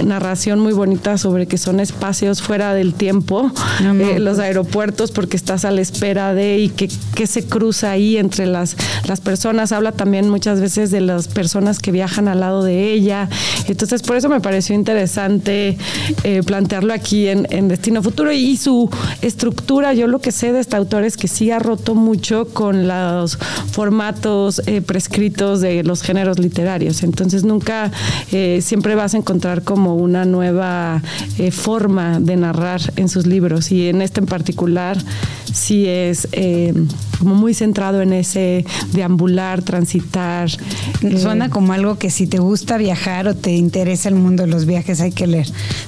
narración 0.04 0.60
muy 0.60 0.74
bonita 0.74 1.20
sobre 1.20 1.46
que 1.46 1.60
son 1.60 1.80
espacios 1.80 2.42
fuera 2.42 2.74
del 2.74 2.96
tiempo, 2.96 3.52
los 4.18 4.40
aeropuertos, 4.40 5.12
porque 5.12 5.38
estás 5.38 5.66
a 5.66 5.72
la 5.72 5.82
espera 5.82 6.34
de 6.34 6.58
y 6.58 6.70
que, 6.70 6.88
se 7.28 7.46
cruza 7.46 7.92
ahí 7.92 8.18
entre 8.26 8.46
las, 8.46 8.76
las 9.08 9.22
personas. 9.22 9.72
Habla 9.72 9.92
también 9.92 10.30
muchas 10.30 10.60
veces 10.60 10.92
de 10.92 11.02
las 11.02 11.28
personas 11.28 11.80
que 11.80 11.92
viajan 11.92 12.28
al 12.28 12.42
lado 12.42 12.64
de 12.64 12.92
ella. 12.92 13.30
Entonces, 13.68 14.02
por 14.02 14.18
eso 14.18 14.30
me 14.30 14.42
pareció 14.42 14.76
interesante 14.76 15.78
plantearlo 16.46 16.94
aquí 16.94 17.28
en, 17.28 17.48
en 17.50 17.68
Destino 17.68 18.02
Futuro 18.02 18.32
y 18.32 18.58
su 18.58 18.90
estructura. 19.22 19.94
Yo 19.94 20.08
lo 20.08 20.20
que 20.20 20.32
sé 20.32 20.52
de 20.52 20.60
este 20.60 20.76
autor 20.76 21.04
es 21.04 21.18
que 21.18 21.28
sí 21.28 21.52
ha 21.52 21.60
roto 21.60 21.96
mucho 21.96 22.48
con 22.54 22.88
los 22.88 23.38
formatos 23.72 24.62
eh, 24.66 24.82
prescritos 24.82 25.62
de 25.62 25.84
los 25.84 26.02
géneros 26.02 26.40
literarios. 26.40 27.04
Entonces 27.04 27.44
nunca, 27.44 27.92
eh, 28.32 28.60
siempre 28.62 28.96
vas 28.96 29.14
a 29.14 29.18
encontrar 29.18 29.64
como 29.64 29.96
una 29.96 30.26
nueva 30.26 31.02
eh, 31.38 31.52
forma 31.52 32.20
de 32.20 32.36
narrar 32.36 32.82
en 32.96 33.10
sus 33.10 33.26
libros 33.26 33.72
y 33.72 33.90
en 33.90 34.02
este 34.02 34.22
en 34.22 34.28
particular 34.28 34.98
sí 35.54 35.88
es 35.88 36.28
como 37.20 37.36
muy 37.36 37.54
centrado 37.54 38.02
en 38.02 38.14
ese 38.14 38.66
deambular, 38.94 39.62
transitar. 39.62 40.50
Suena 41.18 41.50
como 41.50 41.74
algo 41.74 41.98
que 41.98 42.10
si 42.10 42.28
te 42.28 42.40
gusta 42.40 42.78
viajar 42.78 43.28
o 43.28 43.36
te 43.36 43.52
interesa 43.56 44.10
el 44.10 44.16
mundo 44.16 44.44
de 44.44 44.50
los 44.50 44.66
viajes 44.66 45.02
hay 45.02 45.12
que 45.12 45.28
leer 45.28 45.48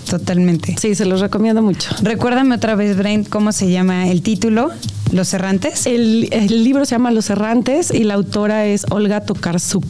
totalmente. 0.10 0.76
Sí, 0.80 0.96
se 0.96 1.06
los 1.06 1.22
recomiendo 1.22 1.62
mucho. 1.62 1.90
Recuérdame 2.02 2.56
otra 2.56 2.76
vez, 2.76 2.98
Brent, 2.98 3.30
cómo 3.30 3.52
se 3.52 3.70
llama 3.70 4.08
el 4.10 4.22
título. 4.22 4.72
¿Los 5.12 5.34
Errantes? 5.34 5.86
El, 5.86 6.30
libro 6.64 6.86
se 6.86 6.96
llama 6.96 7.12
Los 7.12 7.30
Errantes 7.30 7.92
y 7.94 8.04
la 8.04 8.16
autora 8.16 8.66
es 8.66 8.86
Olga 8.90 9.22
Tokarsuk. 9.22 9.86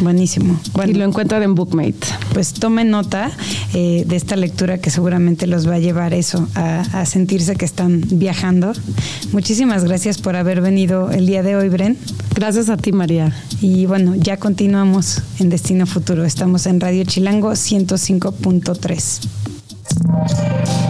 Buenísimo. 0.00 0.60
y 0.86 0.94
lo 0.94 1.04
encuentran 1.04 1.42
en 1.42 1.54
Bookmate. 1.54 1.98
Pues 2.32 2.52
tomen 2.52 2.90
nota 2.90 3.32
eh, 3.74 4.04
de 4.06 4.16
esta 4.16 4.36
lectura 4.36 4.78
que 4.78 4.90
seguramente 4.90 5.46
los 5.46 5.68
va 5.68 5.74
a 5.74 5.78
llevar 5.78 6.14
eso, 6.14 6.48
a, 6.54 7.04
sentirse 7.04 7.56
que 7.56 7.64
están 7.64 8.02
viajando. 8.12 8.72
Muchísimas 9.32 9.84
gracias 9.84 10.18
por 10.18 10.36
haber 10.36 10.60
venido 10.60 11.10
el 11.10 11.26
día 11.26 11.42
de 11.42 11.56
hoy, 11.56 11.68
Bren. 11.68 11.96
Gracias 12.34 12.68
a 12.68 12.76
ti, 12.76 12.92
María. 12.92 13.34
Y 13.60 13.86
bueno, 13.86 14.14
ya 14.16 14.38
continuamos 14.38 15.22
en 15.38 15.50
Destino 15.50 15.86
Futuro. 15.86 16.24
Estamos 16.24 16.66
en 16.66 16.80
Radio 16.80 17.04
Chilango 17.04 17.50
105.3. 17.52 19.28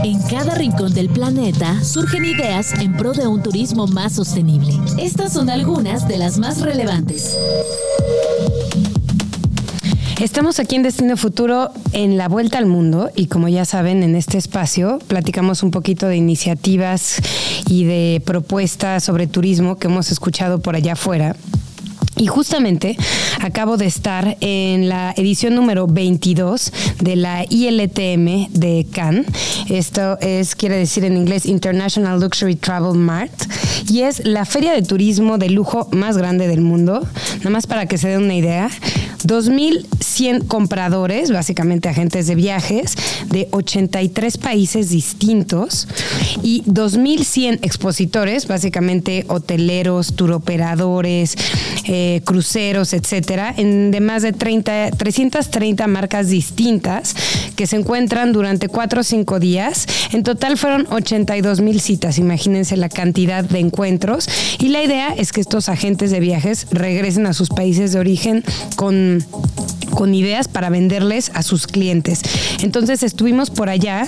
En 0.04 0.22
cada 0.22 0.54
rincón 0.54 0.94
del 0.94 1.08
planeta 1.08 1.82
surgen 1.82 2.24
ideas 2.24 2.72
en 2.80 2.96
pro 2.96 3.12
de 3.12 3.26
un 3.26 3.42
turismo 3.42 3.86
más 3.86 4.14
sostenible. 4.14 4.72
Estas 4.98 5.32
son 5.32 5.50
algunas 5.50 6.08
de 6.08 6.18
las 6.18 6.38
más 6.38 6.60
relevantes. 6.60 7.36
Estamos 10.20 10.60
aquí 10.60 10.76
en 10.76 10.82
Destino 10.82 11.16
Futuro 11.16 11.70
en 11.92 12.18
la 12.18 12.28
vuelta 12.28 12.58
al 12.58 12.66
mundo 12.66 13.10
y 13.16 13.28
como 13.28 13.48
ya 13.48 13.64
saben 13.64 14.02
en 14.02 14.14
este 14.14 14.36
espacio 14.36 14.98
platicamos 15.08 15.62
un 15.62 15.70
poquito 15.70 16.08
de 16.08 16.16
iniciativas 16.16 17.22
y 17.66 17.84
de 17.84 18.22
propuestas 18.26 19.02
sobre 19.02 19.26
turismo 19.26 19.78
que 19.78 19.86
hemos 19.86 20.10
escuchado 20.10 20.60
por 20.60 20.76
allá 20.76 20.92
afuera 20.92 21.36
y 22.20 22.26
justamente 22.26 22.98
acabo 23.40 23.78
de 23.78 23.86
estar 23.86 24.36
en 24.40 24.90
la 24.90 25.14
edición 25.16 25.54
número 25.54 25.86
22 25.86 26.70
de 27.00 27.16
la 27.16 27.46
ILTM 27.48 28.52
de 28.52 28.86
Cannes. 28.92 29.26
Esto 29.70 30.18
es, 30.20 30.54
quiere 30.54 30.76
decir 30.76 31.06
en 31.06 31.16
inglés 31.16 31.46
International 31.46 32.20
Luxury 32.20 32.56
Travel 32.56 32.98
Mart. 32.98 33.32
Y 33.88 34.02
es 34.02 34.26
la 34.26 34.44
feria 34.44 34.74
de 34.74 34.82
turismo 34.82 35.38
de 35.38 35.48
lujo 35.48 35.88
más 35.92 36.18
grande 36.18 36.46
del 36.46 36.60
mundo. 36.60 37.08
Nada 37.38 37.50
más 37.50 37.66
para 37.66 37.86
que 37.86 37.96
se 37.96 38.08
den 38.08 38.24
una 38.24 38.34
idea. 38.34 38.68
2.100 39.26 40.46
compradores, 40.46 41.30
básicamente 41.30 41.88
agentes 41.88 42.26
de 42.26 42.34
viajes, 42.34 42.96
de 43.30 43.48
83 43.50 44.36
países 44.38 44.90
distintos 44.90 45.86
y 46.42 46.62
2.100 46.64 47.58
expositores, 47.62 48.46
básicamente 48.46 49.24
hoteleros, 49.28 50.14
turoperadores, 50.14 51.36
eh, 51.86 52.20
cruceros, 52.24 52.92
etcétera, 52.92 53.54
en, 53.56 53.90
de 53.90 54.00
más 54.00 54.22
de 54.22 54.32
30, 54.32 54.92
330 54.92 55.86
marcas 55.86 56.28
distintas 56.28 57.14
que 57.56 57.66
se 57.66 57.76
encuentran 57.76 58.32
durante 58.32 58.68
4 58.68 59.00
o 59.00 59.04
5 59.04 59.40
días. 59.40 59.86
En 60.12 60.22
total 60.22 60.56
fueron 60.56 60.86
82 60.90 61.60
mil 61.60 61.80
citas, 61.80 62.18
imagínense 62.18 62.76
la 62.76 62.88
cantidad 62.88 63.44
de 63.44 63.58
encuentros. 63.58 64.28
Y 64.58 64.68
la 64.68 64.82
idea 64.82 65.14
es 65.16 65.32
que 65.32 65.40
estos 65.40 65.68
agentes 65.68 66.10
de 66.10 66.20
viajes 66.20 66.66
regresen 66.70 67.26
a 67.26 67.32
sus 67.32 67.48
países 67.48 67.92
de 67.92 67.98
origen 67.98 68.44
con 68.76 69.24
con, 69.90 70.14
ideas 70.14 70.48
para 70.48 70.70
venderles 70.70 71.30
a 71.34 71.42
sus 71.42 71.66
clientes. 71.66 72.22
Entonces 72.62 73.02
estuvimos 73.02 73.50
por 73.50 73.68
allá 73.68 74.06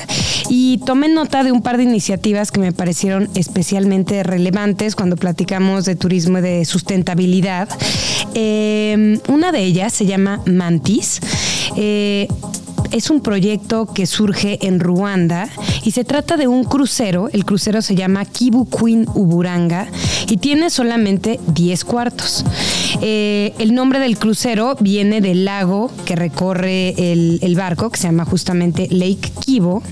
y 0.48 0.78
tomé 0.84 1.08
nota 1.08 1.44
de 1.44 1.52
un 1.52 1.62
par 1.62 1.76
de 1.76 1.84
iniciativas 1.84 2.50
que 2.50 2.60
me 2.60 2.72
parecieron 2.72 3.28
especialmente 3.34 4.22
relevantes 4.22 4.96
cuando 4.96 5.16
platicamos 5.16 5.84
de 5.84 5.96
turismo 5.96 6.38
y 6.38 6.42
de 6.42 6.64
sustentabilidad. 6.64 7.68
Eh, 8.34 9.18
una 9.28 9.52
de 9.52 9.60
ellas 9.60 9.92
se 9.92 10.06
llama 10.06 10.40
Mantis. 10.46 11.20
Eh, 11.76 12.28
es 12.92 13.10
un 13.10 13.20
proyecto 13.20 13.86
que 13.86 14.06
surge 14.06 14.58
en 14.66 14.80
Ruanda 14.80 15.48
y 15.82 15.92
se 15.92 16.04
trata 16.04 16.36
de 16.36 16.46
un 16.46 16.64
crucero. 16.64 17.28
El 17.32 17.44
crucero 17.44 17.82
se 17.82 17.94
llama 17.94 18.24
Kibu 18.24 18.68
Queen 18.68 19.06
Uburanga 19.14 19.88
y 20.28 20.36
tiene 20.36 20.70
solamente 20.70 21.40
10 21.48 21.84
cuartos. 21.84 22.44
Eh, 23.00 23.54
el 23.58 23.74
nombre 23.74 23.98
del 23.98 24.18
crucero 24.18 24.76
viene 24.80 25.20
del 25.20 25.44
lago 25.44 25.90
que 26.04 26.16
recorre 26.16 26.90
el, 27.12 27.38
el 27.42 27.54
barco, 27.56 27.90
que 27.90 27.98
se 27.98 28.08
llama 28.08 28.24
justamente 28.24 28.88
Lake 28.90 29.32
Kibo. 29.44 29.82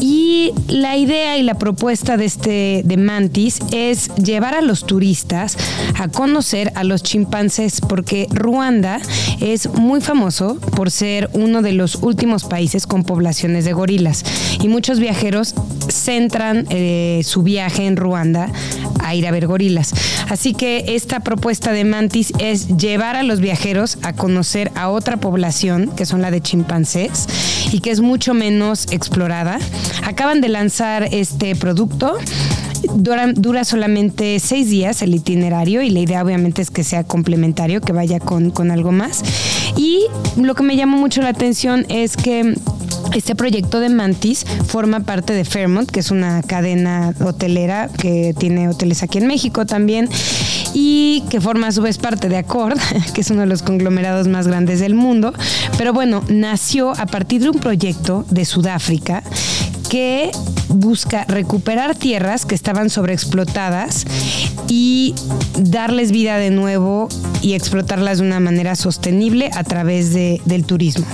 Y 0.00 0.52
la 0.68 0.96
idea 0.96 1.38
y 1.38 1.42
la 1.42 1.54
propuesta 1.54 2.16
de 2.16 2.24
este 2.24 2.82
de 2.84 2.96
Mantis 2.96 3.60
es 3.72 4.08
llevar 4.16 4.54
a 4.54 4.60
los 4.60 4.86
turistas 4.86 5.56
a 5.98 6.08
conocer 6.08 6.72
a 6.74 6.84
los 6.84 7.02
chimpancés, 7.02 7.80
porque 7.80 8.26
Ruanda 8.30 9.00
es 9.40 9.68
muy 9.70 10.00
famoso 10.00 10.56
por 10.76 10.90
ser 10.90 11.30
uno 11.32 11.62
de 11.62 11.72
los 11.72 11.96
últimos 11.96 12.44
países 12.44 12.86
con 12.86 13.04
poblaciones 13.04 13.64
de 13.64 13.72
gorilas. 13.72 14.24
Y 14.60 14.68
muchos 14.68 14.98
viajeros 14.98 15.54
centran 15.88 16.66
eh, 16.70 17.20
su 17.24 17.42
viaje 17.42 17.86
en 17.86 17.96
Ruanda 17.96 18.48
a 19.00 19.14
ir 19.14 19.26
a 19.26 19.30
ver 19.30 19.46
gorilas. 19.46 19.92
Así 20.32 20.54
que 20.54 20.94
esta 20.96 21.20
propuesta 21.20 21.72
de 21.72 21.84
Mantis 21.84 22.32
es 22.38 22.78
llevar 22.78 23.16
a 23.16 23.22
los 23.22 23.40
viajeros 23.40 23.98
a 24.00 24.14
conocer 24.14 24.72
a 24.74 24.88
otra 24.88 25.18
población, 25.18 25.90
que 25.94 26.06
son 26.06 26.22
la 26.22 26.30
de 26.30 26.40
chimpancés, 26.40 27.26
y 27.70 27.80
que 27.80 27.90
es 27.90 28.00
mucho 28.00 28.32
menos 28.32 28.86
explorada. 28.92 29.58
Acaban 30.06 30.40
de 30.40 30.48
lanzar 30.48 31.06
este 31.12 31.54
producto. 31.54 32.16
Dura, 32.94 33.64
solamente 33.64 34.40
seis 34.40 34.70
días 34.70 35.02
el 35.02 35.14
itinerario 35.14 35.82
y 35.82 35.90
la 35.90 36.00
idea 36.00 36.24
obviamente 36.24 36.62
es 36.62 36.70
que 36.70 36.82
sea 36.82 37.04
complementario, 37.04 37.82
que 37.82 37.92
vaya 37.92 38.18
con, 38.18 38.50
con 38.50 38.70
algo 38.70 38.90
más. 38.90 39.22
Y 39.76 40.06
lo 40.36 40.54
que 40.54 40.62
me 40.62 40.76
llamó 40.76 40.96
mucho 40.96 41.20
la 41.20 41.28
atención 41.28 41.84
es 41.90 42.16
que 42.16 42.54
este 43.14 43.34
proyecto 43.34 43.80
de 43.80 43.88
Mantis 43.88 44.44
forma 44.66 45.00
parte 45.00 45.32
de 45.32 45.44
Fairmont, 45.44 45.90
que 45.90 46.00
es 46.00 46.10
una 46.10 46.42
cadena 46.42 47.14
hotelera 47.24 47.88
que 47.88 48.34
tiene 48.38 48.68
hoteles 48.68 49.02
aquí 49.02 49.18
en 49.18 49.26
México 49.26 49.66
también 49.66 50.08
y 50.74 51.24
que 51.28 51.40
forma 51.40 51.68
a 51.68 51.72
su 51.72 51.82
vez 51.82 51.98
parte 51.98 52.28
de 52.28 52.36
Accord, 52.36 52.78
que 53.14 53.20
es 53.20 53.30
uno 53.30 53.40
de 53.40 53.46
los 53.46 53.62
conglomerados 53.62 54.28
más 54.28 54.46
grandes 54.46 54.80
del 54.80 54.94
mundo. 54.94 55.32
Pero 55.78 55.92
bueno, 55.92 56.22
nació 56.28 56.92
a 56.98 57.06
partir 57.06 57.42
de 57.42 57.50
un 57.50 57.58
proyecto 57.58 58.24
de 58.30 58.44
Sudáfrica 58.44 59.22
que 59.90 60.30
busca 60.68 61.24
recuperar 61.28 61.94
tierras 61.94 62.46
que 62.46 62.54
estaban 62.54 62.88
sobreexplotadas 62.88 64.06
y 64.68 65.14
darles 65.58 66.12
vida 66.12 66.38
de 66.38 66.50
nuevo 66.50 67.08
y 67.42 67.52
explotarlas 67.52 68.18
de 68.18 68.24
una 68.24 68.40
manera 68.40 68.74
sostenible 68.74 69.50
a 69.54 69.64
través 69.64 70.14
del 70.14 70.64
turismo. 70.64 71.04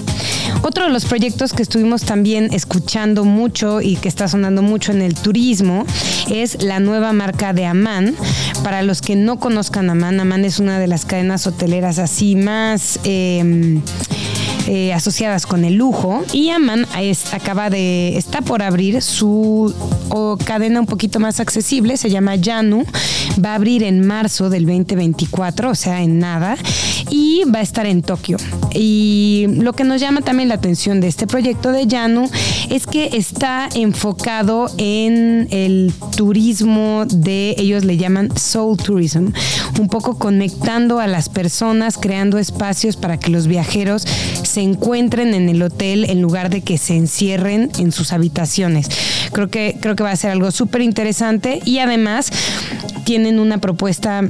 Otro 0.62 0.84
de 0.84 0.90
los 0.90 1.04
proyectos 1.04 1.52
que 1.52 1.62
estuvimos 1.62 2.02
también 2.02 2.48
escuchando 2.52 3.24
mucho 3.24 3.80
y 3.80 3.96
que 3.96 4.08
está 4.08 4.28
sonando 4.28 4.62
mucho 4.62 4.92
en 4.92 5.02
el 5.02 5.14
turismo 5.14 5.84
es 6.30 6.62
la 6.62 6.80
nueva 6.80 7.12
marca 7.12 7.52
de 7.52 7.66
Amán. 7.66 8.14
Para 8.62 8.82
los 8.82 9.00
que 9.00 9.16
no 9.16 9.38
conozcan 9.38 9.90
Amán, 9.90 10.20
Amán 10.20 10.44
es 10.44 10.58
una 10.58 10.78
de 10.78 10.86
las 10.86 11.04
cadenas 11.04 11.46
hoteleras 11.46 11.98
así 11.98 12.36
más... 12.36 12.98
Em, 13.04 13.82
eh, 14.70 14.92
asociadas 14.92 15.46
con 15.46 15.64
el 15.64 15.76
lujo 15.76 16.22
y 16.30 16.50
Amán 16.50 16.86
acaba 17.32 17.70
de 17.70 18.18
está 18.18 18.42
por 18.42 18.62
abrir 18.62 19.00
su 19.00 19.74
o 20.10 20.36
cadena 20.36 20.80
un 20.80 20.86
poquito 20.86 21.20
más 21.20 21.40
accesible, 21.40 21.96
se 21.96 22.10
llama 22.10 22.36
Yanu, 22.36 22.84
va 23.44 23.52
a 23.52 23.54
abrir 23.54 23.82
en 23.82 24.06
marzo 24.06 24.50
del 24.50 24.66
2024, 24.66 25.70
o 25.70 25.74
sea, 25.74 26.02
en 26.02 26.18
nada, 26.18 26.56
y 27.10 27.44
va 27.44 27.60
a 27.60 27.62
estar 27.62 27.86
en 27.86 28.02
Tokio. 28.02 28.36
Y 28.72 29.46
lo 29.48 29.72
que 29.72 29.84
nos 29.84 30.00
llama 30.00 30.20
también 30.20 30.48
la 30.48 30.56
atención 30.56 31.00
de 31.00 31.08
este 31.08 31.26
proyecto 31.26 31.72
de 31.72 31.86
Yanu 31.86 32.30
es 32.70 32.86
que 32.86 33.10
está 33.14 33.68
enfocado 33.74 34.70
en 34.78 35.48
el 35.50 35.92
turismo 36.16 37.04
de, 37.06 37.54
ellos 37.58 37.84
le 37.84 37.96
llaman 37.96 38.36
soul 38.36 38.76
tourism, 38.76 39.28
un 39.78 39.88
poco 39.88 40.18
conectando 40.18 41.00
a 41.00 41.06
las 41.06 41.28
personas, 41.28 41.98
creando 41.98 42.38
espacios 42.38 42.96
para 42.96 43.18
que 43.18 43.30
los 43.30 43.46
viajeros 43.46 44.06
se 44.42 44.60
encuentren 44.60 45.34
en 45.34 45.48
el 45.48 45.62
hotel 45.62 46.04
en 46.08 46.20
lugar 46.20 46.50
de 46.50 46.62
que 46.62 46.78
se 46.78 46.96
encierren 46.96 47.70
en 47.78 47.92
sus 47.92 48.12
habitaciones. 48.12 48.88
Creo 49.32 49.48
que, 49.48 49.76
creo 49.80 49.96
que 49.96 50.02
va 50.02 50.10
a 50.10 50.16
ser 50.16 50.30
algo 50.30 50.50
súper 50.50 50.82
interesante 50.82 51.60
y 51.64 51.78
además 51.78 52.30
tienen 53.04 53.38
una 53.38 53.58
propuesta 53.58 54.22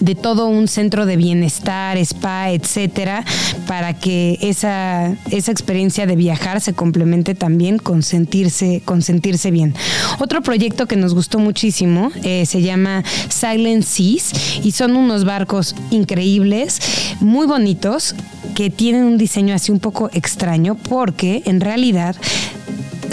de 0.00 0.14
todo 0.14 0.46
un 0.46 0.68
centro 0.68 1.06
de 1.06 1.16
bienestar, 1.16 1.96
spa, 1.98 2.50
etcétera, 2.50 3.24
para 3.66 3.94
que 3.94 4.38
esa, 4.40 5.14
esa 5.30 5.52
experiencia 5.52 6.06
de 6.06 6.16
viajar 6.16 6.60
se 6.60 6.72
complemente 6.72 7.34
también 7.34 7.78
con 7.78 8.02
sentirse, 8.02 8.82
con 8.84 9.02
sentirse 9.02 9.50
bien. 9.50 9.74
Otro 10.18 10.42
proyecto 10.42 10.86
que 10.86 10.96
nos 10.96 11.14
gustó 11.14 11.38
muchísimo 11.38 12.10
eh, 12.22 12.46
se 12.46 12.62
llama 12.62 13.02
Silent 13.28 13.84
Seas 13.84 14.32
y 14.62 14.72
son 14.72 14.96
unos 14.96 15.24
barcos 15.24 15.74
increíbles, 15.90 16.80
muy 17.20 17.46
bonitos, 17.46 18.14
que 18.54 18.70
tienen 18.70 19.04
un 19.04 19.18
diseño 19.18 19.54
así 19.54 19.72
un 19.72 19.78
poco 19.78 20.10
extraño 20.12 20.74
porque 20.74 21.42
en 21.44 21.60
realidad 21.60 22.16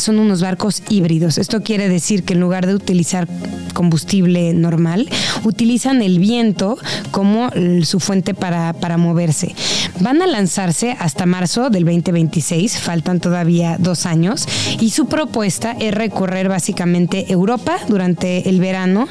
son 0.06 0.20
unos 0.20 0.42
barcos 0.42 0.84
híbridos. 0.90 1.40
Esto 1.40 1.64
quiere 1.64 1.90
decir 1.90 2.24
que 2.24 2.34
en 2.34 2.40
lugar 2.40 2.68
de 2.68 2.76
utilizar 2.76 3.28
combustible 3.74 4.54
normal, 4.54 5.10
utilizan 5.44 6.02
el 6.02 6.20
viento 6.20 6.78
como 7.12 7.50
su 7.84 8.00
fuente 8.00 8.34
para, 8.34 8.74
para 8.74 8.98
moverse. 8.98 9.54
Van 10.00 10.22
a 10.22 10.28
lanzarse 10.28 10.96
hasta 11.00 11.26
marzo 11.26 11.70
del 11.70 11.86
2026, 11.86 12.80
faltan 12.80 13.20
todavía 13.20 13.78
dos 13.80 14.06
años, 14.06 14.48
y 14.80 14.92
su 14.92 15.08
propuesta 15.08 15.76
es 15.80 15.94
recorrer 15.94 16.50
básicamente 16.50 17.32
Europa 17.32 17.78
durante 17.88 18.50
el 18.50 18.60
verano 18.60 19.08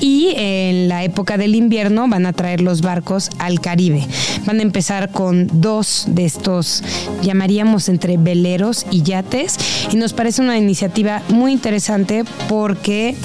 y 0.00 0.32
en 0.36 0.88
la 0.88 1.04
época 1.04 1.36
del 1.36 1.54
invierno 1.54 2.08
van 2.08 2.26
a 2.26 2.32
traer 2.32 2.60
los 2.60 2.82
barcos 2.82 3.30
al 3.38 3.60
Caribe. 3.60 4.06
Van 4.46 4.58
a 4.58 4.62
empezar 4.62 5.10
con 5.10 5.48
dos 5.60 6.06
de 6.08 6.24
estos, 6.24 6.82
llamaríamos 7.22 7.88
entre 7.88 8.16
veleros 8.16 8.86
y 8.90 9.02
yates, 9.02 9.56
y 9.92 9.96
nos 9.96 10.12
parece 10.12 10.37
una 10.38 10.58
iniciativa 10.58 11.22
muy 11.28 11.52
interesante 11.52 12.24
porque 12.48 13.16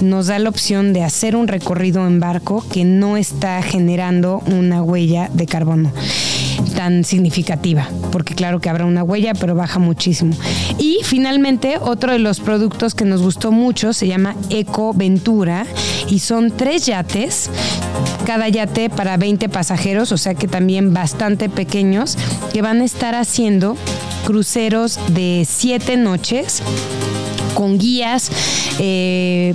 nos 0.00 0.26
da 0.28 0.38
la 0.38 0.48
opción 0.48 0.92
de 0.92 1.02
hacer 1.02 1.36
un 1.36 1.48
recorrido 1.48 2.06
en 2.06 2.20
barco 2.20 2.64
que 2.72 2.84
no 2.84 3.16
está 3.16 3.62
generando 3.62 4.42
una 4.46 4.82
huella 4.82 5.28
de 5.32 5.46
carbono 5.46 5.92
tan 6.74 7.02
significativa, 7.02 7.88
porque 8.12 8.34
claro 8.34 8.60
que 8.60 8.68
habrá 8.68 8.84
una 8.84 9.02
huella, 9.02 9.34
pero 9.34 9.56
baja 9.56 9.80
muchísimo. 9.80 10.36
Y 10.78 11.00
finalmente, 11.02 11.76
otro 11.80 12.12
de 12.12 12.20
los 12.20 12.38
productos 12.38 12.94
que 12.94 13.04
nos 13.04 13.20
gustó 13.20 13.50
mucho 13.50 13.92
se 13.92 14.06
llama 14.06 14.36
Eco 14.50 14.94
Ventura 14.94 15.66
y 16.08 16.20
son 16.20 16.52
tres 16.52 16.86
yates, 16.86 17.50
cada 18.24 18.48
yate 18.48 18.90
para 18.90 19.16
20 19.16 19.48
pasajeros, 19.48 20.12
o 20.12 20.18
sea 20.18 20.34
que 20.34 20.46
también 20.46 20.94
bastante 20.94 21.48
pequeños, 21.48 22.16
que 22.52 22.62
van 22.62 22.80
a 22.80 22.84
estar 22.84 23.16
haciendo 23.16 23.76
cruceros 24.28 24.98
de 25.14 25.46
siete 25.48 25.96
noches 25.96 26.62
con 27.54 27.78
guías. 27.78 28.30
Eh, 28.78 29.54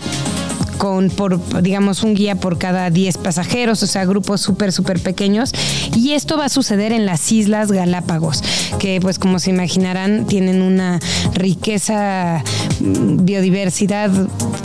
con 0.80 1.12
por 1.12 1.62
digamos 1.62 2.04
un 2.04 2.16
guía 2.16 2.36
por 2.36 2.58
cada 2.58 2.90
10 2.90 3.20
pasajeros, 3.20 3.84
o 3.84 3.88
sea, 3.88 4.04
grupos 4.04 4.42
súper 4.42 4.74
súper 4.74 5.00
pequeños 5.00 5.52
y 5.96 6.14
esto 6.14 6.38
va 6.38 6.46
a 6.46 6.50
suceder 6.50 6.92
en 6.92 7.06
las 7.06 7.32
Islas 7.32 7.72
Galápagos, 7.72 8.44
que 8.80 9.00
pues 9.00 9.20
como 9.20 9.38
se 9.38 9.52
imaginarán 9.52 10.26
tienen 10.26 10.64
una 10.64 11.00
riqueza 11.36 12.44
biodiversidad 12.84 14.12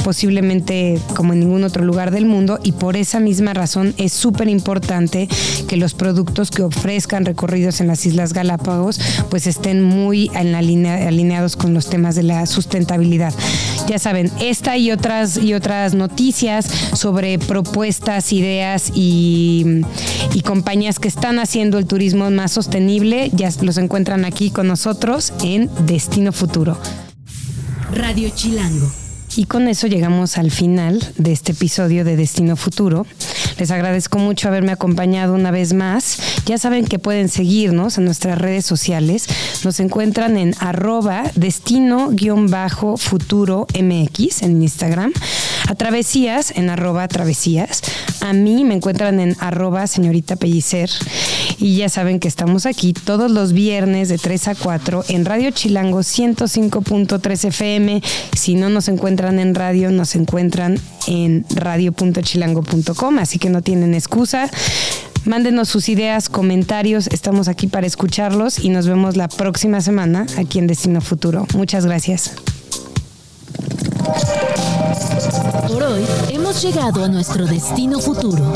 posiblemente 0.05 0.99
como 1.14 1.33
en 1.33 1.41
ningún 1.41 1.64
otro 1.64 1.85
lugar 1.85 2.11
del 2.11 2.27
mundo 2.27 2.59
y 2.62 2.73
por 2.73 2.97
esa 2.97 3.21
misma 3.21 3.55
razón 3.55 3.95
es 3.97 4.12
súper 4.12 4.49
importante 4.49 5.29
que 5.69 5.77
los 5.77 5.95
productos 5.95 6.51
que 6.51 6.62
ofrezcan 6.62 7.25
recorridos 7.25 7.81
en 7.81 7.87
las 7.87 8.05
Islas 8.07 8.33
Galápagos 8.33 9.01
pues 9.31 9.47
estén 9.47 9.83
muy 9.83 10.31
en 10.35 10.53
la 10.53 10.59
alineados 10.59 11.57
con 11.57 11.75
los 11.75 11.89
temas 11.89 12.14
de 12.14 12.23
la 12.25 12.45
sustentabilidad. 12.47 13.33
Ya 13.87 13.99
saben, 13.99 14.31
esta 14.41 14.77
y 14.77 14.91
otras 14.91 15.39
y 15.39 15.55
otras 15.55 15.95
noticias 15.95 16.66
sobre 16.95 17.39
propuestas, 17.39 18.33
ideas 18.33 18.93
y, 18.95 19.83
y 20.35 20.43
compañías 20.43 20.99
que 20.99 21.09
están 21.09 21.39
haciendo 21.39 21.79
el 21.79 21.87
turismo 21.87 22.31
más 22.31 22.53
sostenible, 22.53 23.31
ya 23.33 23.51
los 23.62 23.79
encuentran 23.79 24.25
aquí 24.25 24.51
con 24.51 24.66
nosotros 24.66 25.33
en 25.43 25.71
Destino 25.87 26.33
Futuro. 26.33 26.79
Radio 27.93 28.30
Chilango. 28.34 28.91
Y 29.36 29.45
con 29.45 29.68
eso 29.68 29.86
llegamos 29.86 30.39
al 30.39 30.51
final 30.51 31.07
de 31.16 31.32
este 31.32 31.53
episodio 31.53 32.03
de 32.05 32.16
Destino 32.16 32.57
Futuro. 32.57 33.07
Les 33.59 33.70
agradezco 33.70 34.18
mucho 34.18 34.49
haberme 34.49 34.72
acompañado 34.72 35.34
una 35.34 35.51
vez 35.51 35.74
más. 35.74 36.18
Ya 36.47 36.57
saben 36.59 36.86
que 36.86 36.99
pueden 36.99 37.28
seguirnos 37.28 37.99
en 37.99 38.05
nuestras 38.05 38.39
redes 38.39 38.64
sociales. 38.66 39.26
Nos 39.64 39.80
encuentran 39.80 40.36
en 40.36 40.55
arroba 40.61 41.24
destino-futuro 41.34 43.66
MX 43.74 44.43
en 44.43 44.62
Instagram. 44.62 45.12
A 45.69 45.75
Travesías 45.75 46.51
en 46.57 46.71
arroba 46.71 47.07
travesías. 47.09 47.83
A 48.23 48.33
mí 48.33 48.64
me 48.64 48.75
encuentran 48.75 49.21
en 49.21 49.37
arroba 49.39 49.87
señorita 49.87 50.37
Pellicer. 50.37 50.89
Y 51.59 51.77
ya 51.77 51.91
saben 51.91 52.21
que 52.21 52.29
estamos 52.29 52.64
aquí 52.64 52.95
todos 52.95 53.31
los 53.31 53.53
viernes 53.53 54.09
de 54.09 54.16
3 54.16 54.49
a 54.49 54.55
4 54.55 55.05
en 55.09 55.27
Radio 55.27 55.51
Chilango 55.51 55.99
105.3 56.01 57.45
FM. 57.49 58.03
Si 58.35 58.55
no 58.55 58.71
nos 58.71 58.89
encuentran 58.89 59.39
en 59.39 59.55
radio, 59.55 59.91
nos 59.91 60.14
encuentran 60.14 60.81
en 61.07 61.45
radio.chilango.com, 61.51 63.19
así 63.19 63.39
que 63.39 63.51
no 63.51 63.61
tienen 63.61 63.95
excusa. 63.95 64.51
Mándenos 65.27 65.69
sus 65.69 65.91
ideas, 65.91 66.31
comentarios, 66.31 67.09
estamos 67.09 67.49
aquí 67.49 67.66
para 67.66 67.87
escucharlos 67.87 68.59
y 68.59 68.71
nos 68.71 68.87
vemos 68.87 69.16
la 69.16 69.29
próxima 69.29 69.83
semana 69.83 70.27
aquí 70.39 70.59
en 70.59 70.66
Destino 70.66 71.03
Futuro. 71.03 71.47
Muchas 71.55 71.85
gracias. 71.85 72.33
Por 75.69 75.83
hoy 75.83 76.05
hemos 76.31 76.63
llegado 76.63 77.05
a 77.05 77.09
nuestro 77.09 77.47
destino 77.47 77.99
futuro. 77.99 78.55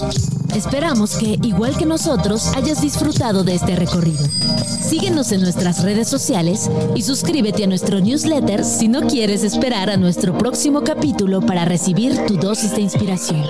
Esperamos 0.55 1.16
que, 1.16 1.38
igual 1.42 1.76
que 1.76 1.86
nosotros, 1.86 2.48
hayas 2.57 2.82
disfrutado 2.82 3.42
de 3.42 3.55
este 3.55 3.74
recorrido. 3.74 4.24
Síguenos 4.66 5.32
en 5.32 5.40
nuestras 5.40 5.82
redes 5.82 6.09
sociales 6.09 6.70
y 6.94 7.03
suscríbete 7.03 7.64
a 7.64 7.66
nuestro 7.66 8.00
newsletter 8.00 8.64
si 8.64 8.88
no 8.88 9.07
quieres 9.07 9.44
esperar 9.44 9.88
a 9.88 9.96
nuestro 9.96 10.36
próximo 10.36 10.82
capítulo 10.84 11.40
para 11.40 11.64
recibir 11.64 12.26
tu 12.26 12.36
dosis 12.36 12.74
de 12.74 12.82
inspiración. 12.82 13.44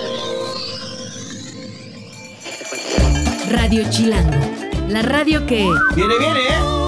Radio 3.48 3.84
Chilango, 3.90 4.38
la 4.88 5.02
radio 5.02 5.44
que... 5.46 5.68
Viene, 5.96 6.18
viene, 6.18 6.40
¿eh? 6.40 6.81